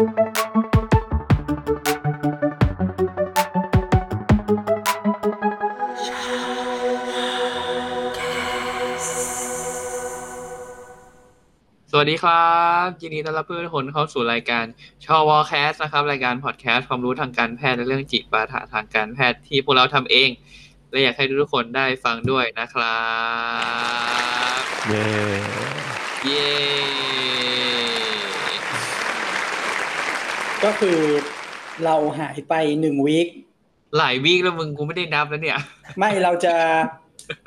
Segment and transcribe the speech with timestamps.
[0.00, 0.08] สวัส
[12.10, 12.50] ดีครั
[12.84, 14.64] บยินดีต้อนรับเพื่อนคนเข้าสู่รายการ
[15.04, 20.30] ชอวอแคสนะครับ รายการพอดแคสต์ความรู้ทางการแพทย์และเรื่องจิตปาถะทางการแพทย์ที่พวกเราทำเอง
[20.90, 22.98] และอยากให้ทุกคนได้ฟังด้วยนะครั
[24.58, 25.04] บ เย้
[26.26, 26.50] เย้
[30.64, 30.98] ก็คือ
[31.84, 33.28] เราหายไปหนึ่งวีค
[33.98, 35.58] หลายวีคแล้วมึงกูไม่ได้นับแล้วเนี่ย
[35.98, 36.54] ไม่เราจะ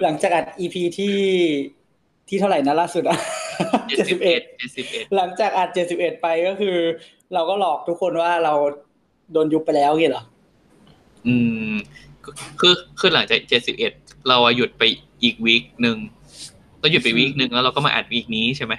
[0.03, 1.17] หลังจากอัด EP ที่
[2.27, 3.17] ที่เท่าไหร่นะล่าสุดอะ
[3.89, 6.77] เจ็ดสิบเอ็ดเจ็ดสิบเอ็ดหลังจากอัดเจ็ดสิบเอ็ดไปก็คือ
[7.33, 8.53] เราก็หลอกทุกคนว่าเรา
[9.33, 10.23] โดนยุบไปแล้วงี้เหรอ
[11.27, 11.35] อื
[11.71, 11.73] ม
[12.59, 13.91] คือคือหลังจากเจ็ดสิบเอ็ด
[14.27, 14.83] เราอะหยุดไป
[15.23, 15.97] อีกวีคหนึ่ง
[16.79, 18.73] เราหยุดไปวีคหนึ่งแล้วเราก็มาอัดวีคนี้ใช่ไหม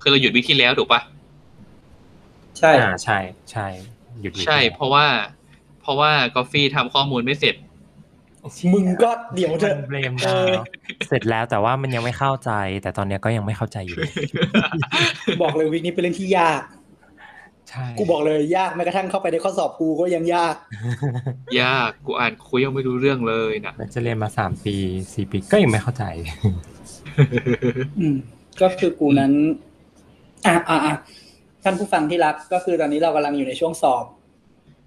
[0.00, 1.00] คือเราหยุดวีคที่แล้วถูกปะ
[2.58, 3.18] ใช่อ่าใช่
[3.52, 3.66] ใช่
[4.20, 5.06] หยุดใช่ เพราะว่า
[5.80, 7.54] เพราะว่ากาแฟทำข้อมูลไม่เสร็จ
[8.72, 10.56] มึงก็เดี๋ยวเถมัอะนเบลมดาว
[11.06, 12.50] เสร็จแล้วแต่ว่ามันยังไม่เข้าใจ
[12.82, 13.98] แต่ตอนเนี้ยก็ยังไม่เข้าใจอยู่
[15.42, 16.62] บอกเลยวีคนี้เป็นเรื่องที่ยาก
[17.70, 20.56] ใช่กูบอกเลยยากแม้กระทั่งเข้าไปในข้อสอบกูก็ยังยาก
[21.60, 24.76] ยากกูอ่านคุยยังไม่รู้เรื่องเลยนะมันจะเรียนมาสามปี
[25.14, 26.04] สี่ปีก็ยังไม่เข้าใจ
[27.98, 28.16] อืม
[28.60, 29.32] ก็คือกูนั้น
[30.46, 30.94] อะอะอะ
[31.68, 34.04] ท่านผู้ฟังที่รักก็คือตอนนี้เรากำลังอยู่ในช่วงสอบ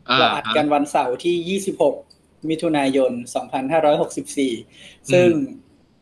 [0.09, 1.59] อ่าเราอัดกันวันเสาร์ที่
[1.91, 3.11] 26 มิถุนายน
[4.31, 5.29] 2564 ซึ่ง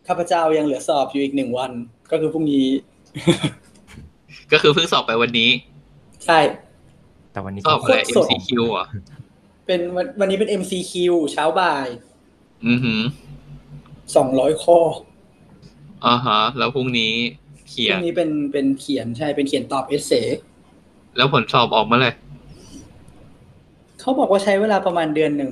[0.07, 1.71] ข้าพเจ้ายังเหลือสอบอยู่อีกหนึ่งวัน
[2.11, 2.67] ก็คือพรุ่งนี้
[4.51, 5.49] ก็คือเพิ่งสอบไปวันนี้
[6.25, 6.39] ใช่
[7.31, 8.87] แต่วันนี้สอบอะไรโคตรสด MCQ อะ
[9.65, 10.93] เป็นวันวันนี้เป็น MCQ
[11.31, 11.87] เช้าบ่าย
[12.67, 13.01] อือหือ
[14.01, 14.79] 200ข้อ
[16.05, 17.13] อ่าฮะ แล้วพรุ่งนี้
[17.69, 20.13] เขีพยรุ่นงนี้เป็นเป็นเขียนใช่ เป็นเขียนตอบเอเซ
[21.17, 22.13] แล้วผลสอบออกมาเลย
[23.99, 25.51] เขาบอกว่าใช้เวลาประมาณเดือนหนึ่ง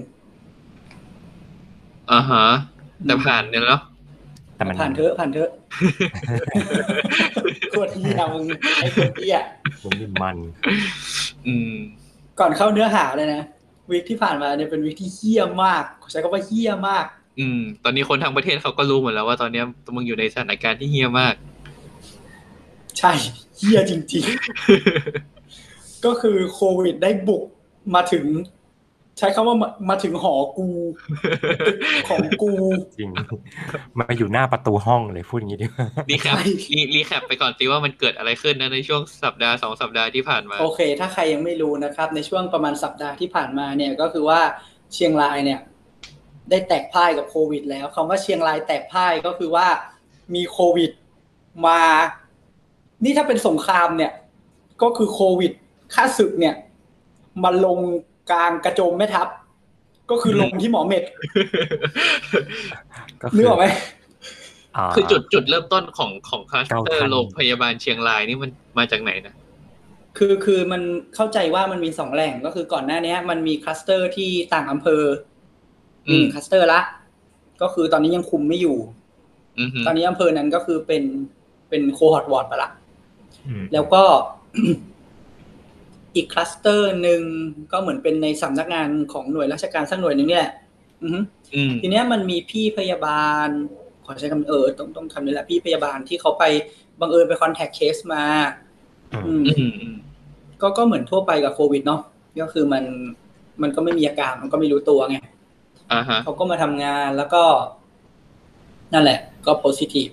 [2.11, 2.45] อ่าฮะ
[3.05, 3.81] แต่ผ่านเนี่ยแล้ว
[4.55, 5.49] แต่มันผ่านเถอะผ่านเถอะ
[7.69, 8.45] โคตรเหี้ยมึง
[8.75, 9.37] ไอ้โคตรเหี้ย
[9.81, 10.37] ผมนี่มัน
[11.47, 11.73] อืม
[12.39, 13.41] ก่อนเข้าเนื้อหาเลยนะ
[13.91, 17.05] วิกที่ผ่านมาเนี่ยเป็นวิกที่เหี้ยมากใช้คำว่าเหี้ยมาก
[17.39, 21.35] อืม ตอนนี้คนทั้งประเทศเขาก็รู้หมดแล้วว่าตอนเนี้ยมึงอยู่ในสถานการณ์ที่เฮี้ยมาก
[22.99, 23.11] ใช่
[23.57, 25.44] เหี้ยจริงๆ
[26.05, 27.43] ก็คือโควิดได้บุก
[27.95, 28.25] มาถึง
[29.19, 30.67] ใช้คำว่ามามาถึงหอกู
[32.07, 32.53] ของกู
[32.97, 33.09] จริง
[33.99, 44.39] มาอยู่หน้าประตูห้องเลยพูดอย่างนี้ดีกว่า recapรี recap ไปก่อนสิว่ามันเกิดอะไรขึ้นนะในช่วงสัปดาห์สองสัปดาห์ที่ผ่านมาโอเค ถ้าใครยังไม่รู้นะครับ ในช่วงประมาณสัปดาห์ที่ผ่านมาเนี่ยก็คือว่า
[44.93, 45.59] เชียงรายเนี่ย
[46.49, 49.67] ได้แตกพ่ายกับโควิด แล้วคำว่าเชียงรายแตกพ่ายก็คือว่า
[50.35, 50.91] มีโควิด
[51.67, 51.81] มา
[53.03, 54.11] นี่ถ้าเป็นสงครามเนี่ย
[54.81, 55.53] ก็คือโควิด
[55.95, 56.55] ข้าศึกเนี่ย
[57.43, 57.79] มาลง
[58.31, 59.27] กลางกระโจมแม่ทัพ
[60.11, 61.03] ก็คือลงที่หมอ Med
[63.21, 69.35] ก็นึกออกไหมาคือจุดจุดเริ่มต้นของของ cluster ในโรงพยาบาลเชียงรายนี่มันมาจากไหนนะ
[70.17, 70.81] คือคือมัน
[71.15, 75.03] เข้าใจว่ามันมีสองแหล่งก็คือก่อนหน้านี้มันมี cluster ที่ต่างอำเภอ
[76.07, 76.81] อืมมี cluster ละ
[77.61, 78.77] ก็คือตอนนี้ยังคุมไม่อยู่
[79.59, 81.03] อือหือตอนนี้อำเภอนั้นก็คือเป็น
[81.69, 82.69] เป็น cohort ward ไปละ
[83.47, 84.03] อืมแล้วก็
[86.15, 87.21] อีกคลัสเตอร์หนึ่ง
[87.71, 90.47] ก็เหมือนเป็นในสำนักงานของหน่วยราชการสักหน่วยหนึ่งเนี่ย
[91.03, 91.19] อือฮึ
[91.55, 93.47] อืมทีเนี้ยมันมีพี่พยาบาล
[94.05, 96.43] ขอใช้คำเออต้องต้องคำนี้แหละพี่พยาบาลที่เขาไป
[96.99, 98.23] บังเอิญไปคอนแทคเคสมา
[99.25, 99.93] อืมอืมอืม
[100.61, 102.01] ก็ก็เหมือนทั่วไปกับโควิดเนาะ
[102.41, 102.83] ก็คือมัน
[103.61, 105.17] มันก็ไม่มีอาการมันก็ไม่รู้ตัวไง
[105.91, 107.43] อ่าฮะเขาก็มาทำงานแล้วก็
[108.93, 110.09] นั่นแหละ ก็ positive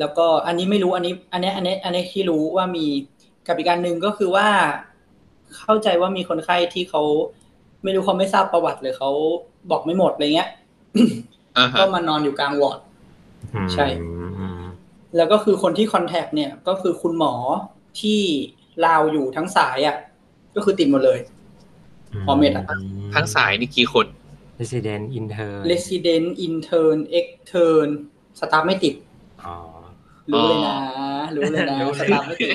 [0.00, 2.86] แล้วก็อันนี้ไม่รู้อันนี้ อันนี้ อันนี้ อันนี้ที่รู้ว่ามี
[3.46, 4.48] กับอีกการหนึ่งก็คือว่า
[5.60, 7.02] เข้าใจว่ามีคนไข้ที่เขา
[7.82, 9.10] ไม่รู้เขาไม่ทราบประวัติหรือเขา
[9.70, 10.50] บอกไม่หมดอะไรเงี้ย
[11.58, 12.80] อ่าฮะก็มานอนอยู่กลางวอร์ด
[13.74, 14.62] ใช่อืม
[15.16, 17.34] แล้วก็คือคนที่ contact เนี่ย ก็คือคุณหมอ
[18.00, 18.20] ที่
[18.86, 19.96] ลาวอยู่ทั้งสายอะ
[20.54, 21.18] ก็คือติดหมดเลย
[22.26, 22.64] หมอ Med อะ
[23.14, 24.06] ทั้งสายนี่กี่คน
[24.60, 27.88] resident intern resident intern extern
[28.38, 29.11] สตาฟไม่ติดอ๋อ
[30.30, 30.76] รู้เลยนะ
[31.36, 32.50] รู้เลยนะรู้เลยสตาฟไม่ติด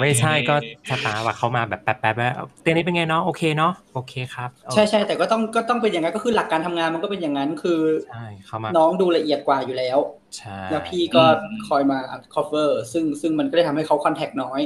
[0.00, 0.54] ไม่ใช่ก็
[0.90, 2.30] สตาร์ว่าเขามาแบบแป๊บๆว่า
[2.62, 9.98] เตียงนี้เป็นไงเนาะโอเคเนาะโอเคครับใช่ใช่แต่ก็ต้องก็ต้องเป็นอย่างนั้นก็คือหลักการทำงานมันก็เป็นอย่างนั้นคือใช่เขามาน้องดูละเอียดกว่าอยู่แล้ว
[10.36, 11.22] ใช่แล้วพี่ก็
[11.68, 11.98] คอยมา
[12.34, 14.60] cover ซึ่งซึ่งมันก็ได้ทำให้เขาคอนแทคน้อย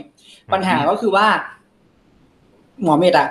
[0.53, 1.27] ปัญหาก็คือว่า
[2.83, 3.29] หมอ Med อะ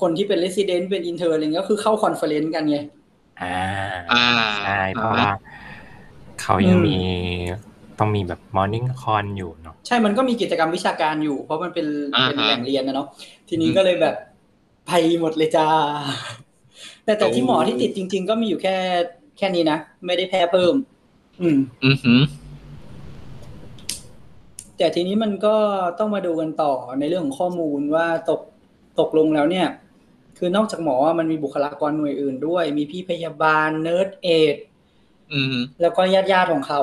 [0.00, 2.78] คนที่เป็น resident เป็น intern อะไรเงี้ยก็คือเข้า conference กันไง
[3.42, 3.58] อ่า
[4.12, 4.24] อ่า
[4.64, 5.28] ใช่เพราะว่า
[6.40, 6.98] เขายังอืมมี
[7.98, 13.08] ต้องมีแบบ morning con อยู่เนาะใช่มันก็มีกิจกรรมวิชาการอยู่ เพราะมันเป็นอ่าฮะเป็นแหล่งเรียนนะเนาะ
[13.48, 14.14] ทีนี้ก็เลยแบบ
[14.86, 14.90] ไป
[15.20, 15.68] หมดเลยจ้า
[17.04, 18.76] แต่แต่ที่หมอที่ติดจริง ๆ ก็มีอยู่แค่
[19.38, 20.74] แค่นี้นะ ไม่ได้แพร่เพิ่ม
[21.42, 22.20] อืม อือหือ
[24.78, 25.56] แต่ทีนี้มันก็
[25.98, 28.40] ต้องมาดูกันต่อในเรื่องของข้อมูลว่าตก
[29.00, 29.68] ตกลงแล้วเนี่ย
[30.38, 34.56] คือนอกจากหมอมันมีบุคลากรหน่วยอื่นด้วย มีพี่พยาบาล nurse aid
[35.34, 36.82] อือหือแล้วก็ญาติญาติๆของเขา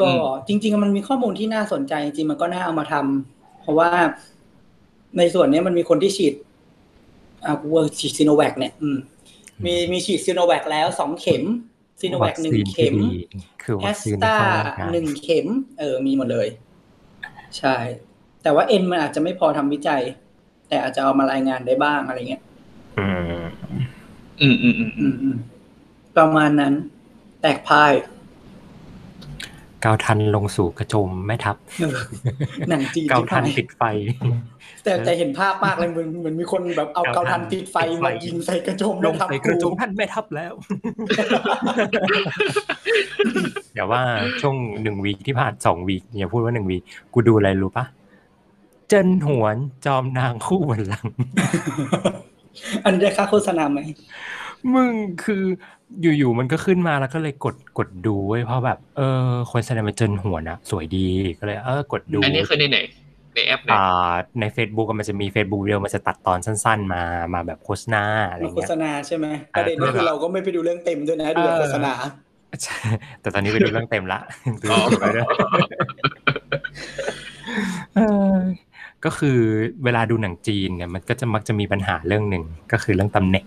[0.00, 3.90] ก็อืมจริง ๆ มันมีข้อมูลที่น่าสนใจจริงๆมันก็น่าเอามาทำเพราะว่า
[5.18, 6.34] ในส่วนเนี้ยมันมีคนที่ฉีด
[7.44, 8.98] อ่ากูว่าฉีดซีโนแวคเนี่ยอืม
[9.64, 11.42] มีมีฉีดซีโนแวคแล้วสองเข็ม
[12.00, 13.20] ซีโนแวคหนึ่งวัคซีเข็มที่ดี
[13.62, 15.46] คือแอวัคสซีนตาเข้าร่างกายหนึ่งเข็ม
[15.78, 16.48] เออ มีหมดเลย
[17.58, 17.76] ใช่
[18.42, 20.02] แต่ว่าเอ็นมันอาจจะไม่พอทำวิจัย
[20.68, 22.42] แต่อาจจะเอามารายงานได้บ้างอะไรเงี้ย
[22.98, 23.08] อื
[23.38, 23.42] ม
[24.40, 25.36] อืมอืมอืมอืมอืม
[26.16, 26.74] ประมาณนั้น
[27.42, 31.96] แตกพ่ายเกาทันลงสู่กระโจมแม่ทัพเออ
[32.68, 33.82] หนังจีนเกาทันชิบหยติดไฟ
[34.84, 40.52] แต่แต่เห็นภาพมากเลยเหมือนเหมือนมีคนแบบเอาเกาเกาทัทันนติดไฟติดไฟมายิงใส่กระโจมลงทับใส่กระโจมท่านแม่ทัพแล้ว
[43.74, 44.02] อย่าว่า
[44.40, 46.82] ช่วงหนึ่งวีคที่ผ่านสองวีคอย่าพูดว่าหนึ่งวีค
[47.12, 47.84] กูดูอะไรรู้ปะ
[48.88, 51.06] เจินหวนจอมนางคู่บนหลัง
[52.84, 53.78] อันนี้ได้ค่าโฆษณาไหม
[54.74, 54.92] มึง
[55.24, 55.44] คือ
[56.02, 61.06] อยู่ๆมันก็ขึ้นมาแล้วก็เลยกดกดดูเว้ยเพราะแบบ เออ คนแสดงเป็นเจินหวนอะสวยดี
[61.38, 62.78] ก็เลยเออกดดู อันนี้คือในไหน
[63.34, 67.02] ในแอปไหนอ่าใน Facebook อะมันจะมี Facebook เดียวมันจะตัดตอนสั้น ๆ มา
[67.34, 71.92] มาแบบโฆษณาอะไรมาโฆเงี้ยษณาใช่ไหมเออประเด็นก็คือเราก็ไม่ไปดูเรื่องเต็มด้วยนะดูแต่โฆษณา
[72.62, 72.78] ใช่
[73.20, 74.20] แต่ตอนนี้ไปดูเรื่องเต็มละ
[74.62, 75.26] ดูอ๋อเต็มไปด้วย
[77.96, 78.00] เอ
[78.32, 78.36] อ
[79.04, 79.38] ก็คือ
[79.84, 83.46] เวลาดูหนังจีนเนี่ยมันก็จะมักจะมีปัญหาเรื่องหนึ่งก็คือเรื่องตำแหน่ง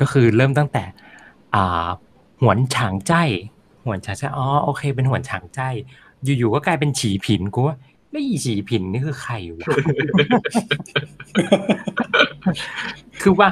[0.00, 0.84] ก็คือเริ่มตั้งแต่
[1.54, 1.88] อ่า
[2.40, 3.14] หวนฉางใจ
[3.86, 5.60] หวนฉางใจอ๋อโอเค เป็นหวนฉางใจ
[6.24, 7.76] อยู่ๆก็กลายเป็นฉีผินกูว่า
[8.10, 9.66] แล้วอีฉีผินนี่คือใครวะ
[13.22, 13.48] คือว่า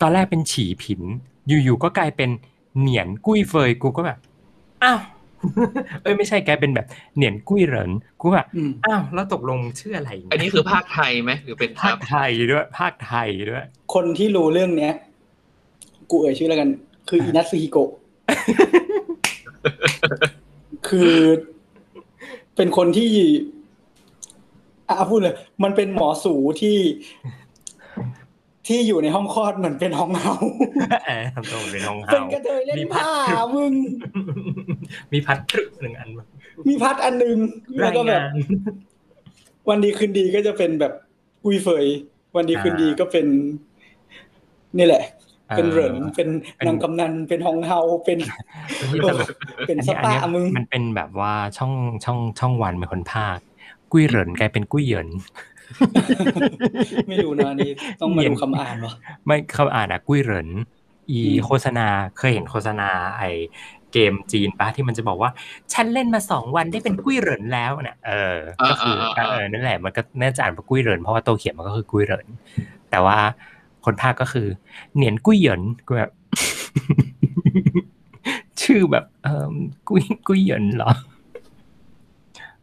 [0.00, 1.00] ตอนแรกเป็นฉีผิน
[1.48, 2.30] อยู่ๆก็กลายเป็น
[2.78, 4.18] เหนียนกุ้ยเฟยกูก็แบบ
[4.82, 5.00] อ้าว
[6.02, 6.86] เอ้ยไม่ใช่กลายเป็นแบบ
[7.16, 13.64] เหนียนกุ้ยเหรินกูแบบอืมอ้าวแล้วตกลงชื่ออะไร อันนี้คือภาคไทยไหมหรือเป็นภาคไทยด้วยภาคไทยด้วย
[13.94, 14.94] คนที่รู้เรื่องเนี้ย
[16.10, 16.68] กูเอ่ยชื่อแล้วกัน
[17.08, 17.90] คืออินัตสึฮิโกะ
[20.88, 21.14] คือ
[22.56, 23.12] เป็นคนที่
[24.88, 26.76] อะพูดเลย มันเป็นหมอสูที่
[28.66, 30.34] ที่อยู่ในห้องคลอดเหมือนเป็นห้องเฮา
[31.06, 33.72] เออทำตัวเป็นรองเป็นเท้ากระเทยเล่นมีพัดผ้ามึง
[35.12, 36.24] มีพัดครึกหนึ่งอันมา
[36.68, 37.38] มีพัดอันหนึง
[37.80, 38.34] แล้วก็แบบรายงาน
[39.68, 40.92] วันดีคืนดีก็จะเป็นแบบ
[41.44, 41.86] อุยเฟย
[42.36, 43.26] วันดีคืนดีก็เป็น
[44.78, 45.04] นี่แหละ
[45.56, 46.28] เป็นเหรินเป็น
[46.66, 48.18] นางกำนันเป็นฮองเฮาเป็น
[48.90, 49.28] ที่ตลก
[49.66, 51.72] เป็นอันสนี้อันปาเนี้ยมึง มันเป็นแบบว่าช่อง
[52.04, 53.38] ช่องช่องวันเป็นคนภาค
[53.92, 55.08] กุ้ยเหรินกลายเป็นกุ้ยเหยิน
[57.08, 58.92] ไม่รู้นะอันนี่ต้องมาดูคำอ่านวะ
[59.26, 60.48] ไม่เขาอ่านอะกุ้ยเหริน
[61.10, 61.86] อีอืมโฆษณา
[62.18, 62.88] เคยเห็นโฆษณา
[63.18, 63.22] ไอ
[63.92, 65.30] เกมจีนปะที่มันจะบอกว่า
[65.72, 68.38] ฉันเล่นมาสองวันได้เป็นกุ้ยเหรินแล้วเนี่ยเออ
[68.70, 72.26] ก็คืออาเออนั่นแหละมันก็น่าจะอ่านว่ากุ้ยเหรินเพราะว่าตัวเขียนมันก็คือกุ้ยเหริน
[72.90, 73.18] แต่ว่า
[73.84, 74.46] คนภาคก็คือ
[74.94, 76.10] เหนียนกุ้ยเหยินกูแบบ
[78.62, 79.52] ชื่อแบบเออ
[79.88, 80.92] กุ้ยกุ้ยเหยินเหรอ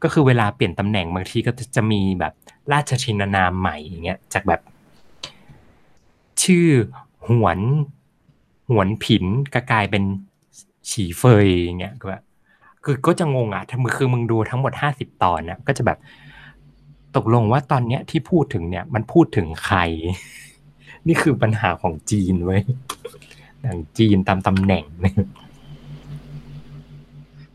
[0.04, 2.34] ก็คือเวลาเปลี่ยนตำแหน่งบางทีก็จะมีแบบ
[2.72, 4.62] ราชชินานามใหม่อย่างเงี้ยจากแบบ
[6.44, 6.68] ชื่อ
[7.30, 7.60] หวน
[8.72, 10.04] หวนผินก็กลายเป็น
[10.90, 12.24] ฉีเฟยอย่างเงี้ยก็แบบ
[12.84, 15.98] คือก็จะงงอะถ้ามึงคือมึงดูทั้งหมดห้าสิบตอนนะก็จะแบบ
[17.16, 19.80] ตกลงว่าตอนเนี้ยที่พูดถึงเนี่ย มันพูดถึงใคร
[21.08, 22.60] นี่คือปัญหาของจีนเว้
[23.62, 24.86] หนังจีนตามตำแหน่ง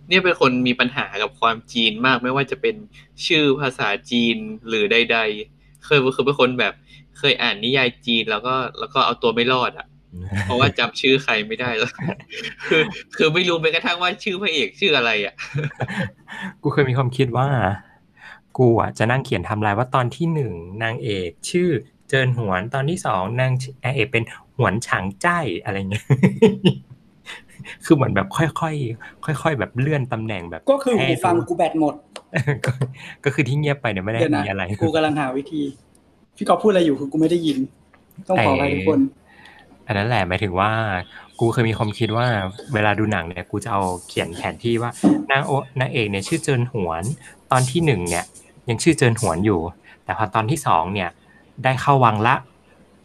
[0.08, 2.74] เนี่ยเนี่ยเป็นคนมีปัญหากับความจีนมาก ไม่ว่าจะเป็น
[3.26, 4.36] ชื่อภาษาจีน
[4.68, 5.18] หรือใด
[5.52, 6.74] ๆ เคยคือเป็นคนแบบ
[7.18, 9.86] เคยอ่านนิยายจีนแล้วก็แล้วก็เอาตัวไม่รอดอะ
[10.44, 11.90] เพราะว่าจำชื่อใครไม่ได้แล้ว
[12.68, 12.82] คือ
[13.16, 15.34] คือไม่รู้แม้กระทั่งว่าชื่อพระเอกชื่ออะไรอะ
[16.62, 17.48] กูเคยมีความคิดว่า
[18.58, 21.68] กูอะจะนั่งเขียนไทำลายว่าตอนที่หนึ่งนางเอกชื่อ
[22.08, 23.52] เจินหวนตอนที่สองนาง
[23.84, 24.24] นางเอกเป็น
[24.56, 26.04] หวนฉางใจายอะไรเงี้ย
[27.84, 31.94] คือเหมือนแบบค่อยๆค่อย ๆ แบบเลื่อนตำแหน่งแบบ ก็คือให้กูฟังรู้กูแบตหมด
[32.66, 32.70] ก็
[33.24, 35.62] ก็คือที่เงียบไปเนี่ยไม่ได้เดี๋ยวนะมีอะไร กูกำลังหาวิธี
[36.36, 37.58] พี่กอฟพูดอะไรอยู่คือกูไม่ได้ยิน
[38.28, 39.00] ต้องขออภัยทุกคน
[39.86, 40.70] อันนั้นแหละหมายถึงว่า
[41.40, 42.26] กูเคยมีความคิดว่า
[42.74, 44.90] เวลาดูหนังเนี่ย กูจะเอาเขียนแผนที่ว่า
[45.30, 47.02] นางโอนางเอกเนี่ยชื่อเจินหวน
[47.50, 48.24] ตอนที่หนึ่งเนี่ย
[48.68, 49.60] ยังชื่อเจินหวนอยู่
[50.04, 51.08] แต่พอตอนที่สองเนี่ย
[51.64, 52.34] ได้เข้าวังละ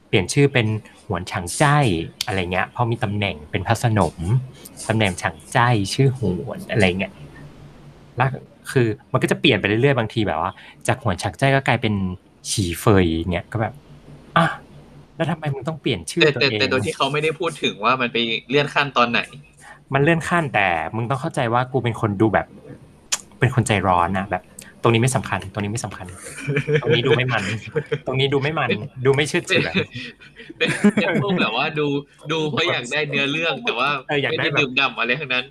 [0.08, 0.68] เปลี่ยนชื่อเป็น
[1.01, 1.78] ห วนฉางใจ้
[2.26, 4.16] อะไรเงี้ยพอมีตำแหน่งเป็นพระสนม
[4.90, 7.14] ตำแหน่งฉางใจ้ชื่อหวนอะไรเงี้ย
[8.18, 8.30] แล้ว
[8.72, 10.52] คือมันก็จะเปลี่ยนไปเรื่อยๆบางทีแบบว่า
[10.88, 11.94] จากหวนฉางใจ้ก็กลายเป็น
[12.50, 13.74] ฉีเฟยเงี้ยก็แบบ
[14.38, 14.48] อะ
[15.16, 18.18] แล้วทำไมมึงต้องเปลี่ยนชื่อแต่ตัวแต่เองแต่โดยที่เขาไม่ได้พูดถึงว่ามันไป
[18.50, 19.22] เลื่อนขั้นตอนไหน
[19.94, 22.48] มันเลื่อนขั้นแต่มึงต้องเข้าใจว่ากูเป็นคนดูแบบ
[23.40, 24.44] เป็นคนใจร้อนนะแบบ
[24.82, 26.08] ตรงนี้ไม่สำคัญ ตรงนี้ไม่สำคัญ
[26.82, 27.44] ตรงนี้ดูไม่มัน
[28.08, 28.70] ตรงนี้ดูไม่มัน
[29.06, 29.74] ดูไม่เชื่อเป็นเฉื่อย
[30.58, 31.88] เป็นเป็นพวกแบบว่าดู
[32.32, 35.46] ดูเพราะอยากได้เนื้อเรื่องแต่ว่าเอออยากไม่ได้ได้แบบดื่มด่ำอะไรทั้งนั้น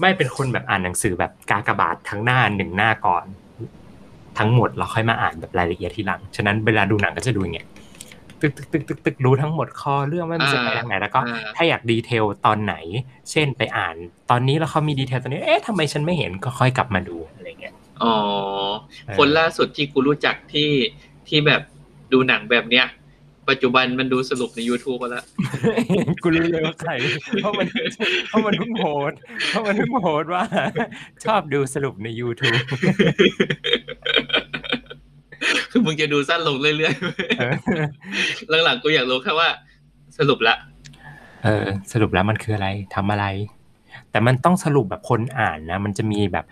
[0.00, 3.24] ไม่เป็นคนแบบอ่านหนังสือแบบกากบาททั้งหน้าหนึ่งหน้าก่อน
[4.38, 7.68] ทั้งหมดแล้วค่อยมาอ่านแบบรายละเอียดทีหลัง ฉะนั้นเวลาดูหนังก็จะดูอย่างเงี้ย
[8.40, 12.74] ตึกตึกตึกตึกตึกรู้ทั้งหมดโครงเรื่องว่ามันจะไปทางไหนแล้วก็อ่าถ้าอยาก detail ตอนไหน
[13.30, 13.94] เช่นไปอ่าน
[14.30, 17.16] ตอนนี้แล้วเขามี detail ตอนนี้เอ๊ะทำไมฉันไม่เห็นก็ค่อยกลับมาดู
[17.98, 18.68] อะไรเงี้ยอ๋อ
[19.06, 20.70] เออคนล่าสุดที่กูรู้จักที่
[21.28, 21.62] ที่แบบ
[22.12, 22.86] ดูหนังแบบเนี้ย
[23.48, 25.24] ปัจจุบันมันดูสรุปใน YouTube มาแล้ว
[26.22, 26.92] กูรู้เลยว่าใคร
[27.42, 27.66] เพราะมัน
[28.28, 29.18] เพราะมันเพิ่งโพสต์
[29.50, 30.44] เพราะมันเพิ่งโพสต์ว่า
[31.24, 32.58] ชอบดูสรุปใน YouTube
[35.70, 36.94] คือมึงจะดูสั้นลงเรื่อย
[37.38, 39.48] เออๆหลังๆ กูอยากรู้แค่ว่า
[40.18, 40.56] สรุปละ
[41.44, 43.26] เออ สรุปแล้วมันคืออะไรทำอะไร
[44.10, 46.44] แต่มันต้องสรุปแบบคนอ่านนะ มันจะมีแบบ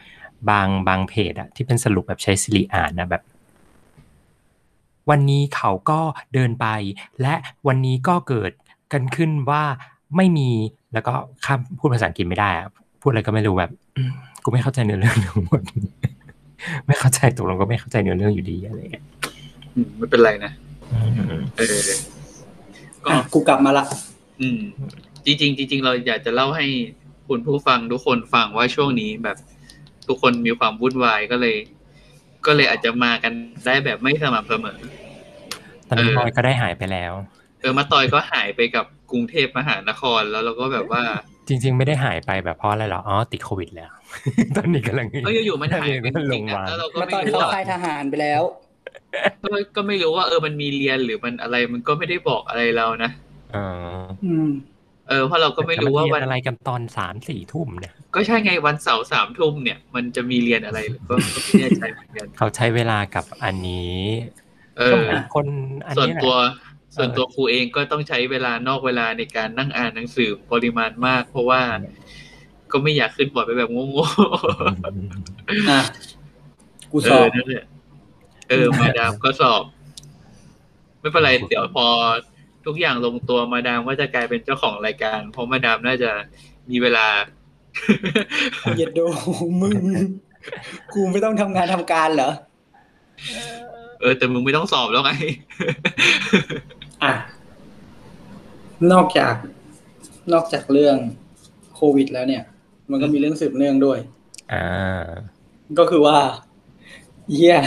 [0.50, 3.22] บางบางเพจอะที่เป็นสรุปแบบใช้สิริอ่านนะแบบ
[5.10, 6.00] วันนี้เขาก็
[6.34, 6.66] เดินไป
[7.20, 7.34] และ
[7.66, 8.52] วันนี้ก็เกิด
[8.92, 9.62] กันขึ้นว่า
[10.16, 10.50] ไม่มี
[10.92, 11.14] แล้วก็
[11.44, 12.68] ข้ามพูดภาษาอังกฤษไม่ได้อะ
[13.02, 14.10] พูดอะไรก็ไม่รู้แบบอืม
[14.44, 15.62] กูไม่เข้าใจเนื้อเรื่องทั้งหมด
[16.86, 19.04] ไม่เข้าใจตกลงก็ไม่เข้าใจเนื้อเรื่องอยู่ดีอะไรอย่างเงี้ย
[19.74, 20.52] อืมไม่เป็นไรนะ
[20.92, 20.98] อื
[21.40, 21.80] มเออ
[23.04, 23.84] ก็อะกูกลับมาละ
[24.40, 24.60] อืม
[25.24, 26.66] จริงๆจริงๆเราอยากจะเล่าให้
[27.28, 29.36] คุณผู้ฟังทุกคนฟังว่าช่วงนี้แบบ
[30.08, 31.56] ทุกคนมีความวุ่นวายก็เลย
[32.46, 33.32] ก็เลยอาจจะมากัน
[33.66, 34.78] ได้แบบไม่สม่ำเสมอ
[35.88, 37.12] ตอนนี้เออบอยก็ได้หายไปแล้ว
[37.60, 41.02] เออมาตอยก็หายไปกับกรุงเทพมหานครแล้วเราก็แบบว่า
[41.48, 43.90] จริง ๆ ไม่ได้หายไปแบบเพราะอะไรหรออ๋อติดโควิดแล้ว
[44.56, 48.42] ตอนนี้กำลังเอออยู่ๆมันหายไปจลริงงๆนะมาแล้วเราก็มาไม่ตอนรู้เข้าว่าค่ายทหารไปแล้ว
[49.42, 53.10] ก็ก็ไม่รู้ว่าเออมันมีเรียนหรือมันอะไรมันก็ไม่ได้บอกอะไรเรานะ
[53.52, 53.58] เอ
[54.00, 54.48] ออืม
[55.08, 63.96] เออเพราะเราก็ไม่รู้ว่าวันแต่นเยนอะไรกันตอนสามสี่ทุ่มเนี่ย ก็ใช่ไงวันเสาร์สามทุ่มเนี่ย มันจะมีเรียนอะไรหรือก็ก็ไม่แน่ใจเหมือนกันเขาใช้เวลากับอันนี้
[64.78, 65.46] เอก็อเหมือนคน
[65.86, 66.36] อันส่วนนี้แหละตัว
[66.96, 71.62] ส่วนตัวครูเองก็ต้องใช้เวลานอกเวลาในการนั่งอ่านหนังสือปริมาณมาก เพราะว่า
[72.72, 73.84] ก็ไม่อยากขึ้นบอร์ดไปแบบโง่
[75.70, 75.82] อะ
[76.90, 77.64] กูๆเอสออบนั่นแหละ
[78.48, 79.62] เออมาดามก็สอบ
[81.00, 81.86] ไม่เป็นไรเดี๋ยวพอ
[82.66, 86.10] ทุกอย่างลงตัวมาดามก็จะกลายเป็นเจ้าของรายการ เพราะมาดามน่าจะ
[86.70, 87.06] มีเวลา
[88.74, 89.00] เหยียดโด
[89.62, 89.82] มึง
[90.92, 92.30] กูไม่ต้องทำงานทำการเหรอ
[94.00, 95.12] เออ แต่มึงไม่ต้องสอบแล้วไง
[97.04, 97.12] อะ
[98.92, 99.34] นอกจาก
[100.32, 100.96] นอกจากเรื่อง
[101.74, 102.42] โควิดแล้วเนี่ย
[102.90, 103.98] มันก็มีเรื่องสืบเนื่องด้วย
[104.52, 105.06] อ่า
[105.78, 106.18] ก็คือว่า
[107.32, 107.58] เฮีย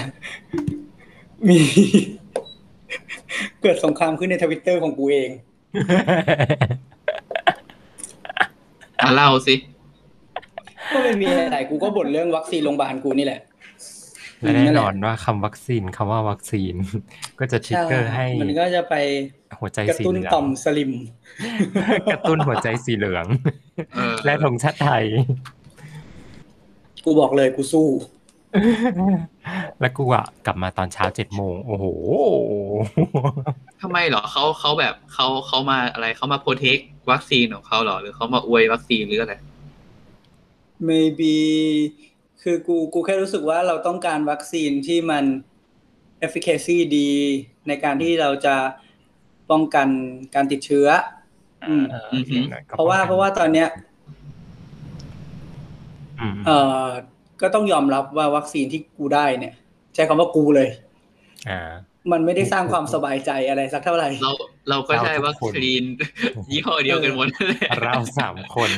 [1.47, 1.59] มี
[3.61, 5.29] เกิดสงครามขึ้นในทวิตเตอร์ของกูเอง
[9.01, 9.55] อะเล่าสิ
[10.91, 13.41] ก็ไม่มีอะไรกูก็บ่นเรื่องวัคซีนโรงพยาบาลกูนี่แหละ
[14.41, 16.73] และแน่นอนว่าคำวัคซีนคำว่าวัคซีน
[17.39, 18.95] ก็จะ trigger ให้ มันก็จะไป
[19.59, 20.91] หัวใจกระสีตุ้นเหลือต่องมสลิม
[22.11, 23.25] กระตุ้นหัวใจสีเหลือง
[23.95, 25.03] เออและธงชาติไทย
[27.05, 27.87] กูบอกเลยกูสู้
[29.79, 31.85] แล้วกูอะกลับมาตอนเช้าเจ็ดโมงโอ้โห
[33.81, 36.77] ทำไมเหรอเขาเขาแบบเขาเขามาอะไรเขามาโปรเทค
[37.11, 39.35] วัคซีนของเขาเหรอหรือเขามาอวยวัคซีนหรืออะไร
[40.89, 41.37] maybe
[42.41, 45.25] คือกูกูแค่รู้สึกว่าเราต้องการวัคซีนที่มัน
[46.25, 47.11] efficacy ดี
[47.67, 48.55] ในการที่เราจะ
[49.51, 49.87] ป้องกัน
[50.35, 50.87] การติดเชื้อ
[51.67, 53.69] อืมอือหือเพราะว่าเพราะว่าตอนเนี้ย
[56.19, 56.85] อืมเอ่อ
[57.41, 59.53] ก็ต้องยอมรับว่าวัคซีนที่กูได้เนี่ย
[59.93, 60.69] ใช้คำว่ากูเลย
[61.49, 61.61] อ่า
[62.11, 64.31] มันไม่ได้สร้างความสบายใจอะไรสักเท่าไหร่ เรา
[64.69, 65.83] เราก็ใช้เราทุกคนวัคซีน
[66.51, 68.71] ยี่ห้อเดียวกันหมดนั่นแหละเราสามคน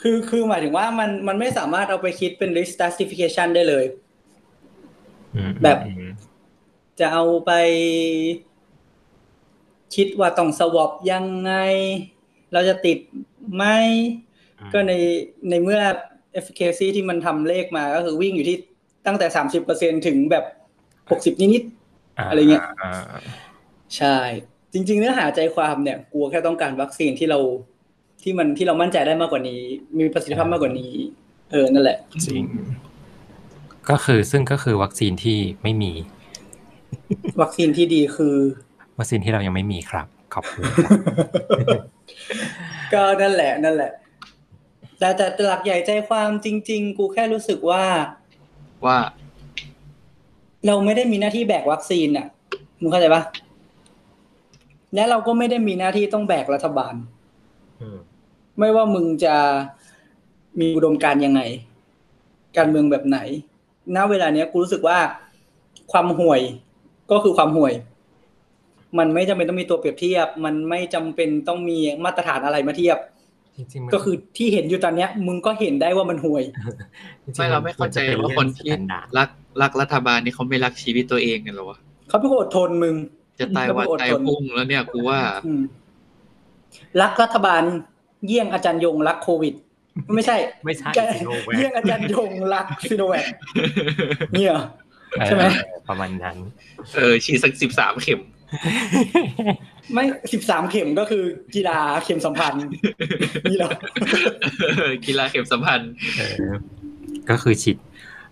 [0.00, 3.84] คือคือหมายถึงว่ามันมันไม่สามารถเอาไปคิดเป็น risk stratification ได้เลย
[5.34, 6.10] อืมแบบอืม
[7.00, 7.52] จะเอาไป
[9.94, 11.52] คิดว่าต้องสวอปยังไง
[12.52, 12.98] เราจะติด
[13.54, 13.64] ไหม
[14.72, 14.92] ก็ใน
[15.48, 15.80] ในเมื่อ
[16.38, 18.56] efficacy ที่มันทำเลขมาก็คือวิ่งอยู่ที่
[19.06, 20.44] ตั้งแต่สามสิบเปอร์เซ็นถึงแบบ
[21.10, 21.64] หกสิบนิด
[22.28, 24.16] อะไรเงี้ยาๆใช่
[24.72, 27.38] จริง ๆ เนื้อหาใจความเนี่ยกลัวแค่ต้องการวัคซีนที่เรา
[28.22, 29.60] ที่มันที่เรามั่นใจได้มากกว่านี้
[29.98, 30.92] มีประสิทธิภาพมากกว่านี้
[31.50, 32.42] เออนั่นแหละจริง
[33.90, 35.92] ก็คือซึ่งก็คือวัคซีนที่ไม่มี
[37.40, 38.36] วัคซีนที่ดีคือ
[38.98, 40.64] วัคซีนที่เรายังไม่มีครับขอบคุณ
[42.94, 43.90] ก็นั่นแหละ นั่นแหละ
[45.16, 47.84] แต่แต่หลักใหญ่ใจความจริง ๆ กูแค่รู้สึกว่า
[48.86, 48.98] ว่า
[50.66, 52.26] เราไม่ได้มีหน้าที่แบกวัคซีนอะ
[52.80, 53.22] มึงเข้าใจปะ
[54.94, 56.94] และเราก็ไม่ได้มีหน้าที่ต้องแบกรัฐบาล
[57.80, 57.98] อืม
[58.58, 59.34] ไม่ว่ามึงจะ
[60.60, 61.40] มีอุดมการณ์ยังไง
[62.56, 63.18] การเมืองแบบไหน
[63.96, 64.98] ณ เวลาเนี้ยกูรู้สึกว่า
[65.92, 66.40] ความห่วย
[67.10, 67.72] ก็คือความห่วย
[68.98, 72.98] มันไม่จำเป็นต้องมีตัวเปรียบเทียบ มันไม่จำเป็นต้องมีมาตรฐานอะไรมาเทียบ
[73.56, 76.44] จริงๆมันก็คือที่เห็นอยู่ตอนเนี้ย มึงก็เห็นได้ว่ามันห่วย
[77.24, 79.28] จริงๆไม่เราไม่เข้าใจว่าคนที่มัจะเป็เรื่อง standard รัก
[79.62, 82.94] รักรัฐบาลนี่เขาไม่รักชีวิตตัวเองกันเหรอวะเขาเป็นคนอดทนมึง
[83.40, 85.62] จะตายวันเขาเป็นตายอดทนพรุ่งแล้วเนี่ยกูว่าอืม
[87.00, 87.62] รักรัฐบาล
[88.26, 89.54] เยี่ยงอาจารย์ยงรักโควิด
[90.14, 93.26] ไม่ใช่ ไม่ใช่แกซิโนแวคเยี่ยงอาจารย์ยงรักซิโนแวค
[94.34, 94.52] เนี่ย
[95.26, 96.36] ใช่ไหมเออประมาณนั้น
[96.94, 98.20] เออฉีดสักสิบสามเข็ม
[99.92, 101.24] ไม่สิบสามเข็มก็คือ
[101.54, 102.64] กีฬาเข็มสัมพันธ์
[103.50, 103.70] นี่เหรอ
[105.06, 106.52] กีฬาเข็มสัมพันธ์เออ
[107.30, 107.76] ก็คือฉีด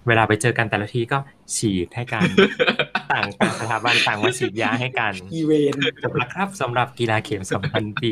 [0.07, 1.19] เวลาไปเจอกันแต่ละทีก็
[1.57, 2.23] ฉีดให้กัน
[3.13, 8.11] ต่างต่างสถาบันต่างมาฉีดยาให้กันอีเวนต์จบแล้วครับสำหรับกีฬาเข็มสัมพันธ์ปี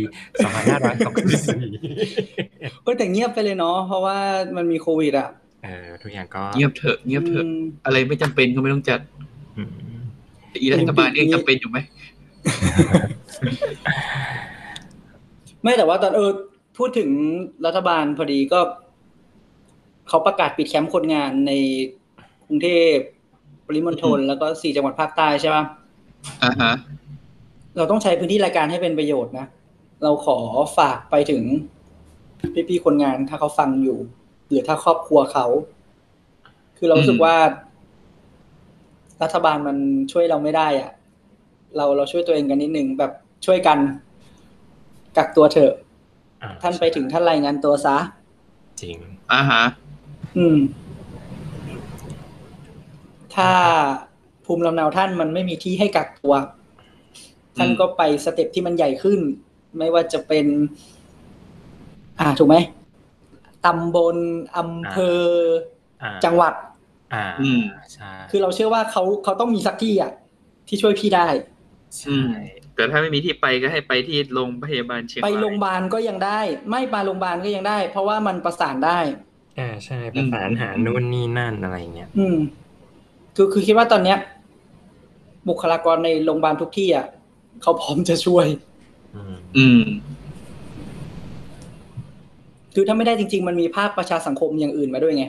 [1.21, 4.17] 2564ก็แต่เงียบไปเลยเนาะเพราะว่า
[4.57, 5.29] มันมีโควิดอะ
[5.65, 7.49] เออทุกอย่างก็เงียบเถอะเงียบเถอะม
[7.85, 9.01] อะไรไม่จำเป็นก็ไม่ต้องจัด
[9.57, 9.71] อืม
[10.63, 11.79] อีรัฐบาลนี่ยังจำเป็นอยู่ไหม
[15.63, 16.31] ไม่แต่ว่าตอนเออ
[16.79, 17.11] พูดถึง
[17.67, 18.61] รัฐบาลพอดีก็
[20.09, 21.53] เขาประกาศปิดแคมป์คนงานใน
[22.47, 22.95] กรุงเทพ
[23.67, 25.65] ปริมณฑลแล้วก็สี่จังหวัดภาคใต้ใช่ป่ะ
[26.45, 26.73] อ่าฮะ
[27.77, 29.47] เราต้องใช้พื้นที่รายการให้เป็นประโยชน์นะ
[30.03, 30.39] เราขอ
[30.79, 31.43] ฝากไปถึง
[32.69, 33.99] พี่ๆคนงานถ้าเขาฟังอยู่
[34.49, 35.47] หรือถ้าครอบครัวเขา
[36.77, 37.35] คือเรารู้สึกว่า
[39.23, 39.77] รัฐบาลมัน
[40.13, 40.91] ช่วยเราไม่ได้อะ
[41.77, 43.13] เราเราช่วยตัวเองกันนิดนึงแบบ
[43.47, 43.79] ช่วยกัน
[45.17, 45.73] กักตัวเถอะ
[46.43, 47.97] อ่ท่านไปถึงท่านรายงานตัวซะ
[48.81, 48.97] จริง
[49.33, 49.63] อ่าฮะ
[50.37, 50.59] อืม
[53.35, 53.51] ถ้า
[54.45, 56.35] ภูมิลำเนาท่านมันไม่มีที่ให้กักตัว
[57.57, 59.21] ท่านก็ไปสเต็ปที่มันใหญ่ขึ้น
[59.79, 60.47] ไม่ว่าจะเป็น
[62.21, 62.57] อ่าถูกไหม
[63.67, 64.17] ตำบล
[64.57, 65.21] อำเภอ
[66.03, 66.55] อ่าจังหวัด
[67.15, 67.61] อ่าอืม
[67.93, 70.13] ใช่คือเราเชื่อว่าเขาเขาต้องมีสักที่อะ
[70.69, 71.27] ที่ช่วยพี่ได้
[71.99, 72.21] ใช่
[72.75, 78.99] แต่ถ้าไม่มีที่ไปก็ให้ไปที่โรงพยาบาลเชียงไปรายโรงพยาบาลก็ยังได้ ไม่ไปโรงพยาบาลก็ยังได้ เพราะว่ามันประสานได้
[79.59, 82.39] อ่าใช่ประสานหานู่นนี่นั่นอะไรเงี้ยอืม
[83.37, 84.19] คือคือคิดว่าตอนเนี้ย
[85.49, 87.07] บุคลากรในโรงพยาบาลทุกที่อะ
[87.63, 88.47] เขาพร้อมจะช่วย
[89.17, 89.83] อืมอืม
[92.75, 95.25] คือถ้าไม่ได้จริง ๆ มันมีภาคประชาสังคมอย่างอื่นมาด้วยไง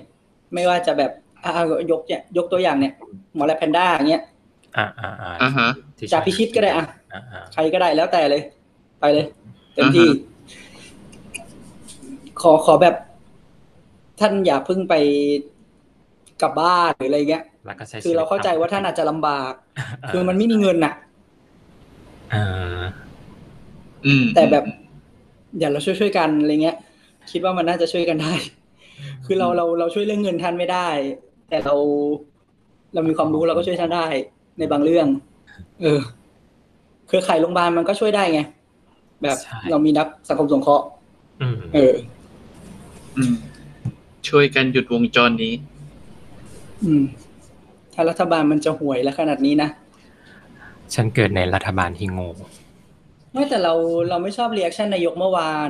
[0.54, 1.12] ไม่ว่าจะแบบ
[1.43, 2.93] อ่ายกเนี่ยยกตัวอย่างเนี่ย
[3.36, 4.24] หมอแลบแพนด้าอย่างเงี้ย
[4.77, 8.41] อ่าอ่าอ่าอ่าฮะที่จ่าพิชิตก็ได้อะอ่าอ่าใครก็ได้แล้วแต่เลย
[8.99, 9.25] ไปเลย
[9.73, 10.31] เต็มที่อ่าฮ
[12.41, 12.95] ขอขอแบบ
[14.19, 14.95] ท่านอย่าเพิ่งไป
[16.41, 19.53] กลับบ้านหรืออะไรเงี้ยแล้วก็ใช้คือเราเข้าใจว่าท่านอาจจะลำบาก
[20.10, 20.93] คือมันไม่มีเงินน่ะ
[22.34, 22.81] อ่า
[24.05, 24.63] อืมแต่แบบ
[25.60, 26.77] อย่าเราช่วยช่วยๆกันอะไรเงี้ย
[27.31, 28.34] คิดว่ามันน่าจะช่วยกันได้
[29.25, 30.88] คือเราเราเราช่วยเรื่องเงินท่านไม่ได้
[31.49, 31.75] แต่เรา
[32.93, 34.07] เรามีความรู้เราก็ช่วยท่านได้
[34.57, 35.07] ในบางเรื่อง
[35.81, 35.99] เออ
[37.07, 38.41] เครือข่ายโรงพยาบาลมันก็ช่วยได้ไง
[39.23, 40.85] แบบใช่เรามีนักสังคมสงเคราะห์
[41.41, 41.93] อืมเออ
[43.17, 43.33] อืม
[44.27, 45.53] ช่วยกันหยุดวงจรนี้
[46.83, 47.03] อืม
[47.93, 49.69] ถ้ารัฐบาลมันจะห่วยแล้วขนาดนี้นะ
[50.93, 52.29] ฉันเกิดในรัฐบาลที่โง่
[53.33, 53.73] ไม่แต่เรา
[54.09, 55.69] เราไม่ชอบ reaction นายกเมื่อวาน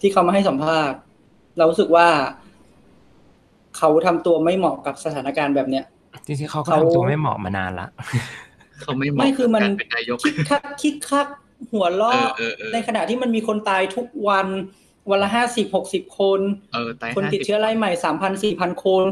[0.00, 0.98] ที่เขามาให้สัมภาษณ์
[1.58, 2.08] เรารู้สึกว่า
[3.76, 5.84] เขาทำตัวไม่เหมาะกับสถานการณ์แบบเนี้ย
[6.26, 7.88] จริงๆเขาก็เขาทำตัวไม่เหมาะมานานละ
[8.82, 11.26] เขาไม่เหไม่มาะคือมันกับการเป็นนายกคิกคักคิกคัก
[11.72, 14.46] หัวเอล้ออเออเออในขณะที่มันมีคนตายทุกวัน
[15.10, 16.40] วันละห้าสิบหกสิบคน
[16.72, 19.04] เออตายคนติด50เชื้อรายใหม่สามพันสี่พันคน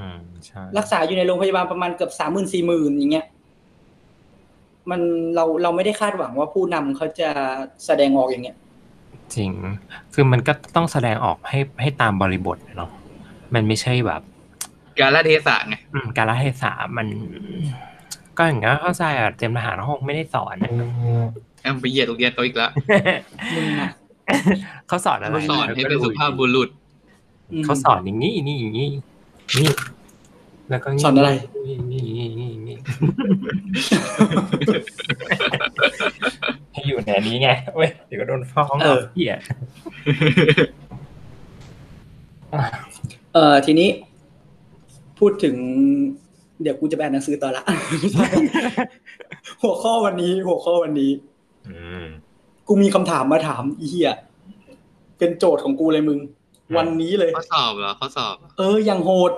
[0.00, 3.26] อืมใช่รักษาอยู่ในโรงพยาบาลประมาณเกือบสามหมื่นสี่หมื่นอย่างเงี้ย
[4.90, 5.00] มัน
[5.34, 7.30] เราเราไม่ได้คาดหวังว่าผู้นำเขาจะ
[7.86, 8.56] แสดงออกอย่างเงี้ย
[9.34, 9.50] จริง
[10.14, 12.90] คือมันก็ต้องแสดงออกให้ให้ตามบริบทเนาะ
[13.54, 14.22] มันไม่ใช่แบบ
[15.00, 17.06] การละเทศะไงอืมการละเทศะมัน
[18.36, 20.70] ก็อย่างเงี้ยเข้าใจอะเตรียมทหารห้องไม่ได้สอนอะ
[21.62, 22.70] แอมไปเหยียดโรงเรียนเขาอีกแล้ว
[23.54, 23.90] มึงอะ
[24.88, 26.68] เขาสอนอะไรเขาสอนให้เป็นสุภาพบุรุษ
[27.60, 28.88] มเขาสอนอย่างนี้นี่อย่างนี้
[29.58, 29.68] นี่
[30.70, 31.30] แล้วก็สอนอะไร
[31.66, 32.76] นี่นี่นี่นี่นี่
[36.72, 39.36] ให้อยู่ในนี้ไงเว้ยเดี๋ยวก็โดนฟ้องเออเหี้ย
[43.34, 43.88] เออทีนี้
[45.22, 45.56] พูดถึง
[46.62, 47.62] เดี๋ยวกูจะแปลหนังสือต่อละ
[48.00, 48.26] ไม่ใช่
[49.62, 51.10] หัวข้อวันนี้ หัวข้อวันนี้
[51.68, 52.04] อืม
[52.68, 54.12] กูมีคำถามมาถามอีเหี้ย
[55.18, 56.18] เป็นโจทย์ของกูเลยมึง
[56.68, 59.32] อืมวันนี้เลยข้อสอบเหรอข้อสอบเหรอเออยังโหด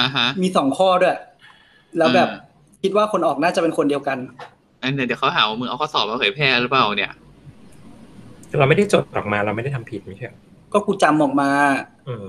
[0.00, 1.16] อะฮะ มีสองข้อด้วย
[1.98, 4.18] แล้วแบบอืมคิดว่าคนออกน่าจะเป็นคนเดียวกัน
[4.82, 7.12] อันเดี๋ยวเขาหาว่ามึงเอาข้อสอบมาเผยแพร่หรือเปล่าเนี่ย
[8.58, 10.38] เราไม่ได้จดออกมาเราไม่ได้ทำผิดไม่ใช่เหรอ
[10.72, 11.50] ก็กูจำออกมา
[12.06, 12.28] เออ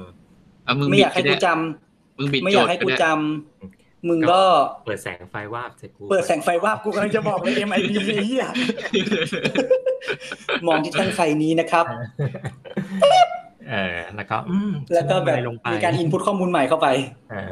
[0.66, 1.89] อะมึงไม่บิอดยากให้ก็กูได้จำ
[2.20, 4.42] มึงบิดไม่โจอยาทกย์ให้ก็กูได้จำมึงก็
[4.86, 8.46] เปิดแสงไฟวาบใส่กูเปิดแสงไฟวาบกูกำลังจะบอกเลย MIB ไอ้เหี้ย
[10.68, 11.86] มองที่แท่งไฟนี้นะครับ
[13.70, 16.88] เออแล้วก็อืมแล้วก็แบบฉันทำอะไรลงไปมีการอินพุตข้อมูลใหม่เข้าไป
[17.32, 17.52] เออ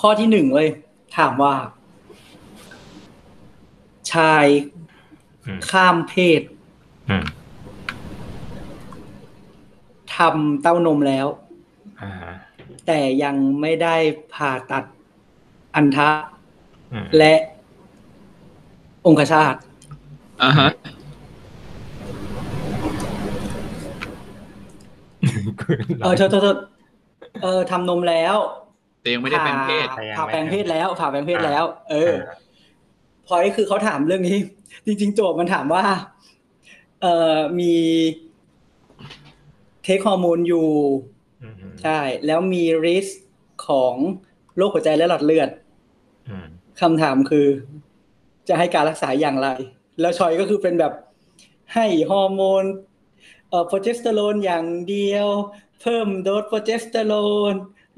[0.00, 0.68] ข้อที่หนึ่งเลย
[1.16, 1.54] ถามว่า
[4.12, 4.46] ชาย
[5.46, 6.42] อืมข้ามเพศ
[7.10, 7.24] อืม
[10.16, 11.49] ทำเต้านมแล้วอ่า
[12.92, 13.96] แต่ยังไม่ได้
[14.34, 14.84] ผ่าตัด
[15.74, 16.10] อันทะ
[16.92, 17.34] อืมและ
[19.06, 19.54] องคชาต
[20.42, 20.70] อะฮะ
[26.02, 26.56] เออโทษโทษโทษ
[27.42, 28.36] เออทำนมแล้ว
[29.02, 32.12] แต่ยังไม่ได้แปลงเพศผ่าผ่าแปลงเพศแล้ว ผ่าแปลงเพศแล้ว เออ
[33.26, 34.38] พอยคือเขาถามเรื่องนี้
[34.86, 35.84] จริง ๆ โจทย์มันถามว่า
[37.00, 37.74] เอ่อมี
[39.82, 41.19] เทคฮอร์โมนอยู่อืม
[41.82, 43.06] ใช่ แล้วมีริส
[43.66, 43.94] ของ
[44.56, 45.50] โรคหัวใจและหลอดเลือด
[46.28, 46.46] อืม
[46.80, 47.46] คำถามคือ
[48.48, 49.48] จะให้การรักษาอย่างไร
[50.00, 50.92] แล้วชอยก็คือเป็นแบบ
[51.74, 52.64] ให้ฮอร์โมน
[53.48, 55.28] เอ่อโปรเจสเตอโรนอย่างเดียว
[55.80, 57.14] เพิ่มโดสโปรเจสเตอโร
[57.52, 57.54] น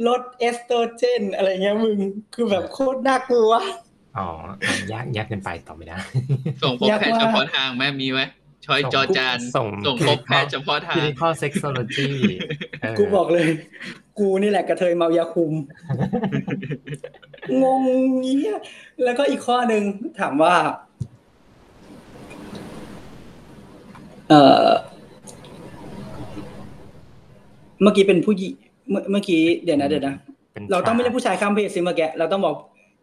[0.07, 1.99] ลดเอสโตรเจน อะไรเงี้ยมึง
[2.35, 3.53] คือแบบโคตรน่ากลัว
[4.19, 4.29] อ๋อ
[4.93, 5.97] ยากยากเกินไปตอบไม่ได้
[6.63, 8.21] ส่งพบอยากแพทย์ว่าเฉพาะทางแม่มีไหม
[8.67, 12.11] ชอยจอจานส่งส่งพบแพทย์เฉพาะทาง clinical sexology
[12.81, 13.47] เกูบอกเลย
[14.19, 15.53] กูนี่แหละกระเทยเมายาคุม
[17.63, 17.81] งง
[18.21, 18.57] เงี้ย
[19.05, 19.83] แล้วก็อีกข้อหนึ่ง
[20.21, 20.55] ถามว่า
[24.29, 24.69] เอ่อ
[27.83, 28.55] เมื่อกี้เป็นผู้หญิง
[28.91, 30.15] เมื่อเมื่อกี้เดี๋ยวนะเดี๋ยวนะ
[30.55, 32.55] ป็นเราต้องไม่เรียกชายผู้ชายข้ามเพศสิเมื่อกี้เราต้องบอก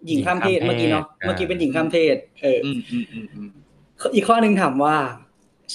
[0.08, 3.50] หญิงข้ามเพศหญิงข้ามเพศเมื่อกี้เนาะอ่าเมื่อกี้เป็นหญิงข้ามเพศเออออืมอืมอืมอืม
[4.16, 4.96] อีกข้อหนึ่งถามว่า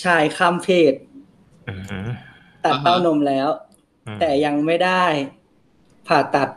[0.02, 0.94] ชายข้ามเพศ
[1.68, 1.74] อื
[2.06, 2.08] ม
[2.64, 3.48] ตัดอ่าฮะเต้านมแล้ว
[4.06, 5.04] อืมแต่ยังไม่ได้
[6.06, 6.48] ผ่าตัด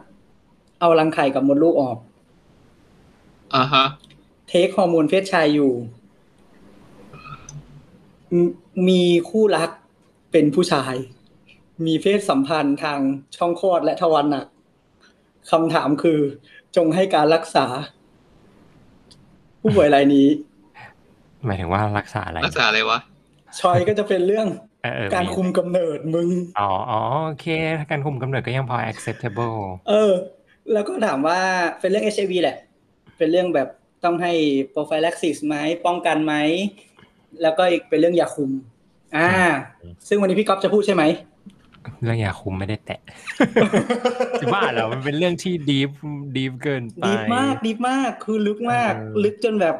[0.79, 1.97] เอารังไข่กับมดลูกออก
[3.55, 3.85] อ่าฮะ
[4.47, 5.71] เทคฮอร์โมนเพศชายอยู่
[8.45, 8.47] ม
[8.89, 9.69] มีคู่รัก
[10.31, 10.95] เป็นผู้ชาย
[11.85, 12.99] มีเพศสัมพันธ์ทาง
[13.37, 14.45] ช่องคลอดและทวารหนัก
[15.51, 16.19] คำถามคือ
[16.75, 17.65] จงให้การรักษา
[19.61, 20.27] ผู้ป่วยรายนี้
[21.45, 22.99] หมายถึงว่ารักษาอะไร รักษาอะไรวะ
[23.59, 24.47] ชอยก็จะเป็นเรื่อง
[24.83, 26.29] เออเออการคุมกำเนิดมึง
[26.59, 29.57] อ๋ออ๋อโอเคถ้าการคุมกำเนิดก็ยังพอ acceptable
[29.89, 30.11] เออ
[30.73, 31.39] แล้วก็ถามว่า
[31.79, 32.57] เป็นเรื่อง HIV แหละ
[33.17, 33.67] เป็นเรื่องแบบ
[34.03, 34.33] ต้องให้
[34.73, 35.55] prophylaxis ไหม
[35.85, 36.33] ป้องกันไหม
[37.41, 38.51] แล้วก็อีกเป็นเรื่องยาคุม
[39.17, 39.29] อ่า
[39.81, 41.03] อืมซึ่งวันนี้พี่ก๊อฟจะพูดใช่ไหม
[42.03, 42.99] เรื่องยาคุมไม่ได้แตะ
[44.39, 45.89] จะบ้าเหรอมันเป็นเรื่องที่ deep
[46.35, 49.75] deep เกินไป deep มาก deep มากคือลึกมากเออลึกจนแบบ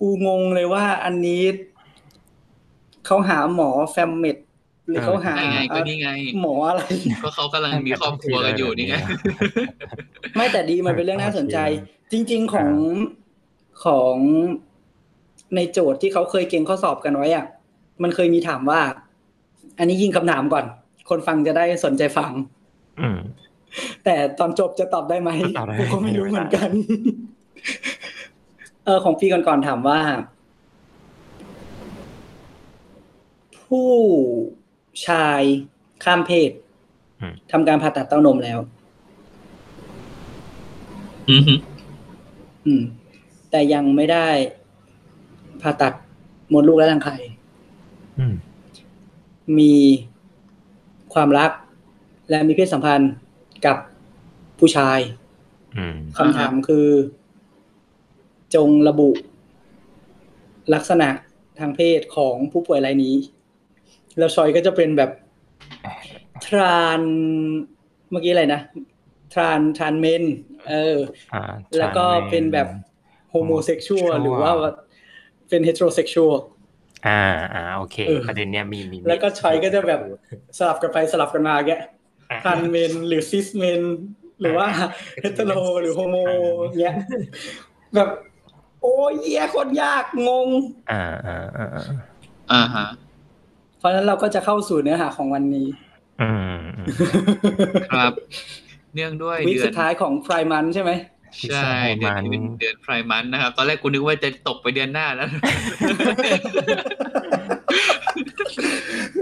[0.00, 1.42] กูงงเลยว่าอันนี้
[3.08, 4.36] เขาหาหมอ fam med
[4.88, 6.10] หรือเขาหาได้ไงก็นี่ไง
[6.42, 6.82] หมออะไร
[7.22, 8.94] ก็เขากำลังมีครอบครัวกันอยู่นี่ไง
[10.36, 11.58] ไม่แต่ดีมันเป็นเรื่องน่าสนใจ
[12.12, 12.70] จริง ๆของ
[13.84, 14.16] ของ
[15.56, 17.46] ในโจทย์ที่เขาเคยเก่งข้อสอบกันไว้อะ
[18.02, 18.80] มันเคยมีถามว่า
[19.78, 20.64] อันนี้ยิงคำถามก่อน
[21.08, 22.32] คนฟังจะได้สนใจฟัง
[23.00, 23.18] อืม
[24.04, 26.70] แต่ตอนจบจะตอบได้ไหมตอบได้กูก็ไม่รู้เหมือนกัน
[28.84, 29.98] เออของปีก่อนๆถามว่า
[33.68, 33.88] ผู้
[35.06, 35.42] ชาย
[36.04, 36.50] ข้ามเพศ
[37.20, 38.58] อืมทำการผ่าตัดเต้านมแล้ว
[41.30, 41.54] อือฮึ
[42.66, 42.82] อืม
[43.50, 44.28] แต่ยังไม่ได้
[45.62, 45.92] ผ่าตัด
[46.52, 47.16] มดลูกและรังไข่
[48.18, 48.34] อืม
[49.58, 49.74] มี
[51.14, 51.50] ความรัก
[52.30, 53.12] และมีเพศสัมพันธ์
[53.66, 53.76] กับ
[54.58, 54.98] ผู้ชาย
[55.76, 56.88] อืมคำถามคือ
[58.54, 59.10] จงระบุ
[60.74, 61.08] ลักษณะ
[61.58, 63.14] ทางเพศของผู้ป่วยรายนี้
[64.18, 65.10] แล้ว choice ก็จะเป็นแบบ
[66.46, 67.00] trans
[68.10, 68.60] เมื่อกี้อะไรนะ
[69.32, 70.24] trans trans man
[70.68, 70.96] เออ
[71.34, 71.42] อ่า
[71.78, 72.68] แล้วก็เป็นแบบ
[73.30, 74.52] homosexual หรือว่า
[75.48, 76.34] เป็น heterosexual
[77.06, 77.22] อ่า
[77.54, 80.00] อ่าโอเคเออประเด็นเนี้ยมีมีมีแล้วก็ choice ก็จะแบบ
[80.58, 81.80] สลับกันไปสลับกันมาแกอะ
[82.42, 83.80] trans man หรือ cis man
[84.40, 84.66] หรือว่า
[85.20, 86.16] heteroหรือโฮโม
[86.80, 86.96] เงี้ย
[87.94, 88.08] แบบ
[88.82, 90.48] โอ้ยเหี้ยโคนยากงง
[90.90, 91.84] อ่าอ่าอ่าอ่า
[92.52, 92.86] อ่าฮะ
[93.78, 95.66] เพราะฉะนั้นเราก็จะเข้าสู่เนื้อหาของวันนี้
[96.22, 96.86] อืมอืม
[97.92, 98.12] ครับ
[98.94, 100.90] เนื่องด้วยวิกเดือสุนดท้ายของไพรมันใช่ไหม
[101.50, 105.28] ใช่เดือนนี้เป็นเดือนไพรมันนะครับ ตอนแรกกูนึกว่าจะตกไปเดือนหน้าแล้ว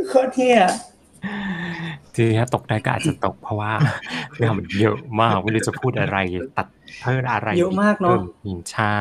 [0.08, 0.58] โคตรเที่ย
[2.14, 3.72] ทีนี้ถ้าตกได้ก็อาจจะตกเพราะว่า
[4.36, 6.18] เรื่องมันเยอะมากไม่รู้จะพูดอะไร
[6.56, 6.66] ตัด
[7.00, 8.18] เพิ่มอะไรเยอะมากเนาะพิ่
[8.56, 8.96] มใช่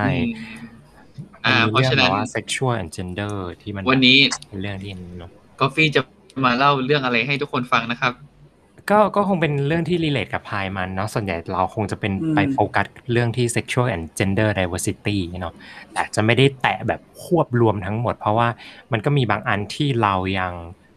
[1.45, 6.01] อืมอ่ามันเพมีราะเรื่องฉะแบนั้นบว่า sexual and gender ที่มันวันนี้เป็นเรื่องที่เนาะ กาแฟจะ
[6.45, 8.13] มาเล่าเรื่องอะไรให้ทุกคนฟังนะครับ
[8.89, 15.53] ก็ก็คงเป็นเรื่องที่รีเลทกับพายมันเนาะส่วนใหญ่เราคงจะเป็นอืมไปโฟกัสเรื่องที่ sexual and gender diversity เนาะ
[15.93, 18.47] แต่จะไม่ได้แตะแบบควบรวมทั้งหมด เพราะว่า
[18.91, 20.53] มันก็มีบางอันที่เรายัง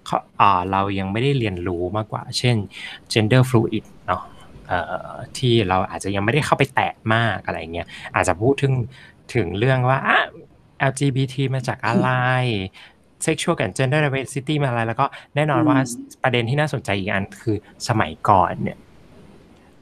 [0.07, 2.57] เขาอ่าเรายังไม่ได้เรียนรู้มากกว่า เช่น
[3.13, 4.23] gender fluid เนาะ
[4.69, 4.79] เอ่
[5.11, 8.75] อที่เราอาจจะยังไม่ได้เข้าไปแตะมากอะไรเงี้ยอาจจะพูดถึง
[9.35, 10.21] ถึงเรื่องว่าอะ
[10.91, 12.11] LGBT มาจากอะไร
[13.27, 17.57] sexual กับ gender diversity มาอะไรแล้วก็แน่นอนว่าอืมประเด็นที่น่าสนใจอีกอันคือ
[17.89, 18.79] สมัยก่อนเนี่ย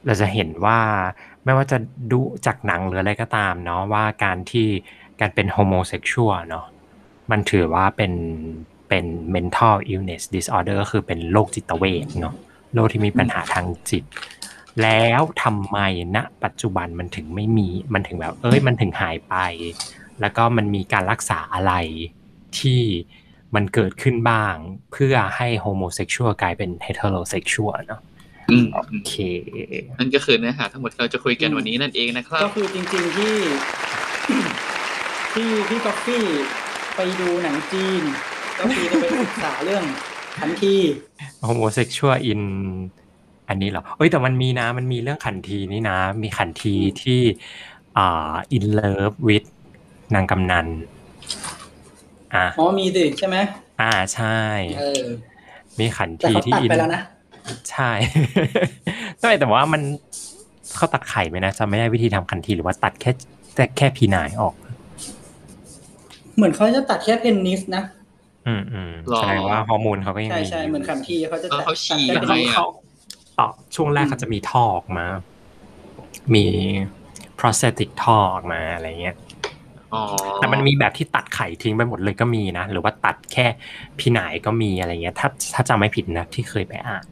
[0.05, 0.79] เราจะเห็นว่า
[1.43, 1.77] ไม่ว่าจะ
[2.11, 4.67] ดูจากหนังหรืออะไรก็ตามเนาะว่าการที่
[5.19, 6.65] การเป็น homosexual เนาะ
[7.31, 8.13] มันถือว่าเป็น
[8.89, 12.35] เป็น mental illness disorder ก็คือเป็นโรคจิตเวชเนาะ
[12.73, 14.03] โรคที่มีปัญหาทางจิต
[14.81, 15.77] แล้วทำไม
[16.15, 19.35] ณปัจจุบันมันถึงไม่มีมันถึงแบบ เอ้ยมันถึงหายไป
[20.21, 21.73] แล้วก็มันมีการรักษาอะไร
[22.59, 22.81] ที่
[23.57, 24.55] มันเกิดขึ้นบ้าง
[24.91, 28.01] เพื่อให้ homosexual กลายเป็น heterosexual เนาะ
[28.49, 29.13] อืมโอเค
[29.99, 33.35] นั่นก็คือเนื้อหาทั้งหมดที่เราจะคุยกันวันนี้นั่นเองนะครับ ก็คือจริงๆที่
[35.33, 36.25] ที่พี่กอฟฟี่
[36.95, 38.03] ไปดูหนังจีน
[38.59, 39.83] ก็คือจะไปศึกษาเรื่อง
[40.39, 40.75] ขันที
[41.43, 42.41] homosexual in
[43.49, 47.21] อันนี้เหรอเอ้ยแต่มันมีนะมันมีเรื่องขันทีนี่นะ มีขันทีที่
[47.97, 49.43] อ่า in love with
[50.15, 50.67] นางกำนัล
[52.35, 53.37] อ่าอ๋อมีสิใช่ไหม
[53.81, 54.39] อ่าใช่
[54.79, 55.03] เออ
[55.79, 57.01] มีขันแต่ทีเขาที่ตัดอินไปแล้วนะ
[57.71, 57.91] ใช่
[59.21, 59.81] ใช่แต่ว่ามัน
[60.75, 63.11] เขาตัดไข่ไหมนะจำไม่ได้วิธีทำขันทีหรือว่าตัดแค่
[63.55, 64.55] แต่แค่พีนายออก
[66.35, 67.83] เหมือนเขาจะตัดแค่เพนนิสนะ
[68.47, 72.67] อืมอืมหรอแสดงว่าฮอร์โมนเขาก็ยังใช่มีใช่เหมือนขันทีเขาจะแล้วตัดเขาฉี่ตัดยังแค่ไงเพนนิสอะเขา
[73.39, 75.05] ต่อช่วงแรกเขาจะมีท่อออกมา
[76.35, 76.45] มี
[77.39, 79.26] prosthetic ท่อออกมาอะไรเงี้ยอ๋อ
[80.37, 83.45] แต่มันมีแบบที่ตัดไข่ทิ้งไปหมดเลยก็มีนะ หรือว่าตัดแค่
[83.99, 87.05] พี่หนายก็มีอะไรเงี้ย ถ้าถ้าจำไม่ผิดนะที่เคยไปอ่าน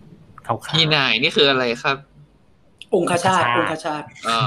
[0.45, 1.97] คร่าวๆพี่นายนี่คืออะไรครับ
[2.93, 4.39] องคชาตองอคงชาตคชาตอ๋อ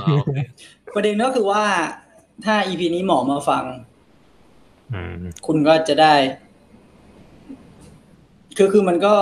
[0.95, 1.63] ประเด็นก็คือว่า
[2.45, 3.65] ถ้าอีพีนี้หมอมาฟัง
[4.93, 6.15] อืมคุณก็จะได้
[8.57, 9.15] คือคือมันก็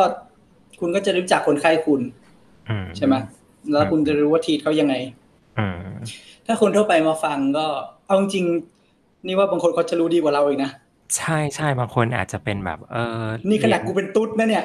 [0.80, 2.00] คุณก็จะรู้จักคนไข้คุณ
[2.70, 3.14] อืมใช่ไหม
[3.72, 4.94] แล้วคุณจะรู้ว่าทีทเขายังไง
[5.58, 5.78] อืม
[6.46, 7.66] ถ้าคนทั่วไปมาฟังก็
[8.06, 8.75] เอาจริงๆ
[9.26, 10.70] นี่ว่าบางคนเขาจะรู้ดีกว่าเราอีกนะ
[11.16, 14.64] ใช่ใช่บางคนอาจจะเป็นแบบ เออนี่ขนาดกูเป็นตุ๊ดนะเนี่ย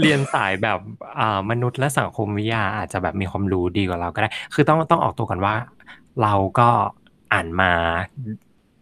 [0.00, 0.78] เรียนสายแบบ
[1.18, 5.54] อ่ามนุษย์และสังคมวิทยาอาจจะแบบมีความรู้ดีกว่าเราก็ได้ คือต้องต้องออกตัวกันว่า
[6.22, 6.68] เราก็
[7.32, 7.72] อ่านมา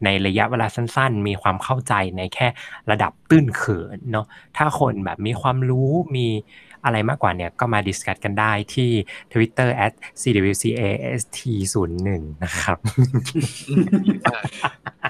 [0.05, 2.47] ในระยะเวลาสั้น ๆ มีความเข้าใจในแค่
[2.91, 6.27] ระดับตื้นเขินเนาะถ้าคนแบบมีความรู้มี
[6.85, 8.91] อะไรมากกว่าเนี่ยก็มาดิสคัตกันได้ที่
[9.33, 9.93] Twitter at
[10.23, 11.93] cwcast01
[12.45, 12.79] นะครับ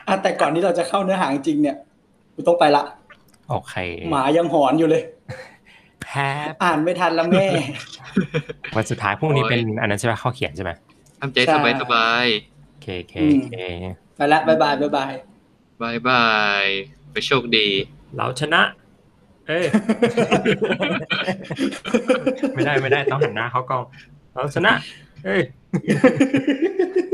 [0.09, 1.77] อะแต่ก่อนที่เราจะเข้าเนื้อหาจริงๆเนี่ย
[2.35, 2.83] กูต้องไปละ
[3.51, 3.75] โอเค
[4.11, 5.03] หมายังหอนอยู่เลย
[6.11, 6.17] แฮ
[6.51, 7.47] ปอ่านไม่ทันละแม่
[8.77, 10.71] วันสุดท้ายพรุ่งนี้โอ้ยเป็นอันนั้นใช่ไหมข้อเขียนใช่ไหม
[11.21, 12.27] ทำใจสบายสบาย
[12.71, 13.57] โอเคโอเคอืมโอเค
[14.17, 15.13] ไปละบายบายบายบาย
[15.83, 16.27] บายบา
[16.63, 16.65] ย
[17.13, 17.67] ไปโชคดี
[18.17, 18.63] เราชนะ
[19.49, 19.65] เอ้ย
[22.55, 23.83] ไม่ได้ไม่ได้ต้องหันหน้าเข้ากล้อง
[24.33, 24.73] เราชนะ
[25.25, 25.41] เอ้ย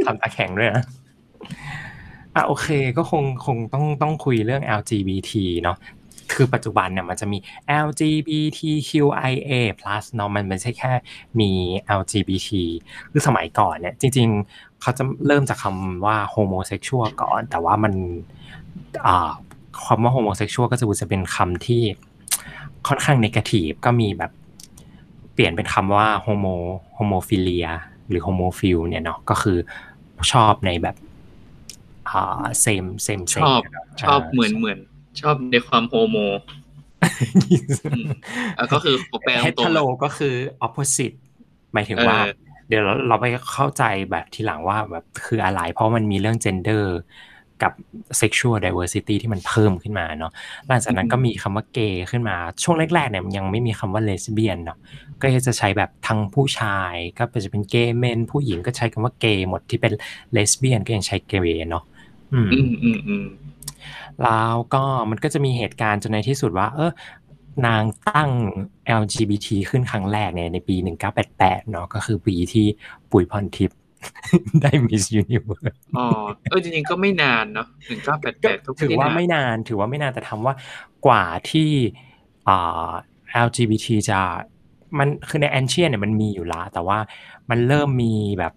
[0.07, 0.85] ทำตาแข็งด้วยนะ
[2.35, 5.77] อะโอเค ก็คงคงต้องต้องคุยเรื่อง LGBT เนาะ
[6.33, 7.39] คือปัจจุบันเนี่ยมันจะมี
[7.87, 9.53] LGBTQIA+
[10.15, 10.93] เนาะมันไม่ใช่แค่
[11.41, 11.51] มี
[11.99, 12.51] LGBT
[13.13, 17.93] คือสมัยก่อนเนี่ย จริง ๆ เขาจะเริ่มจากคำว่า homosexual ก่อน แต่ว่ามัน
[19.07, 19.31] อ่า
[19.85, 21.83] คำว่า homosexual ก็จะจะเป็นคำที่
[22.89, 24.33] ค่อนข้างนกาทีฟก็มีแบบ
[25.35, 26.55] เปลี่ยนเป็นคำว่า homo
[26.97, 27.69] homophilia
[28.09, 29.59] หรือ homophile เนี่ยเนาะก็คือ
[30.33, 30.97] ชอบในแบบ
[32.11, 33.61] อ่า same same ชอบ
[34.03, 34.79] ชอบเหมือนเหมือน
[35.21, 36.41] ชอบในความโฮโมม
[38.59, 40.35] อะก็คือแปลเฮตรงตๆโลอะก็คือ
[40.67, 41.17] opposite
[41.73, 42.19] หมายถึงเออว่า
[42.69, 46.85] เดี๋ยวเราเราไปเข้าใจแบบทีหลังว่าแบบคืออะไร เพราะมันมีเรื่อง gender
[47.63, 47.73] กับ
[48.21, 50.33] sexual diversity ที่มันเพิ่มขึ้นมาเนาะ
[50.69, 54.79] หลังจากนั้นก็มีคำว่าเกย์ขึ้นมาช่วงแรกๆเนี่ยมันยังไม่มีคำว่า lesbian เนาะ
[55.23, 59.93] ก็จะใช้แบบทั้งผู้ชายก็จะเป็นเกย์เมนผู้หญิงก็ใช้คำว่าเกย์หมดที่เป็น
[60.37, 61.85] lesbian ก็ยังใช้เกย์เนาะ
[62.33, 63.27] อืมอืมอืมอืม
[64.23, 66.93] แล้วก็มันก็จะมีเหตุการณ์จนในที่สุดว่า เออ
[67.67, 68.31] นางตั้ง
[69.01, 70.77] LGBT ขึ้นครั้งแรกเนี่ยในปี
[71.25, 72.67] 1988เนาะก็คือปีที่
[73.11, 73.79] ปุ๋ยพรทิพย์
[74.63, 76.07] ได้ Miss Universe อ๋อ
[76.49, 80.55] เออจริงๆก็ไม่นานเนาะหนึ่งเก้าแปดแปก็ก็ถือว่าไม่นาน ถือว่าไม่นานแต่ทำว่า
[81.07, 81.71] กว่าที่
[82.49, 82.91] อ่า
[83.47, 84.21] LGBT จะ
[84.99, 86.99] มันคือใน Ancient เนี่ยมันมีอยู่ละแต่ว่า
[87.51, 88.53] มันเริ่มมีแบบ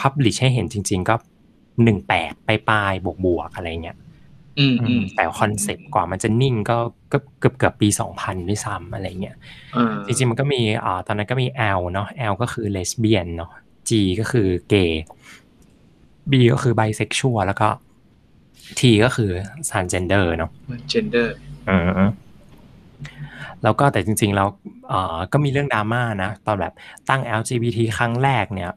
[0.00, 1.14] publish ให้เห็นจริง ๆ ก็
[1.84, 3.96] หนึ่งแปดปลายๆบวกๆอะไรเงี้ย
[4.58, 6.78] อืมอือืมมแต่คอนเซปต์กว่ามันจะนิ่งก็
[7.12, 9.36] ก็เกือบเกือบปีสองพันด้วยซ้ำอะไรเงี้ย
[9.74, 11.46] เออจริงๆมันก็มีอ่าตอนนั้นก็มี
[11.78, 13.50] L เนาะ L ก็คือเลสเบี้ยนเนาะ
[13.92, 15.02] G ก็คือเกย์
[16.30, 17.68] B ก็คือไบเซ็กชวลแล้วก็
[18.78, 19.30] T ก็คือ
[19.70, 20.50] transgender เนาะ
[20.88, 21.34] gender
[21.68, 21.76] อื
[22.08, 22.10] ม
[23.62, 24.48] แล้วก็แต่จริงๆแล้ว
[24.88, 26.72] เอ่อก็มีเรื่องดราม่านะ ตอนแบบ
[27.08, 28.70] ตั้ง LGBT ครั้งแรกเนี่ย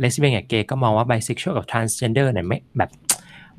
[0.00, 2.90] เลสเบี้ยนกับเกย์ก็มองว่าไบเซ็กชวลกับ transgender เนี่ยไม่แบบ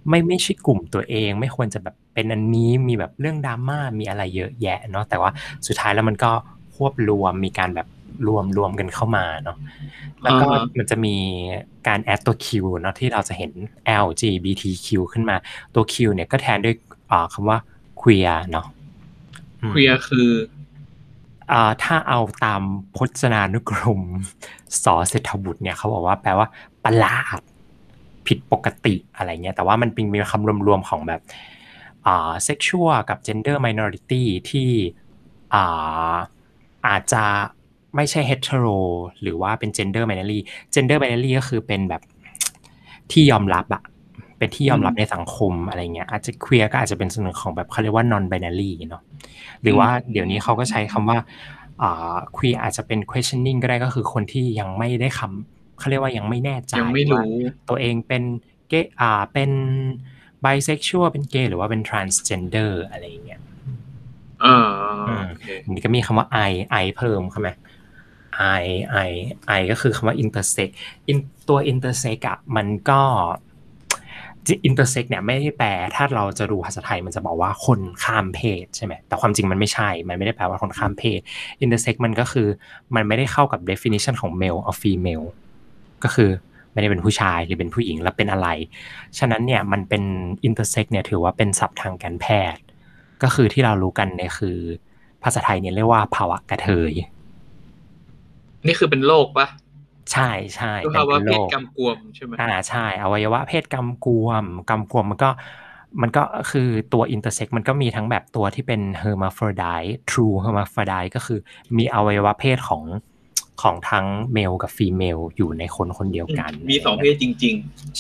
[0.10, 5.30] ไม่ไม่ใช่กลุ่มตัวเอง ไม่ควรจะแบบเป็นอันนี้มีแบบเรื่องดราม่ามีอะไรเยอะแยะเนาะแต่ว่า
[5.68, 6.32] สุดท้ายแล้วมันก็
[6.76, 7.88] ควบรวมมีการแบบ
[8.28, 9.58] รวมรวมกันเข้ามาเนาะ
[10.24, 11.16] แล้วก็อ่าฮะมันจะมี
[11.88, 12.48] การแอดตัว Q
[12.82, 13.52] เนาะที่เราจะเห็น
[14.06, 15.36] LGBTQ ขึ้นมา
[15.76, 16.76] ตัว Q เนี่ยก็แทนด้วย
[17.12, 17.58] อ่าคำว่า
[18.02, 18.66] queer เนาะ
[19.62, 20.30] อืมเคลียร์คือ
[21.52, 22.62] อ่าถ้าเอาตาม
[22.96, 24.02] พจนานุกรม
[24.84, 26.48] สอเศรษฐบุตรเนี่ยเขาบอกว่าแปลว่า
[26.86, 27.40] ประหลาด
[28.28, 31.22] ผิดปกติอะไรเงี้ยแต่ว่ามันเป็นมีคำรวมๆของแบบ
[32.06, 34.70] อ่าเซ็กชวลกับ gender minority ที่
[35.54, 36.16] อ่า
[36.88, 37.24] อาจจะ
[37.96, 38.80] ไม่ใช่ hetero
[39.22, 40.40] หรือว่าเป็น gender binary
[40.74, 42.02] gender binary ก็คือเป็นแบบ
[43.12, 43.84] ที่ยอมรับอะ
[44.38, 49.04] เป็นที่ยอมรับในสังคมอะไรเงี้ยอาจจะ queer ก็อาจจะเป็นส่วนของแบบเขาเรียกว่า non binary เนาะ
[49.62, 51.18] หรือว่าเดี๋ยวนี้เขาก็ใช้คำว่า
[51.82, 58.24] อ่า queer อาจจะเป็น questioning ก็ได้ก็คือคนที่ยังไม่ได้คำเขาเรียกว่ายังไม่แน่ใจยังไม่ว่ารู้ตัวเองเป็น
[58.70, 59.52] เกย์อ่าเป็น
[60.44, 63.42] bisexual เป็นเกย์หรือว่าเป็น transgender อะไรอย่างเงี้ย
[64.46, 64.58] อ่า
[65.08, 67.50] อืมโอเคอันนี้ก็มีคำว่า i i เพิ่มใช่ไหม
[68.60, 68.64] i
[69.08, 69.12] i
[69.58, 70.70] i ก็คือคำว่า intersex
[71.12, 71.18] in
[71.50, 73.02] ตัว intersex อะมันก็
[74.68, 81.20] intersex เนี่ยไม่ได้แปลถ้าเราจะดูภาษาไทยมันจะบอกว่าคนข้ามเพศใช่ไหมแต่ความจริงมันไม่ใช่ มันไม่ได้แปลว่าคนข้ามเพศ
[81.64, 82.48] intersex มันก็คือ
[82.96, 85.26] มันไม่ได้เข้ากับ definition ของ male or female
[86.04, 86.30] ก็คือ
[86.74, 88.48] ไม่ได้เป็นผู้ชายหรือเป็นผู้หญิงแล้วเป็นอะไร
[89.20, 90.04] ฉะนั้นเนี่ยมันเป็น
[90.48, 92.64] intersex เนี่ยถือว่าเป็นศัพท์ทางการแพทย์
[93.24, 94.58] ก็คือที่เรารู้กันเนี่ยคือ
[95.24, 96.92] ภาษาไทยเนี่ยเรียกว่าภาวะกะเทย
[98.66, 99.48] นี่คือเป็นโรคปะ
[100.12, 105.30] ใช่ใช่คือเป็นภาวะเป็นโรคเพศกำกวมใช่ไหมอ่าใช่อวัยวะเพศกำกวมกำกวมมันก็
[106.02, 111.40] มันก็คือตัว intersex มันก็มีทั้งแบบตัวที่เป็นเฮอร์มาฟร d ได t ทรูเฮอร์มาฟร d ไดก็คือ
[111.78, 112.84] มีอวัยวะเพศของ
[113.62, 117.56] ของทั้ง male กับ female อยู่ในคนคนเดียวกัน มีสองเพศจริง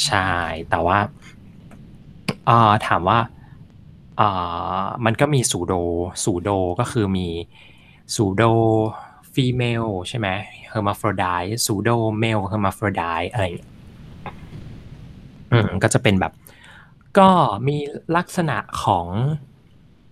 [0.05, 0.29] ใช่
[0.69, 0.97] แต่ว่า
[2.45, 3.19] เอ่อถามว่า
[4.17, 4.29] เอ่
[4.79, 5.73] อมันก็มีสูโด
[6.23, 7.27] สูโดก็คือมี
[8.15, 8.43] สูโด
[9.33, 10.27] ฟีเมลใช่ไหม
[10.69, 11.25] เฮอร์มาฟร d ได
[11.65, 11.89] สูโด
[12.19, 13.69] เมลเฮอร์มาฟร d ไดอะไรอย่างเงี้ย
[15.51, 16.33] อืมก็จะเป็นแบบ
[17.19, 17.29] ก็
[17.67, 17.77] มี
[18.17, 19.07] ลักษณะของ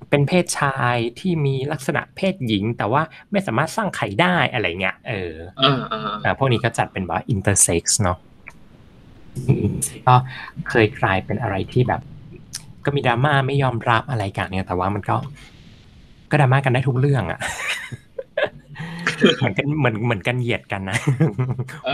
[0.09, 3.01] เป็นเพศชายที่มีลักษณะเพศหญิง แต่ว่า
[3.31, 8.17] ไม่สามารถสร้างไข่ได้อะไรเงี้ยเออๆอ่าอ่าอ่าพวกนี้ก็จัดเป็นว่าอินเตอร์เซ็กซ์เนาะ
[10.07, 10.15] ก็
[10.69, 12.01] เคยกลายเป็นอะไรที่แบบ
[12.85, 15.15] ก็มีดราม่าไม่ยอมรับอะไรกันเนี่ยแต่ว่ามันก็
[16.31, 17.39] ก็ดราม่ากันได้ทุกเรื่องอะ
[19.37, 20.97] เหมือนกันเหมือนเหมือนกันเหยียดกันนะ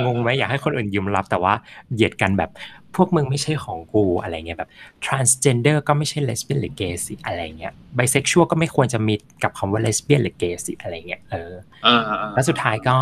[0.06, 1.54] งงไหมอยากให้คนอื่นยอมรับแต่ว่า
[1.94, 2.52] เหยียดกันแบบ
[2.96, 4.70] พวกมึงไม่ใช่ของกูอะไรเงี้ยแบบ
[5.06, 11.54] transgender ก็ไม่ใช่ lesbian หรือ gay สิอะไรเงี้ย bisexual ก็ไม่ควรจะมีกับคำว่า lesbian หรือ gay สิอะไรเงี้ยเออ
[11.86, 12.96] อ่าอ่าแล้วสุดท้ายก็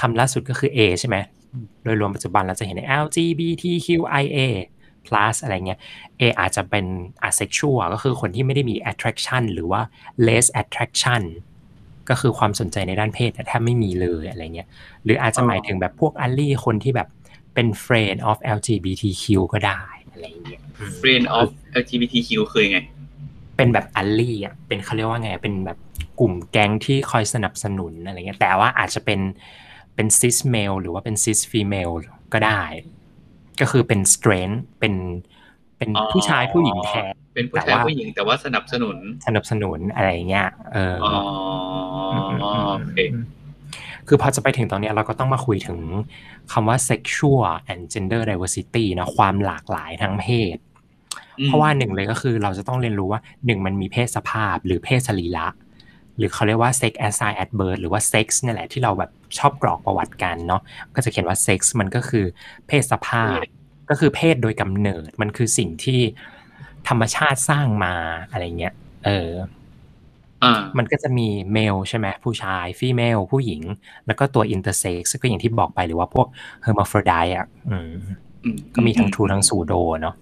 [0.00, 1.16] คำล่าสุดก็คือ A ใช่ไหม
[1.84, 4.38] โดยรวมปัจจุบันเราจะเห็นใน LGBTQIA
[5.06, 5.78] plus อะไรเงี้ย
[6.20, 6.84] A อาจจะเป็น
[7.28, 9.80] asexual ก็คือคนที่ไม่ได้มี attraction หรือว่า
[10.26, 11.22] less attraction
[12.10, 14.68] ก็คือความสนใจในด้านเพศเนี่ยแทบไม่มีเลยอะไรเงี้ย
[15.04, 17.08] หรืออาจจะหมายถึงแบบพวก ally คนที่แบบ
[17.54, 21.48] เป็น friend of LGBTQ ก็ได้อะไรเงี้ยอืมเฟรนด์ออฟ
[21.80, 22.78] LGBTQ คือยังไง
[23.56, 25.78] เป็นแบบ ally อะเป็นเขาเรียกว่าไงเป็นแบบ
[26.20, 29.20] กลุ่มแก๊งที่คอยสนับสนุนอะไรเงี้ยแต่ว่าอาจจะเป็น
[29.94, 31.90] เป็น cis male หรือว่าเป็น cis female
[32.32, 32.62] ก็ได้
[33.60, 34.48] ก็คือเป็น straight
[34.80, 34.94] เป็น
[35.78, 37.02] เป็นอ๋อผู้ชายผู้หญิงแท้
[37.36, 38.96] เป็นผู้แต่ชายว่าผู้หญิงแต่ว่าสนับสนุน
[39.26, 41.12] สนับสนุนอะไรเงี้ยเอออ๋อ
[42.12, 42.16] อ
[42.78, 42.98] โอเค
[44.08, 45.78] คือพอจะไปถึงตอนเนี้ยเราก็ต้องมาคุยถึง
[46.52, 47.40] คำว่า sexual
[47.72, 50.56] and gender diversity นะความหลากหลายทางเพศ
[51.40, 55.48] อืมเพราะว่าหนึ่งเลยก็คือเราจะต้องเรียนรู้ว่าหนึ่งมันมีเพศสภาพหรือเพศสรีระ
[56.16, 60.62] หรือเขาเรียกว่า sex assigned at birth หรือว่า sex นี่แหละที่เราแบบชอบกรอกประวัติกันเนาะ
[60.94, 62.24] ก็จะเขียนว่า sex มันก็คือ
[62.68, 63.38] เพศสภาพ
[63.90, 66.00] ก็คือเพศโดยกำเนิดมันคือสิ่งที่
[66.88, 67.94] ธรรมชาติสร้างมา
[68.30, 68.74] อะไรเงี้ย
[69.06, 69.30] เออ
[70.44, 73.62] อ่ามันก็จะมี male ใช่ไหมผู้ชาย female ผู้หญิง
[74.06, 76.26] แล้วก็ตัว intersex ก็อย่างที่บอกไปหรือว่าพวก
[76.62, 77.92] hermaphrodite อะอืม
[78.44, 80.14] อืมก็มีทั้ง true ทั้ง pseudo เนาะ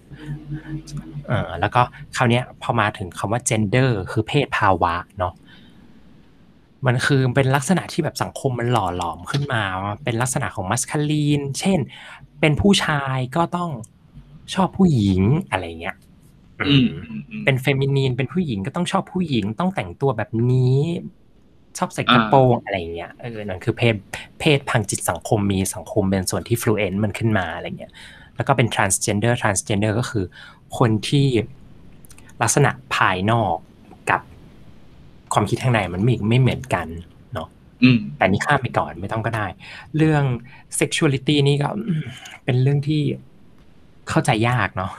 [1.27, 1.81] เออแล้วก็
[2.15, 5.33] คราวเนี้ยพอมาถึงคำว่า gender คือเพศภาวะเนาะ
[6.85, 11.79] มันคือเป็นลักษณะที่แบบสังคมมันหล่อหลอมขึ้นมาว่าเป็นลักษณะของ masculine เช่น
[12.39, 13.69] เป็นผู้ชายก็ต้อง
[14.53, 16.04] ชอบผู้หญิงอะไรเงี้ยอืมอืมอืมอืม
[17.45, 20.79] เป็นเฟมินีนเป็นผู้หญิงก็ต้องชอบผู้หญิงต้องแต่งตัวแบบนี้
[21.77, 23.95] ชอบใส่กระโปรงอะไรเงี้ยเออนั่นคือเพศ
[24.39, 27.93] เพศทางจิตสังคมมีสังคมเป็นส่วนที่ fluent มันขึ้นมาอะไรเงี้ย
[28.35, 30.25] แล้วก็เป็น transgender transgender ก็คือ
[30.77, 31.27] คนที่
[32.41, 33.55] ลักษณะภายนอก
[34.09, 34.21] กับ
[35.33, 36.87] ความคิดข้างในมันไม่ไม่เหมือนกัน
[37.33, 37.47] เนาะ
[37.83, 39.47] อืมแต่นี่ข้ามไปก่อนไม่ต้องก็ได้
[39.97, 40.23] เรื่อง
[40.79, 42.03] sexuality นี่ก็อืม
[42.45, 43.01] เป็นเรื่องที่
[44.09, 44.91] เข้าใจยากเนาะ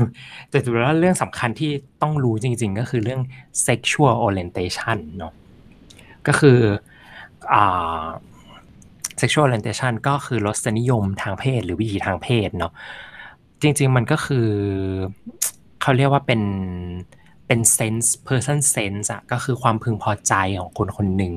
[0.51, 1.71] แต่ถือว่าเรื่องสำคัญที่
[2.03, 3.21] ต้องรู้จริง ๆ ก็คือเรื่อง
[3.67, 5.33] sexual orientation เนาะ
[6.27, 6.59] ก็คือ
[7.53, 8.07] อ่า
[9.21, 12.73] sexual orientation ก็คือรสนิยมทางเพศหรือวิถีทางเพศเนาะ
[13.63, 14.49] จริง ๆ มันก็คือ
[15.83, 16.43] เขาเรียกว่าเป็น
[17.47, 21.35] เป็น sense person sense อะก็คือความพึงพอใจของคนคนหนึ่ง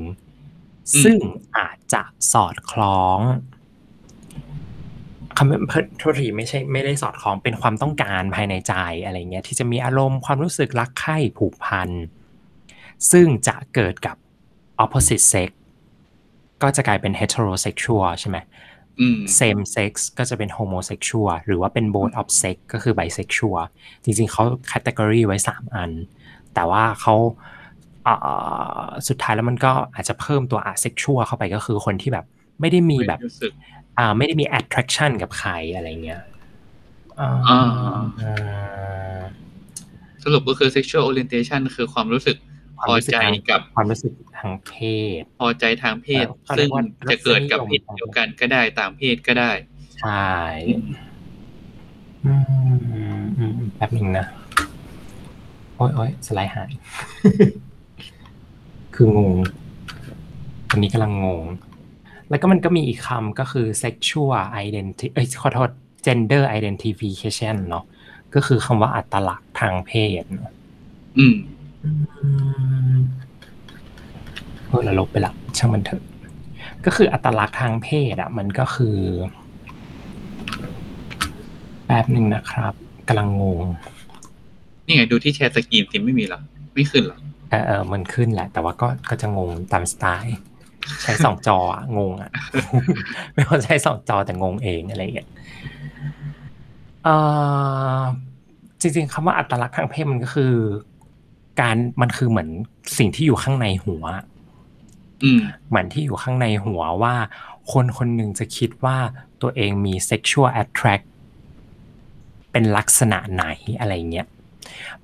[0.94, 1.18] อืมซึ่ง
[1.58, 2.02] อาจจะ
[2.32, 3.20] สอดคล้อง
[5.42, 8.74] คำโทษทีไม่ใช่ไม่ได้สอดคล้องเป็นความต้องการภายในใจ
[9.06, 11.90] อะไรเงี้ยที่จะมีอารมณ์ความรู้สึกรักใคร่ผูกพัน
[13.12, 14.16] ซึ่งจะเกิดกับ
[14.84, 15.50] opposite sex
[16.62, 18.38] ก็จะกลายเป็น heterosexual ใช่ไหม
[19.00, 23.64] อืม same sex ก็จะเป็น homosexual หรือว่าเป็น both of sex ก็คือ bisexual
[24.04, 25.92] จริงๆเขา category ไว้ 3 อัน
[26.54, 27.16] แต่ว่าเขา
[28.08, 32.26] อ่าสุดท้ายแล้วมันก็อาจจะเพิ่มตัว asexual เข้าไปก็คือคนที่แบบ
[32.60, 33.54] ไม่ได้มีแบบรู้สึก
[34.00, 36.22] อ่าไม่ได้มี attraction กับใครอะไรเงี้ย
[37.20, 37.62] อ่าอ่า
[38.22, 39.22] อ่า
[40.24, 42.38] สรุปก็คือ sexual orientation คือความรู้สึก
[42.80, 43.18] พอใจ
[43.50, 44.74] กับความรู้สึกทางเพ
[45.20, 49.52] ศ พอใจทางเพศเออเขาเรีซึ่ยงกว่าจะเกิดกับรสเพนิยศมเดียวกันก็ได้ต่างเพศก็ได้
[50.02, 50.30] ใช่
[52.26, 52.34] อื
[53.22, 54.26] มอืมแป๊บหนึ่งนะ
[55.76, 56.72] โอ้ยโอ้ยสไลด์หาย
[58.96, 59.34] คืองง
[60.72, 61.44] อันนี้กำลังงง
[62.30, 64.32] แล้วก็มันก็มีอีกคำก็คือ sexual
[64.66, 65.70] identity เอ้ยขอโทษ
[66.06, 67.86] gender identification เนาะ
[68.36, 70.54] ก็คือคำว่าอัตลักษณ์ทางเพศเนอะ
[71.18, 71.36] อืม
[71.84, 71.90] อื
[72.96, 73.00] ม
[74.68, 76.04] เออเราลบไปละช่างมันเถอะ
[76.86, 78.98] ก็คืออัตลักษณ์ทางเพศอะ มันก็คือ
[81.86, 82.74] แป๊บหนึ่งนะครับ
[83.08, 83.62] กำลังงง
[84.86, 86.42] นี่ไงดูที่แชร์สกรีนสิไม่มีเหรอ
[86.74, 87.20] ไม่ขึ้นเหรอ
[87.50, 90.38] เออเออมันขึ้นแหละ แต่ว่าก็ก็จะงงตามสไตล์
[91.04, 92.32] ใช้สองจออะงงอะ
[93.34, 95.30] ไม่ว่าใช้สองจอแต่งงเองอะไรอย่างเงี้ย
[97.04, 97.10] เอ
[97.98, 98.00] อ
[98.82, 100.54] จริงๆคำว่าอัตลักษณ์ทางเพศมันก็คือ
[101.60, 102.50] การมันคือเหมือน
[102.98, 104.04] สิ่งที่อยู่ข้างในหัว
[105.24, 107.16] อืมเหมือนที่อยู่ข้างในหัวว่า
[107.72, 108.98] คนคนหนึ่งจะคิดว่า
[109.42, 111.06] ตัวเองมี sexual attract
[112.52, 113.46] เป็นลักษณะไหน
[113.80, 114.28] อะไรเงี้ย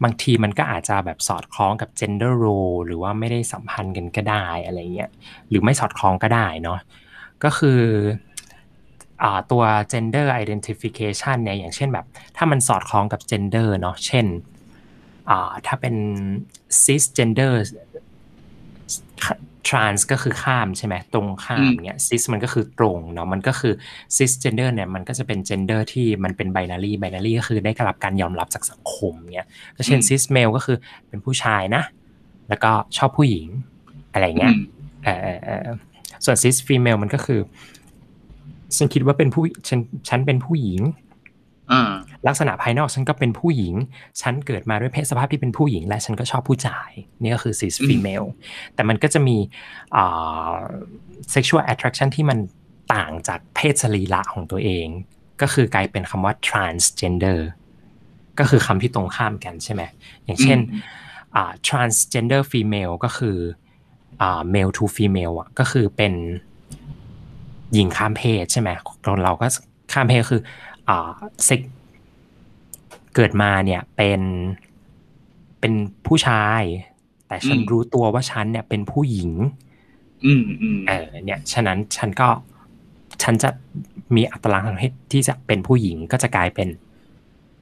[0.03, 5.09] บางทีมันก็อาจจะแบบสอดคล้องกับ gender role หรือว่าไม่ได้สัมพันธ์กันก็ได้อะไรเงี้ย
[5.49, 6.79] หรือไม่สอดคล้องก็ได้เนาะ
[7.43, 7.81] ก็คือ
[9.23, 12.05] อตัว gender identification เนี่ยอย่างเช่นแบบ
[12.37, 14.25] ถ้ามันสอดคล้องกับ gender เนาะเช่น
[15.67, 15.95] ถ้าเป็น
[16.83, 17.53] cisgender
[19.67, 23.73] trans ก็คือข้ามใช่ไหมตรงข้ามอืมเนี่ย cis มันก็คือตรงเนาะมันก็คือ
[24.17, 31.83] cisgender เนี่ยมันก็จะเป็น gender ที่มันเป็น binary binary ก็คือได้รับการยอมรับจากสังคมเนี่ยก็เช่น cis male ก็คือเป็นผู้ชายนะ
[32.49, 33.47] แล้วก็ชอบผู้หญิง
[34.13, 34.63] อะไรเงี้ยอืม
[35.03, 35.75] เออเออเออ
[36.25, 37.39] ส่วน cis female มันก็คือ
[38.77, 41.04] ฉันคิดว่าเป็นผู้ฉันฉันเป็นผู้หญิงอ่า
[42.27, 43.73] ลักษณะภายนอกฉันก็เป็นผู้หญิง
[44.21, 46.91] ฉันเกิดมาด้วยเพศสภาพที่เป็นผู้หญิง และฉันก็ชอบผู้ชาย
[47.21, 48.27] นี่ก็คือ cis อืม female
[48.75, 49.37] แต่มันก็จะมี
[49.95, 50.55] อ่า
[51.33, 52.39] sexual attraction ที่มัน
[52.93, 54.87] ต่างจากเพศสรีระของตัวเอง
[55.41, 57.39] ก็คือกลายเป็นคำว่า transgender
[58.39, 59.81] ก็คือคำที่ตรงข้ามกันใช่ไหม
[60.25, 60.81] อย่างเช่นอืม
[61.35, 63.37] อ่า transgender female ก็คือ
[64.21, 66.13] อ่า male to female อะก็คือเป็น
[67.73, 68.69] หญิงข้ามเพศใช่ไหม
[69.03, 69.47] เราเราก็
[69.93, 70.41] ข้ามเพศก็คือ
[70.89, 71.09] อ่า
[71.47, 71.61] sex
[73.15, 74.21] เกิดมาเนี่ยเป็น
[75.59, 75.73] เป็น
[76.07, 76.61] ผู้ชาย
[77.27, 79.31] แต่ฉันอืมรู้ตัวว่าฉันเนี่ยเป็นผู้หญิง
[80.25, 82.29] อืมอืมเออเนี่ย ฉะนั้นฉันก็
[83.23, 83.49] ฉันจะ
[84.15, 86.67] มีอัตลักษณ์ทางเพศที่จะเป็นผู้หญิงก็จะกลายเป็น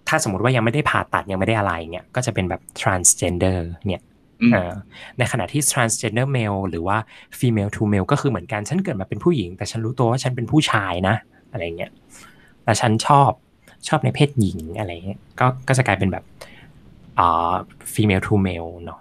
[0.07, 4.01] ถ้าสมมติว่ายังไม่ได้ผ่าตัดยังไม่ได้อะไรเนี่ยก็จะเป็นแบบ transgender เนี่ย
[4.41, 4.71] อืมเออ
[5.17, 6.97] ในขณะที่ transgender male หรือว่า
[7.39, 11.15] female to male ก็คือเหมือนกัน ฉันเกิดมาเป็นผู้หญิง แต่ฉันรู้ตัวว่าฉันเป็นผู้ชายนะ
[11.51, 11.91] อะไรเงี้ย
[12.64, 13.32] แต่ฉันชอบ
[13.88, 16.24] ชอบในเพศหญิงอะไรเงี้ยก็ก็จะกลายเป็นแบบ
[17.20, 17.53] อ่า
[17.93, 18.99] female to male เนาะ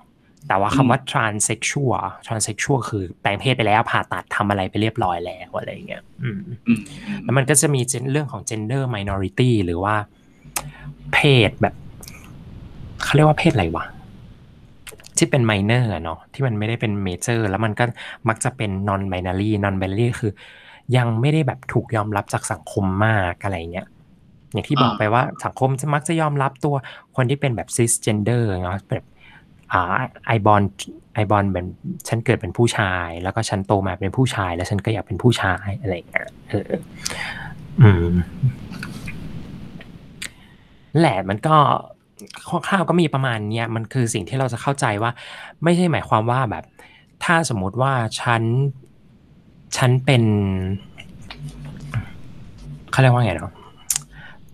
[0.48, 6.80] แต่ว่าคำว่า transsexual transsexual คือแปลงเพศไปแล้วผ่าตัดทำอะไรไปเรียบร้อยแล้วอะไรเงี้ยอืมอืม
[7.22, 9.94] แล้วมันก็จะมีเรื่องของ gender minority หรือว่า
[11.14, 11.74] เพศแบบ
[13.02, 13.84] เขาเรียกว่าเพศอะไรวะ
[15.16, 17.84] ที่เป็น minor อะเนาะที่มันไม่ได้เป็น major แล้วมันก็
[18.28, 20.32] มักจะเป็น non binary non binary คือ
[20.96, 23.86] ยังไม่ได้แบบถูกยอมรับจากสังคมมากอะไรเงี้ย
[24.52, 26.74] อย่างที่บอกไปว่าสังคมจะมักจะยอมรับตัว
[27.16, 29.04] คนที่เป็นแบบ cisgender เนาะแบบ
[29.72, 29.82] อ่า
[30.26, 30.62] ไอบอล
[31.14, 31.66] ไอบอลเป็น
[32.08, 36.70] ฉันเกิดเป็นผู้ชาย แล้วก็ฉันโตมาเป็นผู้ชาย แล้วฉันก็อยากเป็นผู้ชายอะไรอย่างเงี้ยเออ
[37.82, 38.12] อืม
[40.98, 41.56] แหละมันก็
[42.66, 45.10] คร่าวๆก็มีประมาณเนี้ยมันคือสิ่งที่เราจะเข้าใจว่า
[45.64, 46.64] ไม่ใช่หมายความว่าแบบ
[47.24, 48.42] ถ้าสมมติว่าฉัน
[49.76, 50.22] ฉันเป็น
[52.90, 53.52] เขาเรียกว่าไงเนาะ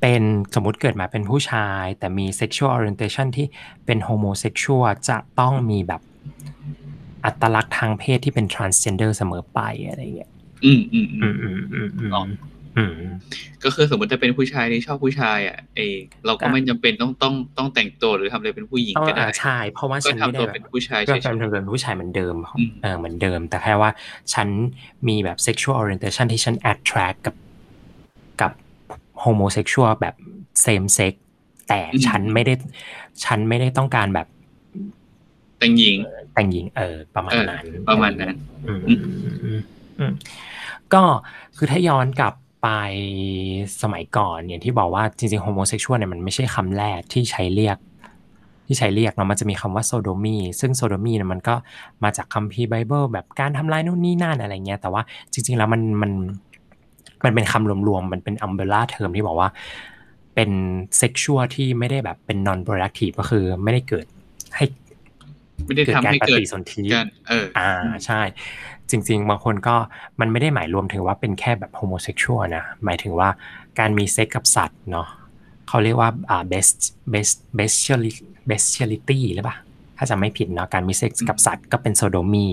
[0.00, 0.22] เป็น
[0.54, 3.46] สมมติเกิดมาเป็นผู้ชาย แต่มี sexual orientation ที่
[3.86, 6.02] เป็น homosexual จะต้องมีแบบ
[7.24, 10.30] อัตลักษณ์ทางเพศที่เป็น transgender เสมอไปอะไรเงี้ย
[10.64, 12.36] อืมอืมอือืมมอืมอืมอืมอ๋ออืม
[13.64, 23.90] ก็คือสมมติถ้าเป็นผู้ชายที่ชอบผู้ชายอะเออเราก็อะไม่จำเป็นต้องต้องต้องแต่งตัวหรือทำอะไรเป็นผู้หญิงต้องก็ได้อ่าใช่เพราะว่าก็ฉันไม่ทำได้ตัวแบบเป็นผู้ชายก็เฉยเป็นเป็นผู้ชายเหมือนเดิมอืมเออเหมือนเดิม แต่แค่ว่า
[24.34, 24.48] ฉัน
[25.08, 27.34] มีแบบ sexual orientation ที่ฉัน attract กับ
[28.40, 28.52] กับ
[29.24, 30.14] homosexual แบบ
[30.64, 31.14] same sex
[31.68, 32.54] แต่ฉันไม่ได้
[33.24, 35.96] ฉันไม่ได้ต้องการแบบๆแต่งหญิง
[36.34, 38.34] แต่งหญิง เออ ประมาณเออนั้นประมาณนั้น
[38.66, 39.60] อืมอืมอืมอืม
[39.98, 40.12] อืม
[40.94, 41.02] ก็
[41.56, 42.68] คือถ้าย้อนกลับ ไป
[43.82, 47.78] สมัยก่อนอย่างที่บอกว่าจริงๆ homosexual เนี่ยมันไม่ใช่คำแรกที่ใช้เรียก
[48.66, 51.54] ที่ใช้เรียกเนาะมันจะมีคำว่า sodomy ซึ่ง sodomy เนี่ยมันก็
[52.04, 55.02] มาจากคัมภีร์ไบเบิลแบบการทำลายนู่นนี่นั่นอะไรเงี้ยแต่ว่า
[55.32, 56.12] จริง ๆแล้วมันมัน
[57.24, 59.48] มันเป็นคำรวมๆ มันเป็น umbrella term ที่บอกว่า
[60.34, 60.50] เป็น
[60.98, 64.06] sexual ที่ไม่ได้แบบเป็น non productive ก็คือไม่ได้เกิด
[64.56, 64.64] ให้
[65.66, 67.70] ไม่ได้เกิดทำการให้เกิดการปฏิสนธิเอออ่า
[68.06, 68.20] ใช่
[68.90, 69.76] จริง ๆ บางคนก็
[70.20, 73.28] มันไม่ได้หมายรวมถึงว่าเป็นแค่แบบ homosexual นะ หมายถึงว่า
[73.78, 75.08] การมีเซ็กกับสัตว์เนาะ
[75.68, 76.76] เขาเรียกว่าอ่า best
[77.12, 79.56] best bestiality bestiality หรือเปล่า
[79.96, 82.48] ถ้าจะไม่ผิดเนาะการมีเซ็กกับสัตว์ก็เป็น sodomy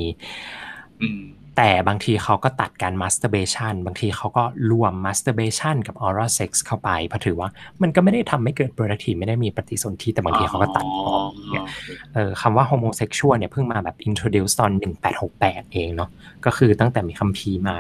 [1.58, 7.49] แต่บางทีเขาก็ตัดการ masturbation บางทีเขาก็รวม masturbation กับ oral sex เข้าไปเพราะถือว่า
[7.82, 11.66] มันก็ไม่ได้ทำให้เกิด productive ไม่ได้มีปฏิสนธิแต่บางทีเขาก็ตัดออกเนี่ย
[12.14, 14.72] เออคำว่า homosexual เนี่ยเพิ่งมาแบบ introduce ตอน
[15.22, 16.10] 1868 เองเนาะ
[16.45, 17.76] ก็คือตั้งแต่มีคัมภีร์มา